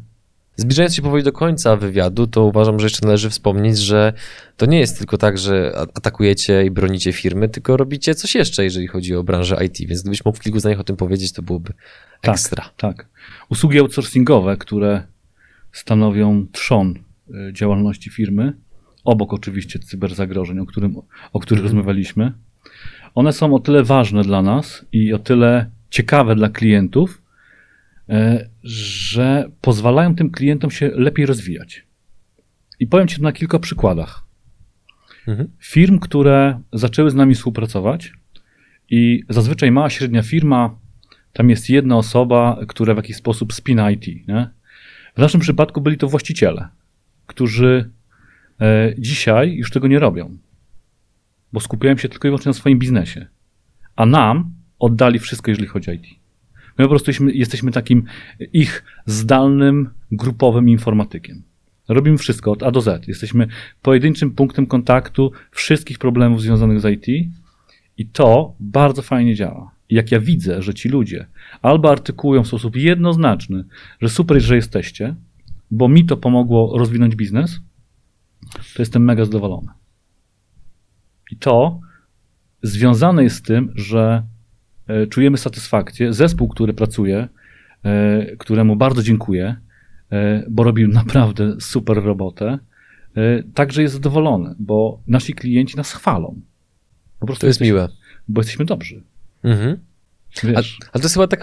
Zbliżając 0.56 0.96
się 0.96 1.02
powoli 1.02 1.24
do 1.24 1.32
końca 1.32 1.76
wywiadu, 1.76 2.28
to 2.28 2.46
uważam, 2.46 2.80
że 2.80 2.86
jeszcze 2.86 3.06
należy 3.06 3.30
wspomnieć, 3.30 3.78
że 3.78 4.14
to 4.58 4.66
nie 4.66 4.80
jest 4.80 4.98
tylko 4.98 5.18
tak, 5.18 5.38
że 5.38 5.74
atakujecie 5.96 6.66
i 6.66 6.72
bronicie 6.72 7.14
firmy, 7.14 7.50
tylko 7.50 7.78
robicie 7.78 8.16
coś 8.16 8.36
jeszcze, 8.36 8.64
jeżeli 8.64 8.88
chodzi 8.88 9.16
o 9.16 9.24
branżę 9.24 9.66
IT, 9.66 9.78
więc 9.88 10.02
gdybyś 10.02 10.26
mógł 10.26 10.38
w 10.38 10.42
kilku 10.42 10.60
zdaniach 10.60 10.80
o 10.80 10.84
tym 10.84 10.96
powiedzieć, 10.96 11.34
to 11.34 11.42
byłoby 11.42 11.74
Tak. 12.22 12.36
ekstra. 12.36 12.70
Tak. 12.78 13.08
Usługi 13.50 13.80
outsourcingowe, 13.80 14.58
które 14.58 15.04
stanowią 15.72 16.48
trzon 16.52 16.94
y, 17.50 17.54
działalności 17.54 18.10
firmy, 18.10 18.54
obok 19.04 19.34
oczywiście 19.34 19.80
cyberzagrożeń, 19.80 20.60
o, 20.60 20.66
którym, 20.66 20.96
o 21.34 21.40
których 21.40 21.64
Mhm. 21.64 21.78
rozmawialiśmy, 21.78 22.32
one 23.16 23.34
są 23.34 23.56
o 23.56 23.60
tyle 23.60 23.84
ważne 23.84 24.24
dla 24.24 24.42
nas 24.42 24.86
i 24.92 25.14
o 25.14 25.20
tyle 25.20 25.70
ciekawe 25.90 26.36
dla 26.36 26.50
klientów, 26.50 27.22
e, 28.10 28.50
że 28.64 29.52
pozwalają 29.62 30.16
tym 30.16 30.30
klientom 30.30 30.72
się 30.72 30.92
lepiej 30.96 31.26
rozwijać. 31.26 31.86
I 32.80 32.88
powiem 32.88 33.08
Ci 33.08 33.22
na 33.22 33.32
kilka 33.32 33.60
przykładach. 33.60 34.24
Mhm. 35.28 35.50
Firm, 35.60 36.00
które 36.00 36.62
zaczęły 36.74 37.12
z 37.12 37.16
nami 37.16 37.36
współpracować 37.36 38.14
i 38.90 39.24
zazwyczaj 39.30 39.72
mała, 39.72 39.90
średnia 39.90 40.22
firma, 40.22 40.76
tam 41.34 41.50
jest 41.50 41.70
jedna 41.70 41.98
osoba, 41.98 42.60
która 42.68 42.94
w 42.94 42.98
jakiś 42.98 43.16
sposób 43.16 43.54
spina 43.54 43.92
IT. 43.92 44.28
Nie? 44.28 44.50
W 45.16 45.20
naszym 45.22 45.42
przypadku 45.42 45.82
byli 45.82 45.98
to 45.98 46.08
właściciele, 46.08 46.68
którzy 47.28 47.90
dzisiaj 48.98 49.56
już 49.56 49.72
tego 49.72 49.88
nie 49.88 50.00
robią, 50.00 50.38
bo 51.54 51.60
skupiają 51.60 51.98
się 51.98 52.10
tylko 52.10 52.28
i 52.28 52.30
wyłącznie 52.30 52.50
na 52.50 52.54
swoim 52.54 52.80
biznesie, 52.80 53.28
a 53.96 54.06
nam 54.06 54.54
oddali 54.80 55.20
wszystko, 55.20 55.52
jeżeli 55.52 55.68
chodzi 55.68 55.92
o 55.92 55.94
IT. 55.94 56.06
My 56.78 56.86
po 56.86 56.90
prostu 56.90 57.10
jesteśmy, 57.10 57.32
jesteśmy 57.32 57.72
takim 57.72 58.04
ich 58.54 58.84
zdalnym, 59.06 59.90
grupowym 60.12 60.70
informatykiem. 60.70 61.44
Robimy 61.88 62.18
wszystko 62.18 62.52
od 62.52 62.64
A 62.64 62.72
do 62.72 62.82
Z. 62.82 63.08
Jesteśmy 63.08 63.48
pojedynczym 63.82 64.32
punktem 64.32 64.66
kontaktu 64.66 65.32
wszystkich 65.52 66.00
problemów 66.00 66.42
związanych 66.42 66.82
z 66.82 66.86
IT 66.86 67.32
i 67.98 68.06
to 68.06 68.56
bardzo 68.60 69.02
fajnie 69.02 69.36
działa. 69.36 69.72
Jak 69.90 70.12
ja 70.12 70.20
widzę, 70.20 70.62
że 70.62 70.74
ci 70.74 70.90
ludzie 70.90 71.26
albo 71.62 71.92
artykułują 71.92 72.44
w 72.44 72.48
sposób 72.48 72.76
jednoznaczny, 72.76 73.64
że 74.02 74.10
super, 74.10 74.42
że 74.42 74.56
jesteście, 74.56 75.16
bo 75.72 75.90
mi 75.90 76.06
to 76.06 76.18
pomogło 76.18 76.78
rozwinąć 76.78 77.16
biznes, 77.16 77.60
to 78.54 78.82
jestem 78.82 79.04
mega 79.04 79.26
zadowolony. 79.26 79.68
I 81.32 81.36
to 81.36 81.80
związane 82.64 83.24
jest 83.24 83.36
z 83.36 83.42
tym, 83.42 83.74
że 83.76 84.24
e, 84.88 85.08
czujemy 85.08 85.38
satysfakcję. 85.38 86.14
Zespół, 86.14 86.48
który 86.48 86.74
pracuje, 86.74 87.28
e, 87.84 88.36
któremu 88.36 88.76
bardzo 88.76 89.04
dziękuję, 89.04 89.56
e, 90.12 90.46
bo 90.50 90.64
robił 90.64 90.88
naprawdę 90.88 91.56
super 91.60 92.04
robotę, 92.04 92.60
także 93.54 93.82
jest 93.82 93.94
zadowolony, 93.94 94.56
bo 94.60 95.02
nasi 95.08 95.34
klienci 95.34 95.78
nas 95.78 95.94
chwalą. 95.94 96.42
Po 97.20 97.26
prostu 97.26 97.42
to 97.42 97.48
jest 97.48 97.62
jesteśmy, 97.62 97.74
miłe. 97.74 97.90
Bo 98.28 98.42
jesteśmy 98.42 98.66
dobrzy. 98.66 99.04
Mhm. 99.44 99.78
Ale 100.44 100.64
to 100.94 101.00
jest 101.02 101.14
chyba 101.14 101.28
tak 101.28 101.42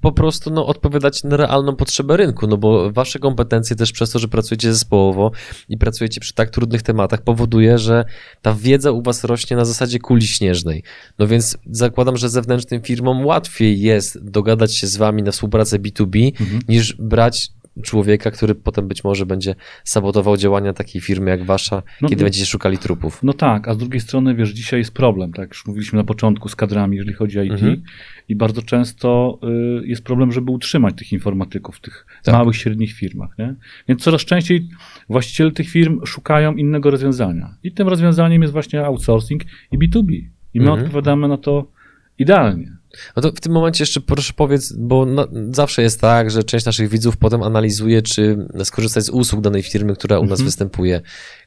po 0.00 0.12
prostu 0.12 0.50
no, 0.50 0.66
odpowiadać 0.66 1.24
na 1.24 1.36
realną 1.36 1.76
potrzebę 1.76 2.16
rynku, 2.16 2.46
no 2.46 2.56
bo 2.56 2.92
wasze 2.92 3.18
kompetencje 3.18 3.76
też 3.76 3.92
przez 3.92 4.10
to, 4.10 4.18
że 4.18 4.28
pracujecie 4.28 4.72
zespołowo 4.72 5.30
i 5.68 5.78
pracujecie 5.78 6.20
przy 6.20 6.34
tak 6.34 6.50
trudnych 6.50 6.82
tematach, 6.82 7.22
powoduje, 7.22 7.78
że 7.78 8.04
ta 8.42 8.54
wiedza 8.54 8.90
u 8.90 9.02
was 9.02 9.24
rośnie 9.24 9.56
na 9.56 9.64
zasadzie 9.64 9.98
kuli 9.98 10.26
śnieżnej. 10.26 10.82
No 11.18 11.26
więc 11.26 11.56
zakładam, 11.70 12.16
że 12.16 12.28
zewnętrznym 12.28 12.82
firmom 12.82 13.26
łatwiej 13.26 13.80
jest 13.80 14.24
dogadać 14.24 14.76
się 14.76 14.86
z 14.86 14.96
wami 14.96 15.22
na 15.22 15.32
współpracę 15.32 15.78
B2B, 15.78 16.32
mhm. 16.40 16.60
niż 16.68 16.96
brać 16.98 17.50
człowieka, 17.82 18.30
który 18.30 18.54
potem 18.54 18.88
być 18.88 19.04
może 19.04 19.26
będzie 19.26 19.54
sabotował 19.84 20.36
działania 20.36 20.72
takiej 20.72 21.00
firmy 21.00 21.30
jak 21.30 21.44
wasza, 21.44 21.82
no, 22.00 22.08
kiedy 22.08 22.24
będziecie 22.24 22.46
szukali 22.46 22.78
trupów. 22.78 23.22
No 23.22 23.32
tak, 23.32 23.68
a 23.68 23.74
z 23.74 23.78
drugiej 23.78 24.00
strony, 24.00 24.34
wiesz, 24.34 24.50
dzisiaj 24.50 24.80
jest 24.80 24.94
problem, 24.94 25.32
tak, 25.32 25.48
już 25.48 25.66
mówiliśmy 25.66 25.96
na 25.96 26.04
początku 26.04 26.48
z 26.48 26.56
kadrami, 26.56 26.96
jeżeli 26.96 27.14
chodzi 27.14 27.38
o 27.38 27.42
IT 27.42 27.52
mhm. 27.52 27.82
i 28.28 28.36
bardzo 28.36 28.62
często 28.62 29.38
y, 29.82 29.86
jest 29.86 30.04
problem, 30.04 30.32
żeby 30.32 30.50
utrzymać 30.50 30.94
tych 30.96 31.12
informatyków 31.12 31.76
w 31.76 31.80
tych 31.80 32.06
tak. 32.22 32.34
małych, 32.34 32.56
średnich 32.56 32.92
firmach, 32.92 33.38
nie? 33.38 33.54
Więc 33.88 34.02
coraz 34.02 34.24
częściej 34.24 34.68
właściciele 35.08 35.50
tych 35.50 35.68
firm 35.68 36.04
szukają 36.06 36.54
innego 36.54 36.90
rozwiązania 36.90 37.54
i 37.62 37.72
tym 37.72 37.88
rozwiązaniem 37.88 38.42
jest 38.42 38.52
właśnie 38.52 38.84
outsourcing 38.84 39.42
i 39.72 39.78
B2B 39.78 40.12
i 40.54 40.60
my 40.60 40.70
mhm. 40.70 40.80
odpowiadamy 40.80 41.28
na 41.28 41.36
to 41.36 41.66
idealnie. 42.18 42.81
No 43.16 43.22
to 43.22 43.32
w 43.32 43.40
tym 43.40 43.52
momencie 43.52 43.82
jeszcze 43.82 44.00
proszę 44.00 44.32
powiedz, 44.36 44.72
bo 44.72 45.06
no, 45.06 45.28
zawsze 45.50 45.82
jest 45.82 46.00
tak, 46.00 46.30
że 46.30 46.44
część 46.44 46.66
naszych 46.66 46.88
widzów 46.88 47.16
potem 47.16 47.42
analizuje, 47.42 48.02
czy 48.02 48.46
skorzystać 48.64 49.04
z 49.04 49.08
usług 49.08 49.40
danej 49.40 49.62
firmy, 49.62 49.94
która 49.94 50.18
u 50.18 50.22
nas 50.22 50.30
mhm. 50.30 50.44
występuje. 50.44 51.00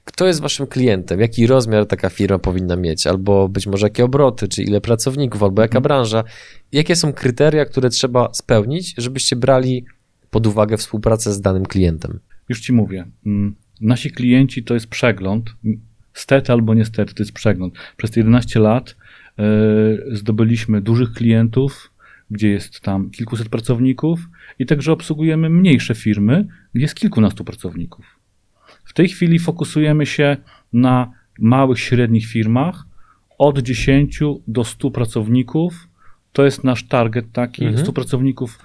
Kto 0.06 0.28
jest 0.28 0.42
waszym 0.42 0.68
klientem? 0.68 1.20
Jaki 1.20 1.48
rozmiar 1.48 1.86
taka 1.86 2.10
firma 2.10 2.40
powinna 2.40 2.76
mieć? 2.76 3.08
Albo 3.08 3.50
być 3.50 3.68
może 3.68 3.86
jakie 3.86 4.06
obroty, 4.06 4.48
czy 4.48 4.64
ile 4.64 4.82
pracowników, 4.82 5.44
albo 5.44 5.62
jaka 5.62 5.78
mhm. 5.78 5.84
branża? 5.84 6.24
Jakie 6.72 6.96
są 6.96 7.14
kryteria, 7.14 7.66
które 7.66 7.90
trzeba 7.90 8.30
spełnić, 8.34 8.96
żebyście 8.98 9.36
brali 9.36 9.86
pod 10.30 10.48
uwagę 10.48 10.78
współpracę 10.78 11.34
z 11.34 11.42
danym 11.42 11.66
klientem? 11.66 12.20
Już 12.50 12.62
ci 12.62 12.74
mówię. 12.74 13.06
Mm, 13.26 13.56
nasi 13.82 14.12
klienci 14.12 14.64
to 14.64 14.74
jest 14.74 14.88
przegląd. 14.88 15.50
Stety 16.14 16.52
albo 16.52 16.74
niestety 16.74 17.14
to 17.14 17.24
jest 17.24 17.32
przegląd. 17.32 17.74
Przez 17.98 18.12
te 18.12 18.20
11 18.20 18.60
lat 18.60 18.96
zdobyliśmy 20.12 20.82
dużych 20.82 21.12
klientów, 21.12 21.92
gdzie 22.32 22.50
jest 22.50 22.82
tam 22.82 23.10
kilkuset 23.10 23.50
pracowników 23.50 24.20
i 24.60 24.66
także 24.66 24.92
obsługujemy 24.92 25.50
mniejsze 25.50 25.96
firmy, 25.96 26.48
gdzie 26.74 26.84
jest 26.84 26.96
kilkunastu 26.96 27.44
pracowników. 27.44 28.20
W 28.84 28.94
tej 28.94 29.10
chwili 29.10 29.40
fokusujemy 29.40 30.06
się 30.06 30.38
na 30.74 31.12
małych, 31.40 31.80
średnich 31.80 32.26
firmach 32.26 32.86
od 33.38 33.60
10 33.60 34.20
do 34.48 34.64
100 34.64 34.92
pracowników. 34.92 35.88
To 36.32 36.46
jest 36.46 36.64
nasz 36.64 36.84
target 36.84 37.26
taki, 37.32 37.66
mhm. 37.66 37.84
100 37.86 37.94
pracowników, 37.94 38.60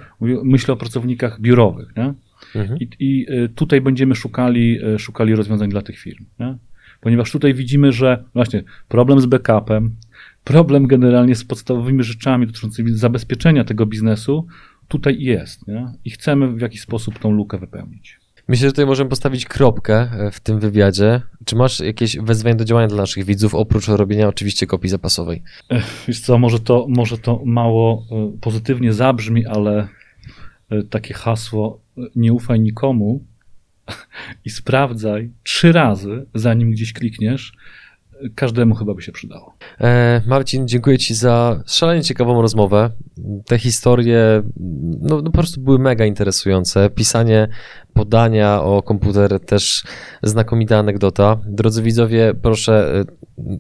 myślę 0.45 0.75
o 0.75 0.77
pracownikach 0.77 1.41
biurowych. 1.41 1.97
Nie? 1.97 2.15
Mhm. 2.55 2.79
I, 2.81 2.89
I, 2.99 3.27
e, 3.29 3.49
tutaj 3.49 3.81
będziemy 3.81 4.15
szukali, 4.15 4.79
e, 4.95 4.99
szukali 4.99 5.35
rozwiązań 5.35 5.71
dla 5.71 5.83
tych 5.83 5.99
firm. 5.99 6.25
Nie? 6.39 6.57
Ponieważ 7.01 7.33
tutaj 7.33 7.55
widzimy, 7.55 7.93
że 7.93 8.25
właśnie 8.35 8.63
problem 8.89 9.21
z 9.21 9.27
backupem, 9.27 9.97
problem 10.45 10.87
generalnie 10.87 11.35
z 11.35 11.45
podstawowymi 11.45 12.03
rzeczami 12.03 12.47
dotyczącymi 12.47 12.93
zabezpieczenia 12.93 13.65
tego 13.65 13.87
biznesu 13.87 14.47
tutaj 14.89 15.23
jest 15.23 15.69
nie? 15.69 15.93
i 16.05 16.11
chcemy 16.11 16.53
w 16.53 16.61
jakiś 16.61 16.81
sposób 16.81 17.19
tą 17.19 17.31
lukę 17.31 17.59
wypełnić. 17.59 18.21
Myślę, 18.49 18.69
że 18.69 18.73
tutaj 18.73 18.87
możemy 18.87 19.11
postawić 19.11 19.45
kropkę 19.45 19.95
e, 19.95 20.31
w 20.31 20.41
tym 20.41 20.61
wywiadzie. 20.61 21.21
Czy 21.45 21.57
masz 21.57 21.81
jakieś 21.81 22.19
wezwanie 22.19 22.55
do 22.55 22.65
działania 22.65 22.89
dla 22.89 22.97
naszych 22.97 23.25
widzów, 23.25 23.55
oprócz 23.55 23.89
robienia 23.89 24.29
oczywiście 24.29 24.67
kopii 24.67 24.91
zapasowej? 24.91 25.43
Wiesz 26.09 26.21
co, 26.21 26.39
może 26.39 26.61
to, 26.61 26.87
może 26.89 27.19
to 27.19 27.43
mało 27.45 28.07
e, 28.11 28.39
pozytywnie 28.41 28.93
zabrzmi, 28.93 29.47
ale 29.47 29.89
e, 30.71 30.83
takie 30.83 31.15
hasło 31.15 31.81
nie 32.17 32.33
ufaj 32.33 32.61
nikomu 32.61 33.25
i 34.45 34.51
sprawdzaj 34.51 35.31
trzy 35.43 35.73
razy, 35.73 36.27
zanim 36.35 36.71
gdzieś 36.71 36.93
klikniesz, 36.93 37.53
każdemu 38.35 38.75
chyba 38.75 38.95
by 38.95 39.03
się 39.03 39.13
przydało. 39.13 39.55
E, 39.81 40.23
Marcin, 40.27 40.69
dziękuję 40.69 40.99
Ci 40.99 41.15
za 41.15 41.63
szalenie 41.67 42.03
ciekawą 42.03 42.43
rozmowę. 42.43 42.91
Te 43.47 43.59
historie 43.59 44.43
no, 45.01 45.17
no, 45.17 45.23
po 45.23 45.31
prostu 45.31 45.61
były 45.61 45.79
mega 45.79 46.05
interesujące. 46.05 46.91
Pisanie 46.91 47.49
podania 47.95 48.63
o 48.63 48.83
komputer 48.83 49.41
też 49.41 49.85
znakomita 50.23 50.79
anegdota. 50.79 51.39
Drodzy 51.47 51.83
widzowie, 51.83 52.35
proszę, 52.43 53.01
e, 53.01 53.05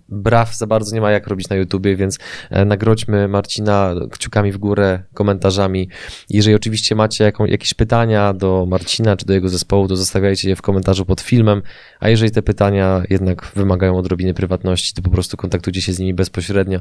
braw 0.08 0.56
za 0.56 0.66
bardzo 0.66 0.94
nie 0.94 1.00
ma 1.00 1.11
jak 1.11 1.26
robić 1.26 1.48
na 1.48 1.56
YouTubie, 1.56 1.96
więc 1.96 2.18
e, 2.50 2.64
nagrodźmy 2.64 3.28
Marcina 3.28 3.94
kciukami 4.11 4.52
w 4.52 4.58
górę, 4.58 5.02
komentarzami. 5.14 5.88
Jeżeli 6.30 6.56
oczywiście 6.56 6.94
macie 6.94 7.24
jaką, 7.24 7.44
jakieś 7.44 7.74
pytania 7.74 8.34
do 8.34 8.66
Marcina 8.68 9.16
czy 9.16 9.26
do 9.26 9.32
jego 9.32 9.48
zespołu, 9.48 9.88
to 9.88 9.96
zostawiajcie 9.96 10.48
je 10.48 10.56
w 10.56 10.62
komentarzu 10.62 11.06
pod 11.06 11.20
filmem, 11.20 11.62
a 12.00 12.08
jeżeli 12.08 12.30
te 12.30 12.42
pytania 12.42 13.02
jednak 13.11 13.52
wymagają 13.56 13.96
odrobiny 13.96 14.34
prywatności, 14.34 14.49
to 14.94 15.03
po 15.03 15.11
prostu 15.11 15.36
kontaktujcie 15.36 15.82
się 15.82 15.92
z 15.92 15.98
nimi 15.98 16.14
bezpośrednio. 16.14 16.80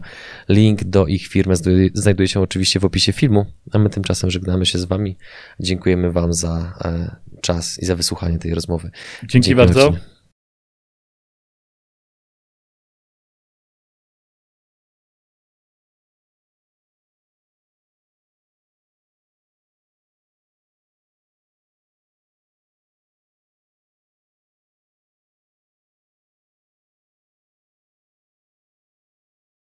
Link 0.49 0.83
do 0.83 1.07
ich 1.07 1.27
firmy 1.27 1.53
znajduje 1.93 2.27
się 2.27 2.41
oczywiście 2.41 2.79
w 2.79 2.85
opisie 2.85 3.13
filmu, 3.13 3.45
a 3.71 3.79
my 3.79 3.89
tymczasem 3.89 4.31
żegnamy 4.31 4.65
się 4.65 4.79
z 4.79 4.85
Wami. 4.85 5.17
Dziękujemy 5.59 6.11
Wam 6.11 6.33
za 6.33 6.73
e, 6.81 7.15
czas 7.41 7.79
i 7.79 7.85
za 7.85 7.95
wysłuchanie 7.95 8.39
tej 8.39 8.53
rozmowy. 8.53 8.91
Dzięki 9.23 9.55
bardzo. 9.55 9.93